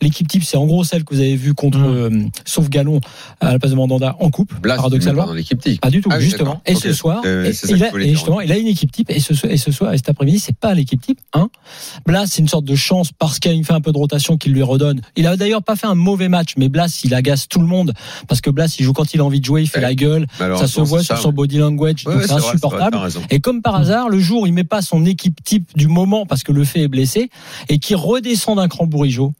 [0.00, 2.10] L'équipe type, c'est en gros celle que vous avez vue contre, euh,
[2.44, 3.00] sauf Galon,
[3.40, 5.22] à la place de Mandanda en coupe, Blas, paradoxalement.
[5.22, 5.80] pas dans l'équipe type.
[5.80, 6.60] Pas du tout, Ah oui, justement.
[6.66, 8.16] Et ce soir, Euh, et- il a, je voulais et dire.
[8.16, 9.10] justement, il a une équipe type.
[9.10, 11.18] Et ce, et ce soir, et cet après-midi, c'est pas l'équipe type.
[11.34, 11.48] Hein.
[12.06, 14.62] Blas, c'est une sorte de chance parce qu'il fait un peu de rotation qu'il lui
[14.62, 15.00] redonne.
[15.16, 17.92] Il a d'ailleurs pas fait un mauvais match, mais Blas, il agace tout le monde
[18.28, 20.26] parce que Blas, il joue quand il a envie de jouer, il fait la gueule.
[20.38, 21.34] Ça se voit sur ça, son ouais.
[21.34, 22.98] body language, Ouais, donc ouais, c'est vrai, vrai, insupportable.
[23.30, 26.24] Et comme par hasard, le jour où il met pas son équipe type du moment
[26.26, 27.30] parce que le fait est blessé
[27.68, 29.32] et qui redescend d'un cran Bourigeau,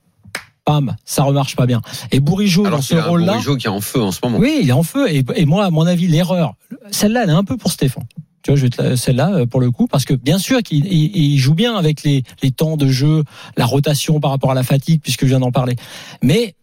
[0.68, 1.80] bam, ça remarche pas bien.
[2.12, 4.38] Et Bourigeau dans ce rôle-là, Bourigeau qui est en feu en ce moment.
[4.38, 5.10] oui, il est en feu.
[5.10, 6.54] Et, et moi, à mon avis, l'erreur,
[6.90, 8.04] celle-là, elle est un peu pour Stéphane.
[8.42, 11.16] Tu vois, je vais celle-là euh, pour le coup, parce que bien sûr qu'il il-
[11.16, 13.24] il joue bien avec les, les temps de jeu,
[13.56, 15.74] la rotation par rapport à la fatigue, puisque je viens d'en parler.
[16.22, 16.54] Mais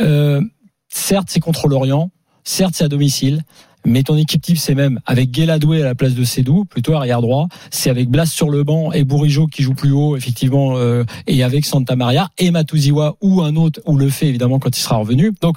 [0.00, 0.40] euh,
[0.88, 2.10] certes, c'est contre l'Orient,
[2.44, 3.42] certes, c'est à domicile.
[3.84, 7.20] Mais ton équipe type, c'est même avec Guéladoué à la place de Sédou, plutôt arrière
[7.20, 7.48] droit.
[7.70, 11.42] C'est avec Blas sur le banc et Bourigeau qui joue plus haut, effectivement, euh, et
[11.42, 14.96] avec Santa Maria et Matuziwa ou un autre, ou le fait évidemment quand il sera
[14.96, 15.32] revenu.
[15.40, 15.56] Donc,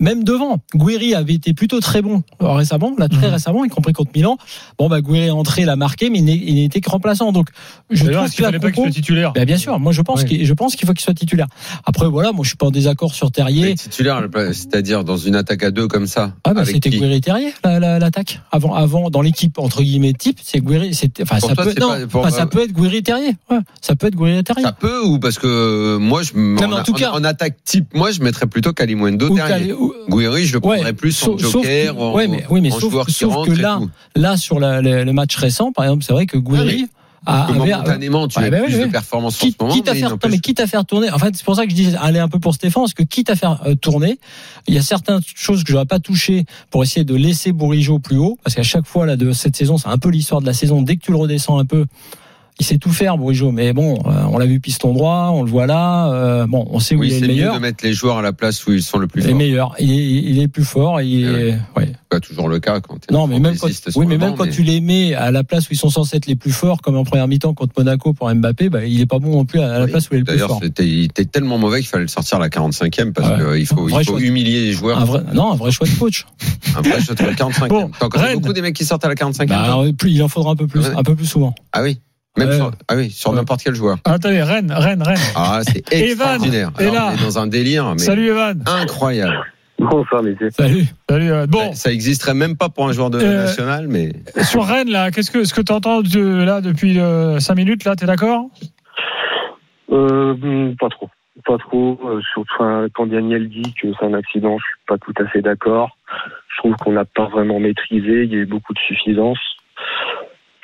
[0.00, 3.92] même devant, Guiri avait été plutôt très bon euh, récemment, là très récemment, y compris
[3.92, 4.36] contre Milan.
[4.78, 7.32] Bon, bah Guiri est entré, il a marqué, mais il n'est- il n'était que remplaçant.
[7.32, 7.48] Donc,
[7.90, 9.32] je trouve qu'il que fallait pas qu'il soit titulaire?
[9.32, 11.46] Ben, bien sûr, moi je pense qu'il je pense qu'il faut qu'il soit titulaire.
[11.86, 13.62] Après voilà, moi je suis pas en désaccord sur Terrier.
[13.66, 14.20] Mais titulaire,
[14.52, 16.34] c'est-à-dire dans une attaque à deux comme ça.
[16.44, 17.53] Ah bah c'était Guiri Terrier.
[17.62, 20.94] La- la- l'attaque avant, avant dans l'équipe entre guillemets type, c'est Guiri.
[20.94, 23.36] c'est- Enfin, ça toi, peut, non, pas- pour- enfin, ça peut être Guiri Terrier.
[23.50, 24.62] Ouais, ça peut être Guiri Terrier.
[24.64, 27.56] Ça peut ou parce que euh, moi je Non, mais en tout cas- en attaque
[27.64, 29.36] type, moi je mettrais plutôt Kalimundo Ou.
[29.36, 32.28] Kali- ou- Guiri, je le Ouais, prendrais plus en sauf- sauf joker, que- en, ouais,
[32.28, 33.80] mais, oui, mais en sauf, sauf que là,
[34.16, 36.90] là sur la- le, le match récent, par exemple, c'est vrai que Guiri a, Que
[37.26, 39.74] avait- momentanément, tu Ouais, as bah plus de en Quitte, ce moment.
[39.74, 41.10] quitte à mais faire, non, mais quitte à faire tourner.
[41.10, 43.02] En fait, c'est pour ça que je dis aller un peu pour Stéphane, parce que
[43.02, 44.18] quitte à faire euh, tourner,
[44.66, 48.18] il y a certaines choses que j'aurais pas touché pour essayer de laisser Bourigeau plus
[48.18, 50.52] haut, parce qu'à chaque fois là de cette saison, c'est un peu l'histoire de la
[50.54, 50.82] saison.
[50.82, 51.86] Dès que tu le redescends un peu,
[52.60, 53.50] il sait tout faire, Bourigeau.
[53.50, 56.12] Mais bon, euh, on l'a vu piston droit, on le voit là.
[56.12, 57.54] euh, bon, on sait où Oui, il est c'est le mieux meilleur.
[57.56, 59.38] de mettre les joueurs à la place où ils sont le plus Il est forts.
[59.38, 59.74] meilleur.
[59.80, 59.96] Il est,
[60.30, 61.00] il est plus fort.
[61.00, 61.92] Il est, ouais.
[62.08, 64.44] Pas toujours le cas quand tu Non, mais même quand, oui, mais même banc, quand
[64.44, 66.80] mais- tu les mets à la place où ils sont censés être les plus forts,
[66.80, 69.58] comme en première mi-temps contre Monaco pour Mbappé, bah, il est pas bon non plus
[69.60, 70.60] à la place où il est le plus D'ailleurs, fort.
[70.62, 73.56] c'était- il était tellement mauvais qu'il fallait le sortir à la 45e parce Ouais.
[73.58, 75.00] qu'il faut, il faut humilier les joueurs.
[75.00, 76.24] Un vrai, non, un vrai choix de coach.
[76.76, 77.68] Un vrai choix à la 45e.
[77.68, 78.38] Bon, encore Rennes.
[78.38, 79.48] beaucoup des mecs qui sortent à la 45e.
[79.48, 80.94] Bah, alors, il en faudra un peu plus, Ouais.
[80.96, 81.52] un peu plus souvent.
[81.72, 81.98] Ah oui.
[82.36, 82.56] Même Ouais.
[82.56, 83.98] sur, ah oui, sur n'importe quel joueur.
[84.04, 85.18] Ah, Attendez, Rennes, Rennes, Rennes.
[85.36, 86.70] Ah, c'est Evan extraordinaire.
[86.78, 87.10] est Alors, là.
[87.12, 88.62] on est dans un délire, mais Salut Evan.
[88.66, 89.38] incroyable.
[89.78, 90.50] Bonsoir, messieurs.
[90.50, 90.84] Salut.
[91.08, 91.46] Salut Evan.
[91.46, 94.12] Bon, Ça existerait même pas pour un joueur de Euh, national, mais
[94.42, 96.98] sur Rennes, là, qu'est-ce que, ce que tu entends de, là depuis
[97.38, 98.46] 5 minutes, là, t'es d'accord?
[99.92, 101.08] Euh, hmm, pas trop.
[101.44, 102.00] Pas trop.
[102.04, 105.42] Euh, surtout quand Daniel dit que c'est un accident, je suis pas tout à fait
[105.42, 105.96] d'accord.
[106.48, 108.24] Je trouve qu'on n'a pas vraiment maîtrisé.
[108.24, 109.38] Il y a eu beaucoup de suffisance,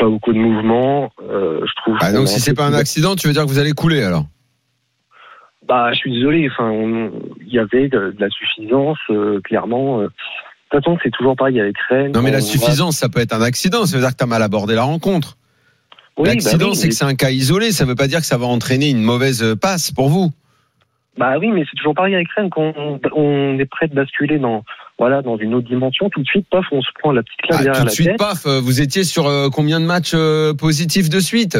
[0.00, 1.12] pas beaucoup de mouvement.
[1.22, 1.96] Euh, je trouve.
[2.00, 4.24] ah, donc si c'est pas un accident, tu veux dire que vous allez couler alors?
[5.68, 6.48] Bah, je suis désolé.
[6.50, 6.72] Enfin,
[7.46, 10.00] il y avait de, de la suffisance, euh, clairement.
[10.00, 10.04] euh.
[10.04, 10.08] De
[10.78, 12.12] toute façon, c'est toujours pareil avec Rennes.
[12.12, 13.84] Non, mais la va- suffisance, ça peut être un accident.
[13.86, 15.36] Ça veut dire que tu as mal abordé la rencontre.
[16.16, 17.72] Oui, bah L'accident, oui, c'est mais- que c'est un cas isolé.
[17.72, 20.30] Ça veut pas dire que ça va entraîner une mauvaise euh, passe pour vous.
[21.18, 22.50] Bah oui, mais c'est toujours pareil avec Rennes.
[22.50, 24.62] Quand on, on est prêt de basculer dans,
[25.00, 27.60] voilà, dans une autre dimension, tout de suite, paf, on se prend la petite claque
[27.60, 28.18] Ah, derrière tout de la suite, tête.
[28.18, 31.56] paf, euh, vous étiez sur euh, combien de matchs euh, positifs de suite?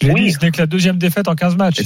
[0.00, 0.24] Je l'ai Oui.
[0.24, 1.76] dit, ce n'est que la deuxième défaite en 15 matchs.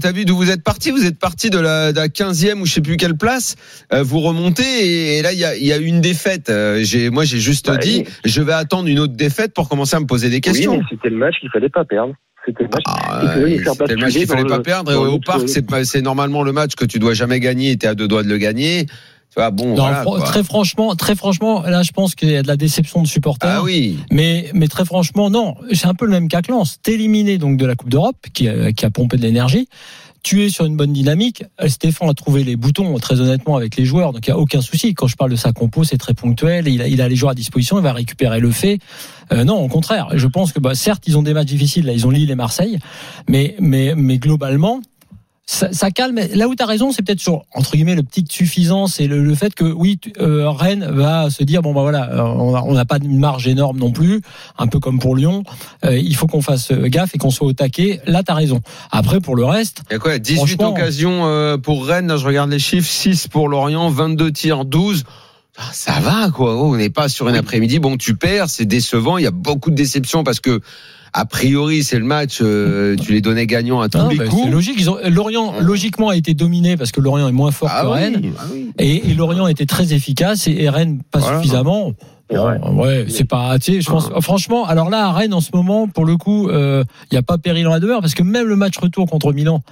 [0.00, 0.90] T'as vu d'où vous êtes parti?
[0.90, 3.54] Vous êtes parti de la, de la 15e ou je sais plus quelle place.
[3.92, 6.48] Euh, vous remontez et, et là il y a, y a une défaite.
[6.50, 6.82] Euh,
[7.12, 8.12] moi j'ai juste Bah, dit, oui.
[8.24, 10.78] je vais attendre une autre défaite pour commencer à me poser des Oui, questions.
[10.78, 12.14] mais c'était le match qu'il fallait pas perdre.
[12.46, 12.82] C'était le match.
[12.88, 13.20] Ah,
[13.76, 14.96] fallait match qu'il fallait dans pas le- perdre.
[14.96, 18.08] Au parc, c'est, normalement le match que tu dois jamais gagner et t'es à deux
[18.08, 18.86] doigts de le gagner.
[19.30, 22.42] Tu vois, bon, Non, voilà, très franchement, très franchement, là, je pense qu'il y a
[22.42, 23.48] de la déception de supporters.
[23.48, 23.96] Ah oui.
[24.10, 25.54] Mais, mais très franchement, non.
[25.72, 26.78] C'est un peu le même cas que Lens.
[26.82, 29.68] T'es éliminé donc de la Coupe d'Europe, qui, a- qui a pompé de l'énergie.
[30.22, 31.44] Tu es sur une bonne dynamique.
[31.62, 34.12] Euh, Stéphane a trouvé les boutons, très honnêtement, avec les joueurs.
[34.12, 34.92] Donc, il n'y a aucun souci.
[34.94, 36.68] Quand je parle de sa compo, c'est très ponctuel.
[36.68, 37.78] Il a, il a les joueurs à disposition.
[37.78, 38.80] Il va récupérer le fait.
[39.32, 40.08] Euh, non, au contraire.
[40.14, 41.86] Je pense que, bah, certes, ils ont des matchs difficiles.
[41.86, 42.78] Là, ils ont Lille et Marseille.
[43.30, 44.80] Mais, mais, mais globalement,
[45.52, 46.20] ça, ça calme.
[46.34, 49.24] Là où tu as raison, c'est peut-être sur entre guillemets le petit suffisance et le,
[49.24, 52.84] le fait que oui, euh, Rennes va se dire bon bah voilà, euh, on n'a
[52.84, 54.22] pas une marge énorme non plus,
[54.58, 55.42] un peu comme pour Lyon.
[55.84, 58.00] Euh, il faut qu'on fasse gaffe et qu'on soit au taquet.
[58.06, 58.60] Là, tu as raison.
[58.92, 62.16] Après, pour le reste, Il y a quoi 18 Franchement- occasions euh, pour Rennes, là,
[62.16, 65.02] je regarde les chiffres, 6 pour Lorient, 22 tirs, 12.
[65.58, 67.80] Ah, Ça va quoi, Oh, on n'est pas sur une après-midi.
[67.80, 69.18] Bon, tu perds, c'est décevant.
[69.18, 70.60] Il y a beaucoup de déceptions parce que
[71.12, 74.42] a priori c'est le match, euh, tu les donnais gagnants à tous les bah, coups.
[74.44, 74.76] c'est logique.
[74.78, 77.86] Ils ont, Lorient logiquement a été dominé parce que Lorient est moins fort Ah que
[77.88, 78.70] oui, Rennes ah oui.
[78.78, 81.38] et, et Lorient était très efficace et, et Rennes pas Voilà.
[81.38, 81.92] suffisamment.
[82.32, 85.50] Bon, ouais, c'est pas, tu sais, je pense, franchement, alors là, à Rennes, en ce
[85.52, 88.46] moment, pour le coup, il n'y a pas péril dans la demeure, parce que même
[88.46, 89.62] le match retour contre Milan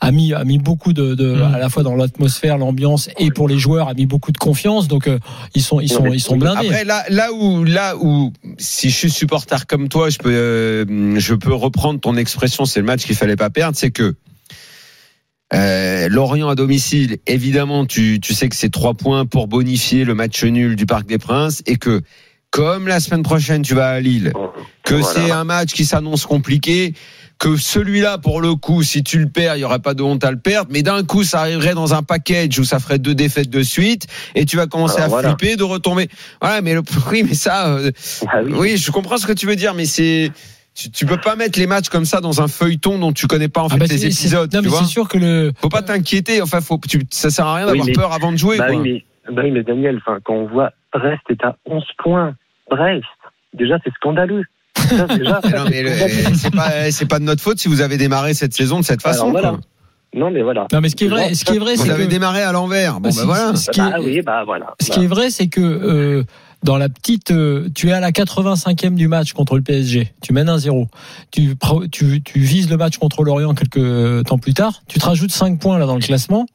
[0.00, 1.54] a mis, a mis beaucoup de, de Mm.
[1.54, 4.88] à la fois dans l'atmosphère, l'ambiance, et pour les joueurs, a mis beaucoup de confiance,
[4.88, 5.18] donc, euh,
[5.54, 6.66] ils sont, ils sont, ils sont blindés.
[6.66, 11.18] Après là, là où, là où, si je suis supporter comme toi, je peux, euh,
[11.18, 12.66] je peux reprendre ton expression.
[12.66, 13.76] C'est le match qu'il fallait pas perdre.
[13.76, 14.14] C'est que
[15.54, 20.14] euh, Lorient à domicile, évidemment, tu, tu sais que c'est trois points pour bonifier le
[20.14, 22.00] match nul du Parc des Princes et que
[22.50, 24.32] comme la semaine prochaine tu vas à Lille,
[24.82, 25.06] que Voilà.
[25.26, 26.94] c'est un match qui s'annonce compliqué,
[27.38, 30.24] que celui-là pour le coup, si tu le perds, il y aurait pas de honte
[30.24, 33.14] à le perdre, mais d'un coup ça arriverait dans un package où ça ferait deux
[33.14, 35.36] défaites de suite et tu vas commencer Alors à voilà.
[35.36, 36.08] flipper de retomber.
[36.40, 36.82] Voilà, mais le,
[37.12, 37.90] oui, mais ça, euh,
[38.28, 38.52] Ah oui.
[38.56, 40.32] oui, je comprends ce que tu veux dire, mais c'est
[40.76, 43.48] tu, tu peux pas mettre les matchs comme ça dans un feuilleton dont tu connais
[43.48, 44.52] pas en fait Ah bah, les épisodes.
[44.52, 46.42] non, tu mais vois c'est sûr que le, faut pas t'inquiéter.
[46.42, 48.58] Enfin, faut, tu, ça sert à rien d'avoir peur avant de jouer.
[48.58, 48.76] Bah quoi.
[48.76, 52.34] oui, mais, bah oui, mais Daniel, enfin, quand on voit Brest est à 11 points,
[52.70, 53.02] Brest,
[53.54, 54.42] déjà c'est scandaleux.
[54.76, 55.90] Ça, déjà, non, mais le-
[56.34, 59.04] c'est pas, c'est pas de notre faute si vous avez démarré cette saison de cette
[59.04, 59.30] Alors, façon.
[59.30, 59.48] voilà.
[59.50, 59.60] quoi.
[60.14, 60.66] Non, mais voilà.
[60.72, 62.40] non, mais ce qui est vrai, ce qui est vrai, Vous c'est avez que, démarré
[62.42, 63.00] à l'envers.
[63.00, 63.54] Bon, si- voilà.
[63.56, 64.74] ce qui est- oui, bah voilà.
[64.80, 66.24] Ce qui est vrai, c'est que euh,
[66.66, 70.32] dans la petite, euh, tu es à la 85e du match contre le PSG, tu
[70.32, 70.88] mènes 1-0,
[71.30, 71.56] tu,
[71.92, 75.60] tu, tu vises le match contre Lorient quelques temps plus tard, tu te rajoutes 5
[75.60, 76.46] points là dans le classement.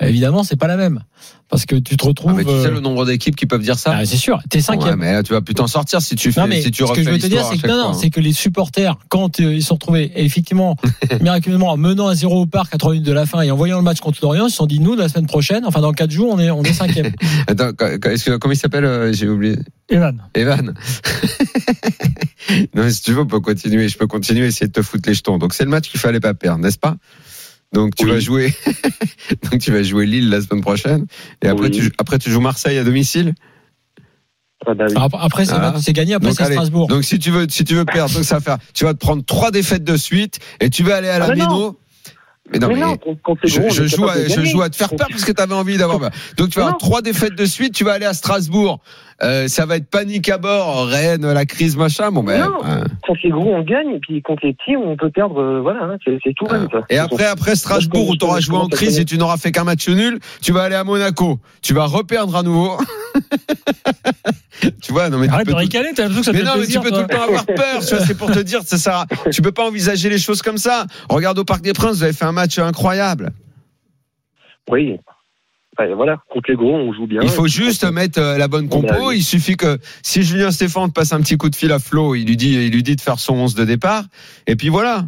[0.00, 1.02] Évidemment, c'est pas la même.
[1.48, 2.32] Parce que tu te retrouves.
[2.32, 4.40] Ah, mais tu sais euh, le nombre d'équipes qui peuvent dire ça ah, c'est sûr,
[4.48, 4.98] t'es cinquième.
[4.98, 6.86] Ouais, mais là, tu vas plus t'en sortir si tu fais, Non, mais si tu
[6.86, 7.92] ce que je veux te dire, c'est que, non, non, hein.
[7.92, 10.76] c'est que les supporters, quand euh, ils se sont retrouvés, et effectivement,
[11.20, 13.56] miraculeusement, en menant à zéro au parc à 3 minutes de la fin et en
[13.56, 15.92] voyant le match contre l'Orient, ils se sont dit, nous, la semaine prochaine, enfin, dans
[15.92, 17.12] 4 jours, on est, on est cinquième.
[17.46, 19.58] Attends, que- comment il s'appelle euh, J'ai oublié.
[19.90, 20.22] Evan.
[20.34, 20.74] Evan.
[22.74, 23.88] non, mais si tu veux, on peut continuer.
[23.88, 25.36] Je peux continuer essayer de te foutre les jetons.
[25.36, 26.96] Donc c'est le match qu'il fallait pas perdre, n'est-ce pas?
[27.72, 28.54] Donc tu vas jouer.
[29.50, 31.06] Donc tu vas jouer Lille la semaine prochaine.
[31.42, 31.70] Et après, Oui.
[31.70, 33.34] tu, après tu joues Marseille à domicile?
[34.66, 34.94] Ah bah oui.
[35.20, 35.74] Après, c'est Ah.
[35.80, 36.44] c'est gagné, après, c'est.
[36.44, 36.86] Strasbourg.
[36.86, 38.58] Donc si tu veux, si tu veux perdre, donc ça va faire.
[38.74, 41.28] Tu vas te prendre trois défaites de suite et tu vas aller à la Ah,
[41.30, 41.48] mais non.
[41.48, 41.78] Méno.
[42.52, 44.68] Mais non, Mais mais non, contre- contre les je, gros, joue à, je joue à
[44.68, 45.98] te faire peur parce que tu avais envie d'avoir.
[46.36, 47.72] Donc tu vas avoir trois défaites de suite.
[47.74, 48.80] Tu vas aller à Strasbourg.
[49.22, 50.86] Euh, ça va être panique à bord.
[50.86, 52.10] Rennes, la crise, machin.
[52.10, 52.40] Bon ben.
[52.44, 52.64] Non.
[52.64, 55.40] euh, Contre les gros, on gagne, et puis contre les petits, on peut perdre.
[55.40, 56.66] euh, voilà, hein, c'est tout même.
[56.72, 56.80] ça.
[56.90, 59.64] Et après, après Strasbourg, où tu auras joué en crise et tu n'auras fait qu'un
[59.64, 61.38] match nul, tu vas aller à Monaco.
[61.62, 62.76] Tu vas reperdre à nouveau.
[64.82, 66.36] tu vois, non mais tu Arrête peux de tout- ricaner, t'as l'impression que ça te
[66.36, 67.02] mais fait non, mais tu peux toi.
[67.02, 67.80] tout le temps avoir peur.
[67.86, 70.42] tu vois, C'est pour te dire, ça sert à- tu peux pas envisager les choses
[70.42, 70.86] comme ça.
[71.08, 73.30] Regarde au Parc des Princes, vous avez fait un match incroyable.
[74.70, 74.98] Oui.
[75.94, 77.20] Voilà, contre les gros, on joue bien.
[77.22, 79.12] Il faut juste mettre euh, la bonne compo.
[79.12, 82.14] Il suffit que si Julien Stéphane te passe un petit coup de fil à Flo,
[82.14, 84.04] il lui dit, il lui dit de faire son 11 de départ.
[84.46, 85.04] Et puis voilà.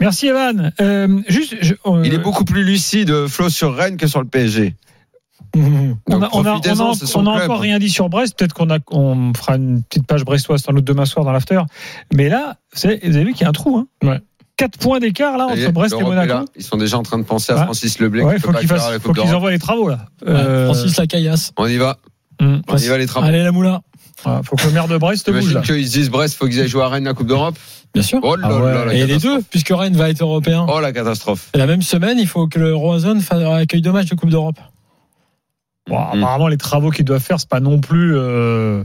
[0.00, 0.72] Merci Evan.
[0.80, 4.28] Euh, juste, je- euh, Il est beaucoup plus lucide, Flo, sur Rennes que sur le
[4.28, 4.74] PSG.
[5.56, 7.50] on a, Donc, on a- on a- profitez-en, c'est son on a club.
[7.50, 8.36] encore rien dit sur Brest.
[8.38, 11.60] Peut-être qu'on on fera une petite page brestoise sans doute demain soir dans l'after.
[12.12, 13.78] Mais là, vous avez, vous avez vu qu'il y a un trou.
[13.78, 14.18] Hein
[14.56, 16.26] 4 points d'écart là entre Brest et Monaco.
[16.28, 16.44] là.
[16.56, 17.64] Ils sont déjà en train de penser à.
[17.64, 18.22] Francis Leblé.
[18.22, 20.06] Ouais, qui faut la qu'ils envoient les travaux là.
[20.26, 21.52] Euh, Francis Lacaillasse.
[21.58, 21.98] On y va.
[22.40, 23.26] hum, On y va les travaux.
[23.26, 23.82] Allez, la moula.
[24.24, 25.60] voilà, faut que le maire de Brest bouge Imagine là.
[25.62, 27.56] qu'ils se disent Brest, faut qu'ils aillent jouer à Rennes la Coupe d'Europe.
[27.92, 28.20] Bien sûr.
[28.22, 28.72] Oh là Ah ouais.
[28.74, 29.36] là, la Et les catastrophe.
[29.38, 30.66] deux, puisque Rennes va être européen.
[30.68, 31.50] Oh la catastrophe.
[31.54, 34.30] Et la même semaine, il faut que le Roison fasse accueil de match de Coupe
[34.30, 34.58] d'Europe.
[35.88, 38.78] Bon, apparemment, les travaux qu'ils doivent faire, c'est pas non plus euh,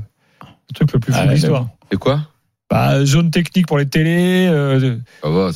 [0.43, 1.67] le truc le plus fou Ah, de l'histoire.
[1.91, 2.21] C'est quoi?
[2.71, 4.95] Bah, zone technique pour les télés, euh,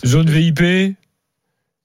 [0.05, 0.95] zone VIP,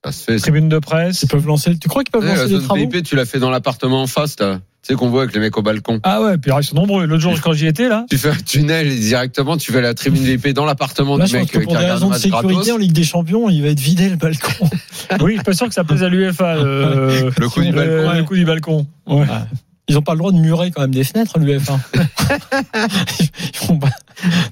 [0.04, 0.38] ça se fait.
[0.38, 0.42] ça.
[0.42, 1.22] tribune de presse.
[1.22, 1.78] Ils peuvent lancer.
[1.78, 4.02] Tu crois qu'ils peuvent Ouais, lancer la des travaux VIP, tu l'as fait dans l'appartement
[4.02, 4.60] en face, là.
[4.82, 6.00] Tu sais qu'on voit avec les mecs au balcon.
[6.04, 7.04] Ah ouais, puis alors, ils sont nombreux.
[7.04, 9.92] L'autre jour, quand j'y étais là, Tu fais un tunnel et directement, tu fais la
[9.92, 12.70] tribune VIP dans l'appartement du je pense mec que pour des raisons de sécurité gratos.
[12.72, 14.70] en Ligue des Champions, il va être vidé le balcon.
[15.20, 16.56] oui, je suis pas sûr que ça plaise à l'UEFA.
[16.56, 18.18] euh, Le coup du euh, balcon.
[18.18, 18.86] Le coup du balcon.
[19.06, 19.26] Ouais.
[19.90, 21.78] Ils n'ont pas le droit de murer quand même des fenêtres, l'UEFA.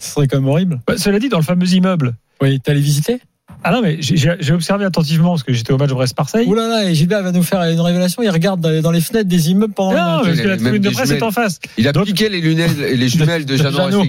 [0.00, 0.80] Ce serait quand même horrible.
[0.86, 2.14] Bah, cela dit, dans le fameux immeuble.
[2.42, 3.20] Oui, t'allais visiter?
[3.64, 6.46] Ah non, mais j'ai- observé attentivement parce que j'étais au match Brest-Marseille.
[6.46, 8.22] Ouh là là, et Gilbert va nous faire une révélation.
[8.22, 10.24] Il regarde dans les, dans les fenêtres des immeubles pendant le Non, match.
[10.26, 11.58] parce que a la tribune de presse est en face.
[11.76, 14.04] Il a Donc- piqué les lunettes et les jumelles de Jeannot Jeannot.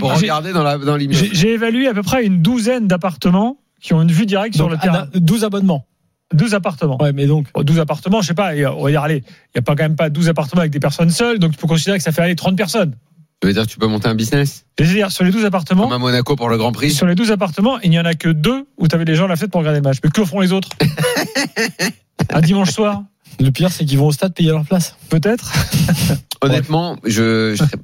[0.00, 1.28] Pour regarder dans l'immeuble.
[1.32, 4.76] J'ai évalué à peu près une douzaine d'appartements qui ont une vue directe sur le
[4.76, 5.08] terrain.
[5.12, 5.86] Anna, 12 abonnements.
[6.32, 7.00] 12 appartements.
[7.00, 7.48] Ouais, mais donc.
[7.54, 9.62] Bon, 12 appartements, je sais pas, et, euh, on va dire, allez, il n'y a
[9.62, 12.04] pas quand même pas 12 appartements avec des personnes seules, donc tu peux considérer que
[12.04, 12.94] ça fait aller 30 personnes.
[13.40, 14.64] Tu veux dire, tu peux monter un business?
[14.78, 16.92] C'est-à-dire, sur les 12 appartements, comme à Monaco pour le Grand Prix.
[16.92, 19.26] sur les 12 appartements, il n'y en a que deux où tu avais des gens
[19.26, 19.98] à la fenêtre pour regarder le match.
[20.02, 20.70] Mais que font les autres?
[22.30, 23.02] Un dimanche soir?
[23.40, 24.96] Le pire, c'est qu'ils vont au stade payer leur place.
[25.10, 25.52] Peut-être
[26.40, 27.76] Honnêtement, je, je serais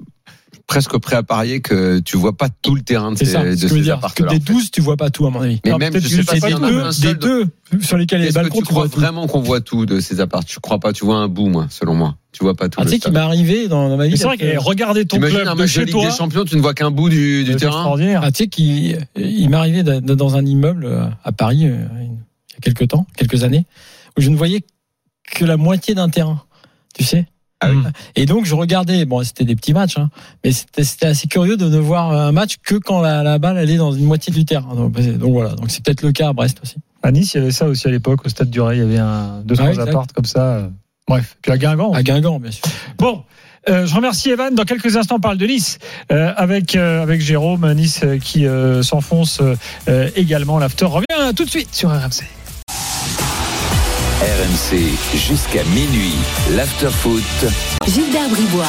[0.71, 3.43] presque prêt à parier que tu vois pas tout le terrain de ces, ça.
[3.43, 3.95] de Ce que je veux ces dire.
[3.95, 4.31] Que appartements.
[4.31, 5.61] des 12, tu vois pas tout, à mon avis.
[5.65, 7.47] Mais Non, même, je sais pas c'est s'il y en a deux, un des deux
[7.83, 10.79] sur lesquels les balcons, tu crois vraiment qu'on voit tout de ces apparts Tu crois
[10.79, 12.15] pas Tu vois un bout, moi, selon moi.
[12.31, 12.79] Tu vois pas tout.
[12.81, 13.15] Ah, tu sais qu'il stade.
[13.15, 14.17] m'est arrivé dans, dans ma vie.
[14.17, 16.55] C'est vrai que regarder ton club un match de chez Ligue toi, des Champions, tu
[16.55, 17.73] ne vois qu'un bout du, du c'est terrain?
[17.73, 18.21] extraordinaire.
[18.23, 22.05] Ah, tu sais qu'il il m'est arrivé dans un immeuble euh, à Paris euh, il
[22.05, 23.67] y a quelques temps, quelques années,
[24.17, 24.63] où je ne voyais
[25.33, 26.41] que la moitié d'un terrain.
[26.95, 27.27] Tu sais?
[27.63, 27.77] Ah oui.
[28.17, 30.09] Et donc je regardais, bon c'était des petits matchs, hein,
[30.45, 33.71] mais c'était assez curieux de ne voir un match que quand la, la balle elle
[33.71, 34.75] est dans une moitié du terrain.
[34.75, 36.77] Donc, donc voilà, donc c'est peut-être le cas à Brest aussi.
[37.03, 38.85] À Nice, il y avait ça aussi à l'époque, au stade du Ray, il y
[38.85, 39.89] avait un, deux, Ah, trois exact.
[39.89, 40.71] apparts comme ça.
[41.09, 41.93] Bref, puis à Guingamp.
[41.93, 42.63] À Guingamp, bien sûr.
[42.99, 43.25] Bon,
[43.69, 44.55] euh, je remercie Evan.
[44.55, 45.79] Dans quelques instants, on parle de Nice
[46.13, 47.71] euh, avec euh, avec Jérôme.
[47.75, 48.47] Nice qui
[48.83, 49.41] s'enfonce
[50.17, 50.59] également.
[50.59, 52.25] L'after revient tout de suite sur RMC.
[54.41, 56.15] RMC jusqu'à minuit.
[56.57, 57.21] L'afterfoot.
[57.87, 58.65] Gilbert Bribois.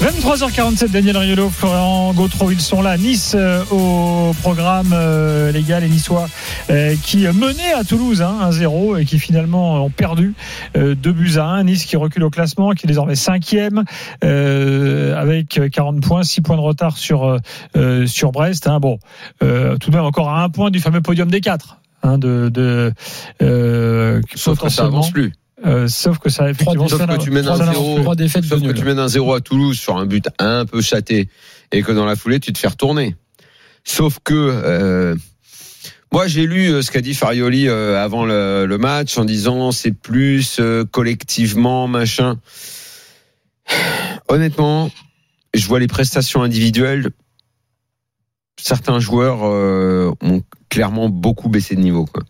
[0.00, 2.96] 23h47, Daniel Riolo, Florian Gautreau, ils sont là.
[2.96, 6.28] Nice euh, au programme euh, légal et niçois
[6.70, 10.34] euh, qui menait à Toulouse hein, 1-0 et qui finalement ont perdu
[10.76, 11.64] euh, 2 buts à 1.
[11.64, 13.82] Nice qui recule au classement, qui est désormais cinquième
[14.22, 17.38] euh, avec 40 points, 6 points de retard sur,
[17.76, 18.68] euh, sur Brest.
[18.68, 18.78] hein.
[18.78, 19.00] Bon,
[19.42, 21.78] euh, tout de même encore à un point du fameux podium des quatre.
[22.02, 22.92] Hein, de, de
[23.42, 25.32] euh, Sauf que ça avance plus.
[25.66, 27.94] euh, sauf que ça effectivement Sauf que tu mènes un zéro.
[27.96, 28.02] plus.
[28.02, 30.80] Trois défaites Sauf que tu mènes un 0 à Toulouse sur un but un peu
[30.80, 31.28] châté
[31.72, 33.16] et que dans la foulée tu te fais retourner.
[33.84, 35.16] Sauf que euh,
[36.12, 40.60] Moi, j'ai lu ce qu'a dit Farioli avant le, le match en disant c'est plus
[40.92, 42.38] collectivement machin.
[44.28, 44.90] Honnêtement,
[45.54, 47.10] je vois les prestations individuelles.
[48.60, 52.04] Certains joueurs euh, ont clairement beaucoup baissé de niveau.
[52.06, 52.24] Quoi.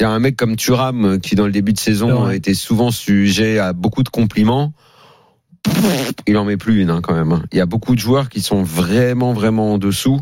[0.00, 3.58] Un mec comme Thuram euh, qui dans le début de saison a été souvent sujet
[3.58, 4.72] à beaucoup de compliments.
[6.26, 7.32] Il en met plus une hein, quand même.
[7.32, 7.42] hein.
[7.52, 10.20] Il y a beaucoup de joueurs qui sont vraiment vraiment en dessous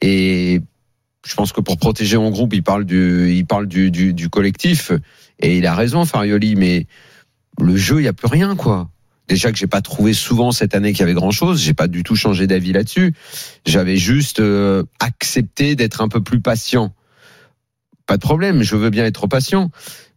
[0.00, 0.62] et
[1.26, 4.30] je pense que pour protéger mon groupe, il parle du, il parle du, du, du
[4.30, 4.92] collectif
[5.38, 6.56] et il a raison, Farioli.
[6.56, 6.86] Mais
[7.60, 8.88] le jeu, il y a plus rien, quoi.
[9.30, 11.62] Déjà que j'ai pas trouvé souvent cette année qu'il y avait grand chose.
[11.62, 13.14] J'ai pas du tout changé d'avis là-dessus.
[13.64, 16.92] J'avais juste euh, accepté d'être un peu plus patient.
[18.06, 19.70] Pas de problème, je veux bien être patient.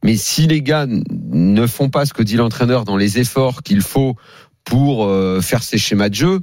[0.04, 3.82] Mais si les gars ne font pas ce que dit l'entraîneur dans les efforts qu'il
[3.82, 4.16] faut
[4.64, 6.40] pour euh, faire ces schémas de jeu,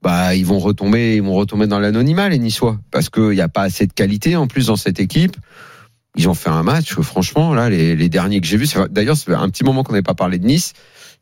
[0.00, 3.48] bah ils vont retomber, ils vont retomber dans l'anonymat les Niçois parce qu'il n'y a
[3.48, 5.36] pas assez de qualité en plus dans cette équipe.
[6.16, 8.70] Ils ont fait un match, franchement, là, les, derniers que j'ai vus.
[8.88, 10.72] D'ailleurs, c'est un petit moment qu'on n'avait pas parlé de Nice,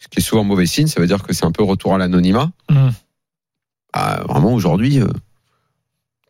[0.01, 0.87] ce qui est souvent mauvais signe.
[0.87, 2.51] Ça veut dire que c'est un peu retour à l'anonymat.
[2.71, 2.93] Hum.
[3.93, 5.07] Ah, vraiment, aujourd'hui, euh,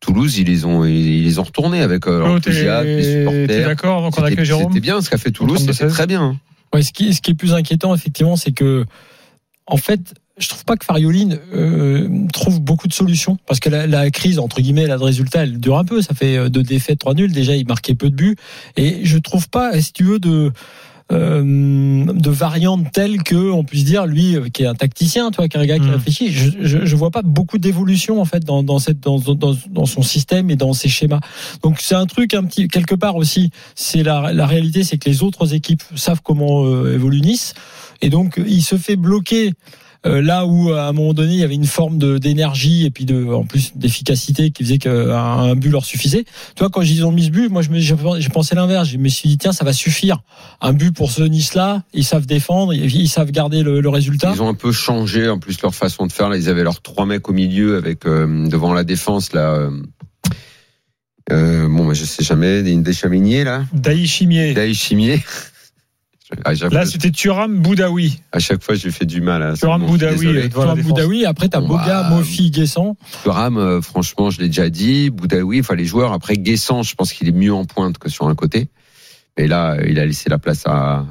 [0.00, 3.66] Toulouse, ils les ont, ils les ont retournés avec euh, Oh, les supporters.
[3.66, 4.66] d'accord Donc on a C'était- que Jérôme?
[4.68, 5.88] C'était bien ce qu'a fait Toulouse, c'était 32-16.
[5.92, 6.22] très bien.
[6.22, 6.36] hein.
[6.74, 8.84] Ouais, ce, qui, ce qui est plus inquiétant, effectivement, c'est que,
[9.66, 13.86] en fait, je trouve pas que Farioli euh, trouve beaucoup de solutions parce que la,
[13.86, 16.64] la crise entre guillemets là de résultats elle dure un peu ça fait euh, deux
[16.64, 18.34] défaites trois nuls déjà il marquait peu de buts
[18.76, 20.50] et je trouve pas si tu veux de
[21.12, 25.48] euh, de variantes telles que on puisse dire lui euh, qui est un tacticien toi
[25.48, 25.90] qui est un gars qui Mm.
[25.90, 26.32] réfléchit.
[26.32, 29.86] Je, je, je vois pas beaucoup d'évolution en fait dans dans cette dans, dans dans
[29.86, 31.20] son système et dans ses schémas.
[31.62, 35.10] Donc c'est un truc un petit quelque part aussi c'est la la réalité c'est que
[35.10, 37.54] les autres équipes savent comment euh, évolue Nice.
[38.00, 39.52] Et donc il se fait bloquer
[40.04, 43.04] là où à un moment donné il y avait une forme de d'énergie et puis
[43.06, 46.24] de en plus d'efficacité qui faisait qu'un un but leur suffisait.
[46.24, 48.88] Tu vois quand ils ont mis ce but, moi je me j'ai pensé l'inverse.
[48.88, 50.22] Je me suis dit tiens ça va suffire.
[50.60, 54.32] Un but pour ce Nice là, ils savent défendre, ils, savent garder le, le résultat.
[54.34, 56.28] Ils ont un peu changé en plus leur façon de faire.
[56.28, 59.54] Là, ils avaient leurs trois mecs au milieu avec euh, devant la défense là.
[59.54, 59.70] euh,
[61.32, 63.64] euh, bon, bah, je sais jamais, des, des chaminiers là.
[63.72, 64.52] Daï Chimier.
[64.52, 65.14] Daï Chimier.
[65.14, 66.23] À chaque,
[66.70, 68.20] Là, c'était Thuram Boudaoui.
[68.32, 69.42] à chaque fois, j'ai fait du mal.
[69.42, 70.78] À Thuram je Boudaoui, euh, défense.
[70.78, 72.08] Boudaoui, après t'as Boga.
[72.10, 72.96] Mofi, Guessant.
[73.22, 75.10] Thuram, euh, franchement, je l'ai déjà dit.
[75.10, 76.12] Boudaoui, enfin les joueurs.
[76.12, 78.68] Après Guessant, je pense qu'il est mieux en pointe que sur un côté.
[79.38, 81.04] Mais là, il a laissé la place à,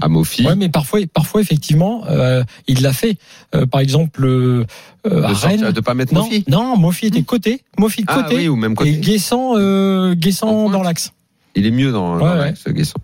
[0.00, 0.44] à Mofi.
[0.46, 3.16] Ouais, mais parfois, parfois effectivement, euh, il l'a fait.
[3.54, 4.64] Euh, par exemple, euh,
[5.06, 5.70] à de, sortir- Rennes.
[5.72, 6.44] de pas mettre Non, Mofi.
[6.48, 8.92] non, Mofi était côté, Mofi de Ah côté, oui, ou même et côté.
[8.96, 11.12] Guessant, euh, Guessant dans l'axe.
[11.54, 12.36] Il est mieux dans, dans Ouais, ouais.
[12.38, 12.98] l'axe, Guessant.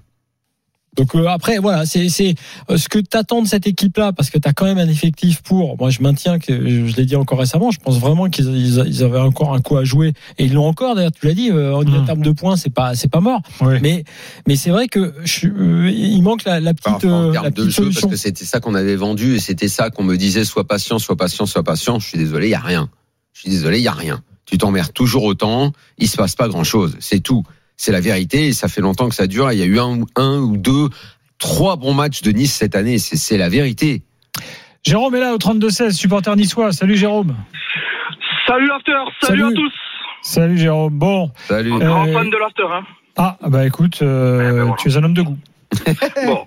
[0.98, 2.34] Donc euh, après voilà, c'est c'est
[2.70, 5.78] euh, ce que t'attends de cette équipe-là parce que t'as quand même un effectif pour.
[5.78, 9.04] Moi je maintiens que je l'ai dit encore récemment, je pense vraiment qu'ils ils- ils
[9.04, 10.94] avaient encore un coup à jouer et ils l'ont encore.
[10.96, 12.04] D'ailleurs tu l'as dit, euh, en Mm.
[12.04, 13.40] termes de points c'est pas c'est pas mort.
[13.80, 14.04] Mais
[14.46, 17.50] mais c'est vrai que je, euh, il manque la, la petite Enfin, en euh, la
[17.50, 18.08] de jeu, parce solution.
[18.08, 21.16] que c'était ça qu'on avait vendu et c'était ça qu'on me disait sois patient, sois
[21.16, 21.98] patient, sois patient.
[22.00, 22.88] Je suis désolé, il y a rien.
[23.34, 24.20] Je suis désolé, il y a rien.
[24.46, 27.44] Tu t'emmerdes toujours autant, il se passe pas grand chose, c'est tout.
[27.78, 29.50] C'est la vérité et ça fait longtemps que ça dure.
[29.52, 30.88] Il y a eu un, un ou deux,
[31.38, 32.98] trois bons matchs de Nice cette année.
[32.98, 34.02] C'est la vérité.
[34.84, 36.72] Jérôme est là au 32-16, supporter niçois.
[36.72, 37.36] Salut Jérôme.
[38.46, 39.52] Salut l'after, salut, Salut.
[39.52, 39.72] à tous.
[40.22, 40.98] Salut Jérôme.
[40.98, 41.30] Bon.
[41.46, 41.72] Salut.
[41.72, 42.62] Euh, Grand fan de l'after.
[42.70, 42.82] Hein.
[43.16, 45.38] Ah, bah écoute, euh, tu es un homme de goût.
[46.26, 46.46] Bon.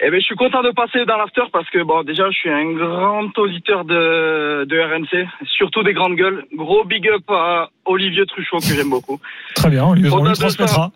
[0.00, 2.50] Eh ben, je suis content de passer dans l'after parce que bon, déjà, je suis
[2.50, 6.44] un grand auditeur de, de RMC, surtout des grandes gueules.
[6.54, 9.20] Gros big up à Olivier Truchot que j'aime beaucoup.
[9.54, 10.90] Très bien, on lui, on Au-delà lui de ça, transmettra.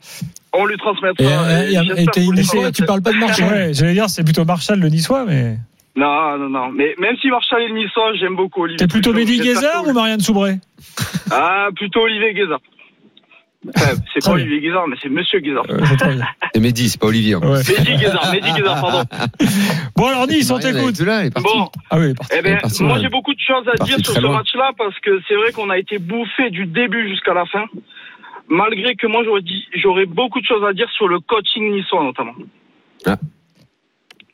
[0.53, 1.25] On lui transmettra.
[1.65, 3.49] Et, et et, et tu parles pas de Marchand.
[3.49, 5.57] Ouais, j'allais dire, c'est plutôt Marshall le niçois, mais.
[5.97, 6.69] Non, non, non.
[6.71, 8.79] Mais même si Marshall est le niçois, j'aime beaucoup Olivier.
[8.79, 10.55] T'es plutôt J'espère Guézard ou Marianne Soubré
[11.31, 12.61] Ah, plutôt Olivier Guézard.
[13.77, 14.45] Enfin, c'est pas bien.
[14.45, 15.65] Olivier Guézard, mais c'est Monsieur Guézard.
[15.69, 15.79] Euh,
[16.55, 17.35] c'est Mehdi, c'est pas Olivier.
[17.35, 17.59] Ouais.
[17.59, 19.03] Mehdi Guézard, Mehdi Guézard, pardon.
[19.97, 20.95] Bon, alors Nice, on t'écoute.
[21.03, 22.35] Bon, Ah oui, il est parti.
[22.39, 25.21] Eh ben, est moi j'ai beaucoup de choses à dire sur ce match-là parce que
[25.29, 27.65] c'est vrai qu'on a été bouffé du début jusqu'à la fin.
[28.49, 32.03] Malgré que moi j'aurais dit, j'aurais beaucoup de choses à dire sur le coaching niçois
[32.03, 32.33] notamment.
[33.07, 33.17] Ah.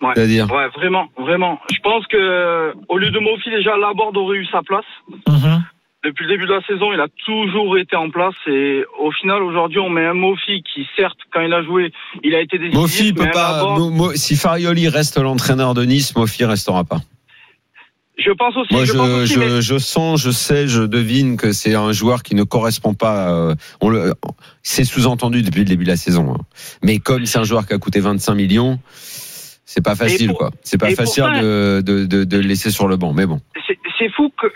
[0.00, 0.12] Ouais.
[0.14, 1.58] C'est-à-dire Ouais, vraiment, vraiment.
[1.72, 4.84] Je pense que au lieu de Mofi déjà Laborde aurait eu sa place.
[5.28, 5.64] Mhm.
[6.06, 9.42] Depuis le début de la saison, il a toujours été en place et au final
[9.42, 11.92] aujourd'hui on met un Mofi qui certes quand il a joué,
[12.22, 12.78] il a été décisif.
[12.80, 13.56] Mofi peut pas.
[13.56, 17.00] Laborde, Mo- Mo- si Farioli reste l'entraîneur de Nice, Mofi restera pas.
[18.18, 18.72] je pense aussi.
[18.72, 21.74] Moi, je, pense je, aussi, je, mais- je sens, je sais, je devine que c'est
[21.74, 23.28] un joueur qui ne correspond pas.
[23.30, 24.14] euh, on le,
[24.62, 26.34] c'est sous-entendu depuis le début de la saison.
[26.34, 26.38] hein.
[26.82, 28.78] Mais comme c'est un joueur qui a coûté 25 millions,
[29.76, 30.50] c'est pas facile, pour- quoi.
[30.62, 33.12] C'est pas facile pourtant- de, de, de, de le laisser sur le banc.
[33.12, 33.40] Mais bon.
[33.98, 34.46] c'est fou que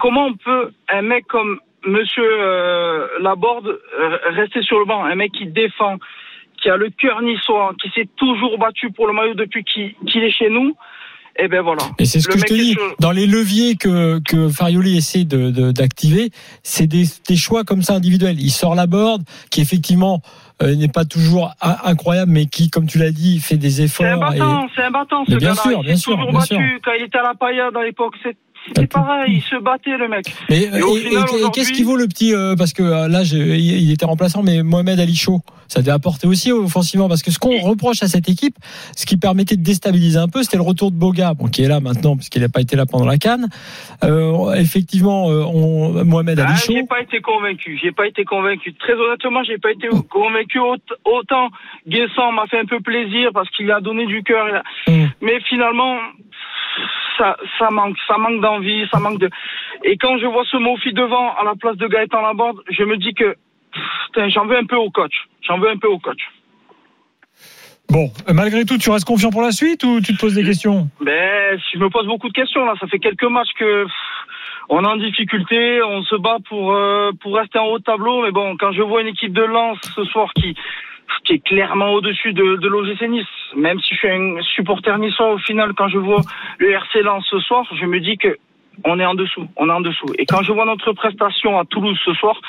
[0.00, 5.14] comment on peut un mec comme Monsieur euh, Laborde euh, restait sur le banc, un
[5.14, 5.98] mec qui défend,
[6.60, 10.30] qui a le cœur niçois, qui s'est toujours battu pour le maillot depuis qu'il est
[10.30, 10.74] chez nous.
[11.36, 11.82] Et ben voilà.
[11.98, 12.72] Et c'est ce Le que je te dis.
[12.72, 16.30] sur- Dans les leviers que, que Farioli essaie de, de- d'activer,
[16.62, 18.40] c'est des, des choix comme ça individuels.
[18.40, 20.22] Il sort la board, qui effectivement
[20.62, 24.06] n'est pas toujours in- incroyable, mais qui, comme tu l'as dit, fait des efforts.
[24.06, 26.30] C'est un battant, et- c'est un battant ce Mais bien sûr, il bien sûr, toujours
[26.30, 26.78] bien battu sûr.
[26.84, 28.14] quand il était à la paillade à l'époque.
[28.74, 30.26] C'est- pareil, il se battait le mec.
[30.48, 34.42] Mais Et qu'est-ce qui vaut le petit euh, parce que euh, là il était remplaçant
[34.42, 38.08] mais Mohamed Ali Chaud ça devait apporter aussi offensivement parce que ce qu'on reproche à
[38.08, 38.54] cette équipe
[38.96, 41.68] ce qui permettait de déstabiliser un peu c'était le retour de Boga bon qui est
[41.68, 43.48] là maintenant puisqu'il n'a pas été là pendant la canne
[44.02, 47.78] euh, effectivement on, Mohamed Ah, Ali Chaud j'ai pas été convaincu.
[47.82, 48.74] J'ai pas été convaincu.
[48.74, 50.58] Très honnêtement, j'ai pas été convaincu.
[50.58, 51.48] Aut- Autant
[51.86, 54.62] Guessant m'a fait un peu plaisir parce qu'il a donné du cœur.
[54.88, 55.04] Mm.
[55.22, 55.96] Mais finalement,
[57.18, 59.30] ça, ça manque, ça manque d'envie, ça manque de.
[59.84, 62.96] Et quand je vois ce Mofi devant à la place de Gaëtan Laborde, je me
[62.96, 63.36] dis que
[64.28, 65.14] j'en veux un peu au coach.
[65.42, 66.20] J'en veux un peu au coach.
[67.90, 70.88] Bon, malgré tout, tu restes confiant pour la suite ou tu te poses des questions?
[71.00, 72.74] Ben, je me pose beaucoup de questions là.
[72.80, 73.86] Ça fait quelques matchs que
[74.70, 78.22] on est en difficulté, on se bat pour euh, pour rester en haut de tableau.
[78.22, 80.56] Mais bon, quand je vois une équipe de Lens ce soir qui
[81.24, 83.26] qui est clairement au-dessus de, l'OGC Nice,
[83.56, 86.20] même si je suis un supporter niçois, au final, quand je vois
[86.58, 88.36] le RC Lens ce soir, je me dis que
[88.84, 90.06] on est en dessous, on est en dessous.
[90.18, 92.40] Et quand je vois notre prestation à Toulouse ce soir,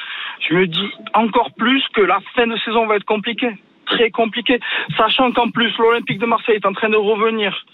[0.48, 3.56] je me dis encore plus que la fin de saison va être compliquée,
[3.86, 4.60] très compliquée,
[4.98, 7.66] sachant qu'en plus l'Olympique de Marseille est en train de revenir.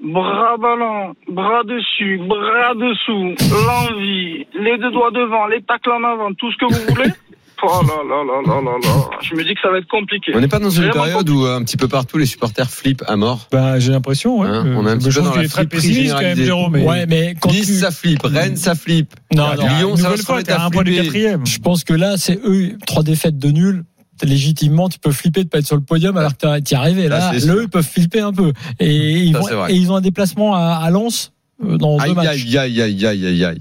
[0.00, 3.34] Bras ballants, bras dessus, bras dessous,
[3.66, 7.10] l'envie, les deux doigts devant, les tacles en avant, tout ce que vous voulez.
[7.64, 9.10] Oh là là là là là là.
[9.22, 10.32] Je me dis que ça va être compliqué.
[10.34, 12.68] On n'est pas dans une Vraiment période où euh, un petit peu partout les supporters
[12.70, 13.46] flippent à mort.
[13.52, 14.40] Bah, j'ai l'impression.
[14.40, 14.48] Ouais.
[14.48, 15.76] Hein, on est un Euh, petit je peu trouve dans qu'il la est très flipperie
[15.88, 16.44] pessimiste quand même, généralisée.
[16.46, 16.72] Jérôme.
[16.72, 19.14] mais- ouais mais quand Nice tu- ça flippe, Rennes ça flippe.
[19.34, 21.04] non, non, Lyon ça va se remettre t'as à un point du flipper.
[21.06, 21.46] quatrième.
[21.46, 23.84] je pense que là c'est eux trois défaites de nul
[24.24, 27.20] légitimement tu peux flipper de pas être sur le podium alors que t'es arrivé là
[27.20, 27.54] Ça, c'est là sûr.
[27.54, 29.72] eux ils peuvent flipper un peu et ils, Ça, vont- c'est vrai.
[29.72, 31.32] et ils ont un déplacement à, à Lens
[31.64, 33.60] euh, dans deux Aïe matchs aïe aïe aïe aïe aïe aïe.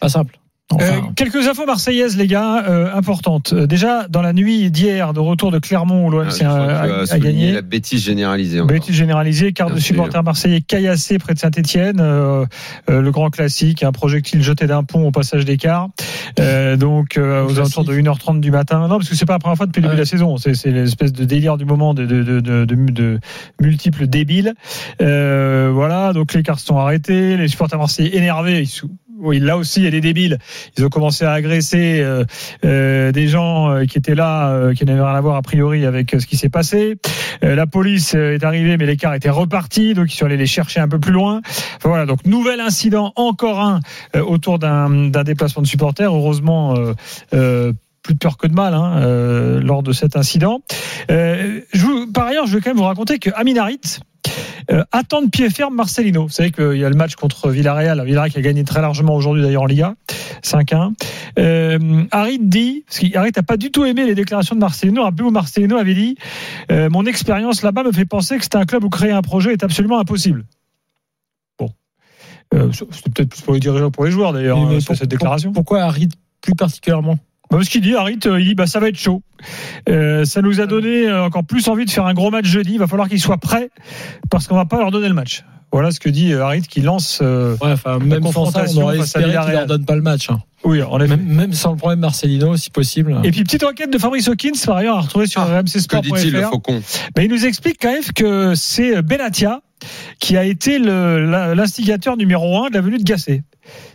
[0.00, 0.38] pas simple
[0.74, 3.54] Euh, quelques infos marseillaises, les gars, euh, importantes.
[3.54, 7.52] Euh, déjà, dans la nuit d'hier, de retour de Clermont, où Ah, a, a- gagné.
[7.52, 8.60] La bêtise généralisée.
[8.60, 8.74] encore.
[8.74, 12.02] Bêtise généralisée, quart de supporters marseillais caillassé près de Saint-Etienne,
[12.88, 15.88] le grand classique, un projectile jeté d'un pont au passage d'écart,
[16.38, 18.80] euh, donc euh, aux alentours de 1h30 du matin.
[18.88, 20.54] Non, parce que c'est pas la première fois depuis le début de la saison, c'est
[20.54, 23.20] c'est l'espèce de délire du moment de, de, de, de, de- de
[23.60, 24.52] multiples débiles.
[25.00, 28.88] Euh, voilà, donc les cars sont arrêtés, les supporters marseillais énervés, ils sont-
[29.18, 30.38] oui, là aussi, il y a des débiles.
[30.76, 32.24] Ils ont commencé à agresser euh,
[32.64, 35.84] euh, des gens euh, qui étaient là, euh, qui n'avaient rien à voir a priori
[35.84, 36.96] avec euh, ce qui s'est passé.
[37.42, 40.80] Euh, la police est arrivée, mais l'écart était reparti, donc ils sont allés les chercher
[40.80, 41.40] un peu plus loin.
[41.82, 43.80] Voilà, donc nouvel incident, encore un
[44.20, 46.14] autour d'un déplacement de supporters.
[46.14, 46.74] Heureusement.
[48.02, 50.60] Plus de peur que de mal hein, euh, lors de cet incident.
[51.10, 54.00] Euh, je par ailleurs, je vais quand même vous raconter que Amin Harit
[54.70, 56.24] euh, attend de pied ferme Marcelino.
[56.24, 59.14] Vous savez qu'il y a le match contre Villarreal, Villarreal qui a gagné très largement
[59.14, 59.94] aujourd'hui d'ailleurs en Liga,
[60.42, 60.92] 5-1.
[61.38, 65.30] Euh, Harit dit, parce qu'Harit n'a pas du tout aimé les déclarations de Marcelino, rappelez-vous
[65.30, 66.16] Marcelino avait dit
[66.70, 69.52] euh, Mon expérience là-bas me fait penser que c'est un club où créer un projet
[69.52, 70.44] est absolument impossible.
[71.58, 71.70] Bon.
[72.54, 75.52] Euh, C'était peut-être plus pour les dirigeants pour les joueurs d'ailleurs, pour- cette déclaration.
[75.52, 76.08] pourquoi Harit
[76.40, 77.18] plus particulièrement?
[77.50, 79.22] Bah, parce qu'il dit, Harit, euh, il dit, bah, ça va être chaud.
[79.88, 82.72] Euh, ça nous a donné euh, encore plus envie de faire un gros match jeudi.
[82.74, 83.70] Il va falloir qu'ils soient prêts
[84.30, 85.44] parce qu'on va pas leur donner le match.
[85.70, 88.64] Voilà ce que dit euh, Harit qui lance euh, ouais, enfin, la même sans ça,
[88.74, 90.38] on aurait espéré qu'il leur donne pas le match hein.
[90.64, 91.08] Oui, en effet.
[91.16, 94.52] même, même sans le problème Marcelino si possible Et puis petite enquête de Fabrice Hawkins
[94.64, 96.00] par ailleurs à retrouver sur Que rmcsport.fr.
[96.14, 96.82] dit-il le faucon
[97.14, 99.60] Ben, il nous explique quand même que c'est Benatia
[100.20, 103.42] qui a été le- la- l'instigateur numéro un de la venue de Gasset.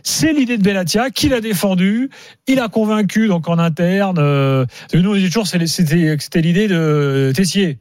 [0.02, 2.10] C'est l'idée de Benatia qu'il a défendu,
[2.46, 4.18] il a convaincu donc en interne.
[4.18, 7.78] Nous on dit toujours c'était l'idée de Tessier,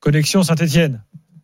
[0.00, 1.02] connexion Saint-Étienne.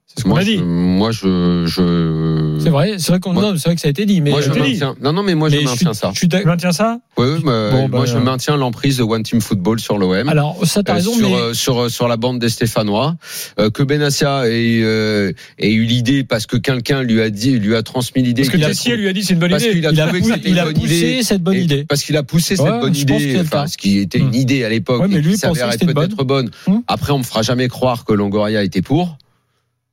[0.09, 0.57] C'est ce qu'on Moi a dit.
[0.59, 2.59] je, moi je, je...
[2.63, 4.31] c'est vrai c'est vrai qu'on Moi- non, c'est vrai que ça a été dit mais
[4.31, 4.95] Moi je euh, maintiens.
[5.03, 6.13] Non non mais moi je maintiens suis- ça.
[6.15, 7.01] Tu maintiens ça?
[7.19, 9.99] Oui, oui, mais Bon, moi bah, je euh, maintiens l'emprise de One Team Football sur
[9.99, 10.29] l'OM.
[10.29, 13.17] alors ça t'as Euh, raison sur, mais euh, sur sur la bande des Stéphanois
[13.59, 17.75] euh, que Benassia ait, euh, ait eu l'idée parce que quelqu'un lui a dit lui
[17.75, 19.73] a transmis l'idée Parce que Tessier trouvé- lui a dit c'est une bonne parce idée.
[19.75, 21.43] qu'il a il a, trouvé pou- que c'était il une a bonne poussé idée cette
[21.43, 24.19] bonne Et idée parce qu'il a poussé Ouais, cette bonne idée enfin, ce qui était
[24.19, 24.35] une Hmm.
[24.35, 26.77] idée à l'époque Ouais, mais lui, qui il pensait s'avère que être peut-être bonne Hmm.
[26.87, 29.19] après on me fera jamais croire que Longoria était pour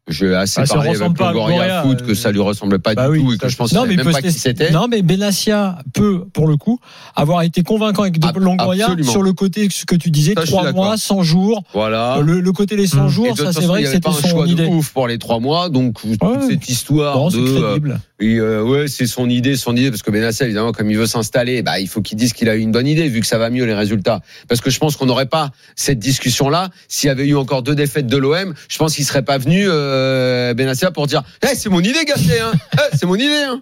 [0.10, 2.78] je assez Ah, ça parlé ressemble avec pas Longoria, Foot euh, que ça lui ressemblait
[2.80, 4.70] pas bah du oui, tout et que je pense non mais, même pas qui c'était
[4.72, 6.78] non mais Benassia peut pour le coup
[7.16, 9.10] avoir été convaincant avec Ab- Longoria absolument.
[9.12, 10.84] sur le côté ce que tu disais Ça, je suis trois d'accord.
[10.86, 13.08] mois 100 jours voilà le, le côté les 100 Mmh.
[13.10, 15.18] Jours toute ça c'est vrai que c'était un son choix idée de ouf pour les
[15.18, 16.48] trois mois donc toute Ouais.
[16.50, 17.94] cette histoire Bon, de
[18.24, 21.06] c'est euh, ouais, c'est son idée, son idée, parce que Benassia, évidemment, comme il veut
[21.06, 23.38] s'installer, bah, il faut qu'il dise qu'il a eu une bonne idée, vu que ça
[23.38, 24.22] va mieux les résultats.
[24.48, 27.76] Parce que je pense qu'on n'aurait pas cette discussion-là s'il y avait eu encore deux
[27.76, 28.54] défaites de l'OM.
[28.70, 32.40] Je pense qu'il serait pas venu euh, Benassia pour dire, eh, c'est mon idée, Gasset,
[32.40, 32.54] hein.
[32.74, 33.62] Eh, c'est mon idée, hein.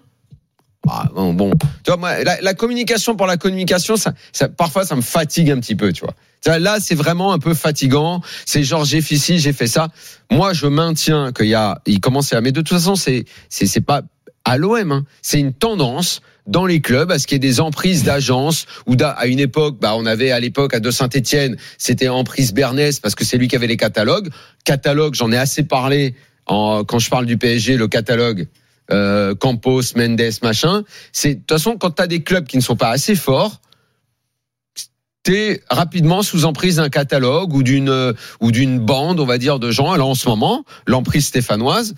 [0.90, 1.52] Ah, bon,
[1.84, 4.14] tu vois, moi, la, communication pour la communication, ça,
[4.58, 5.94] parfois, ça me fatigue un petit peu.
[5.94, 8.22] Tu vois, Là, c'est vraiment un peu fatigant.
[8.48, 9.90] C'est genre, j'ai fait ci, j'ai fait ça.
[10.32, 13.68] Moi, je maintiens qu'il y a, il commence à, mais de toute façon, c'est, c'est,
[13.68, 14.02] c'est pas
[14.46, 15.06] à l'OM, hein.
[15.22, 18.96] c'est une tendance dans les clubs à ce qu'il y ait des emprises d'agences ou
[19.02, 23.16] à une époque, bah, on avait à l'époque à de Saint-Étienne, c'était emprise Bernès parce
[23.16, 24.30] que c'est lui qui avait les catalogues.
[24.66, 26.16] Catalogue, j'en ai assez parlé
[26.48, 28.48] en, quand je parle du PSG, le catalogue
[28.92, 30.84] euh, Campos, Mendes, machin.
[31.12, 33.62] C'est de toute façon quand tu as des clubs qui ne sont pas assez forts,
[35.24, 39.60] t'es rapidement sous emprise d'un catalogue ou d'une euh, ou d'une bande, on va dire,
[39.60, 39.92] de gens.
[39.92, 41.94] Alors en ce moment, l'emprise stéphanoise,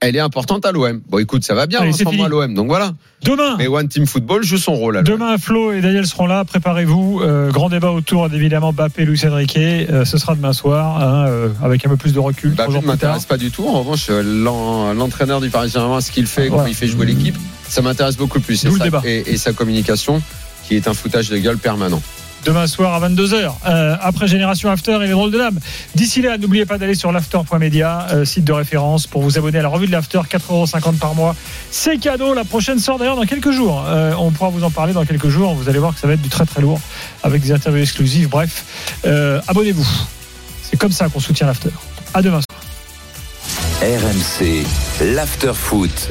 [0.00, 1.00] elle est importante à l'OM.
[1.08, 2.92] Bon, écoute, ça va bien Allez, en ce moment à l'OM, donc voilà.
[3.22, 3.56] Demain.
[3.58, 4.98] Mais One Team Football joue son rôle.
[4.98, 5.02] À.
[5.02, 6.44] Demain, Flo et Daniel seront là.
[6.44, 7.20] Préparez-vous.
[7.22, 9.56] Euh, grand débat autour d'évidemment Bappé, Luis Enrique.
[9.56, 12.50] Euh, ce sera demain soir, hein, euh, avec un peu plus de recul.
[12.50, 13.66] Bah, jours ne m'intéresse pas du tout.
[13.66, 17.06] En revanche, euh, l'en- l'entraîneur du Paris Saint-Germain, ce qu'il fait, comment il fait jouer
[17.06, 17.36] l'équipe,
[17.68, 18.62] ça m'intéresse beaucoup plus.
[18.64, 19.02] Et D'où le sa- débat.
[19.06, 20.20] Et, et sa communication,
[20.68, 22.02] qui est un foutage de gueule permanent.
[22.44, 25.58] Demain soir à 22h, euh, après Génération After et les drôles de dames.
[25.94, 29.62] D'ici là, n'oubliez pas d'aller sur l'after.media, euh, site de référence, pour vous abonner à
[29.62, 31.34] la revue de l'After, 4,50€ par mois.
[31.70, 32.34] C'est cadeau.
[32.34, 33.84] La prochaine sort d'ailleurs dans quelques jours.
[33.88, 35.54] Euh, on pourra vous en parler dans quelques jours.
[35.54, 36.80] Vous allez voir que ça va être du très très lourd,
[37.22, 38.28] avec des interviews exclusives.
[38.28, 38.64] Bref,
[39.48, 39.86] abonnez-vous.
[40.62, 41.70] C'est comme ça qu'on soutient l'After.
[42.12, 42.60] À demain soir.
[43.80, 44.66] RMC,
[45.14, 46.10] l'after-foot.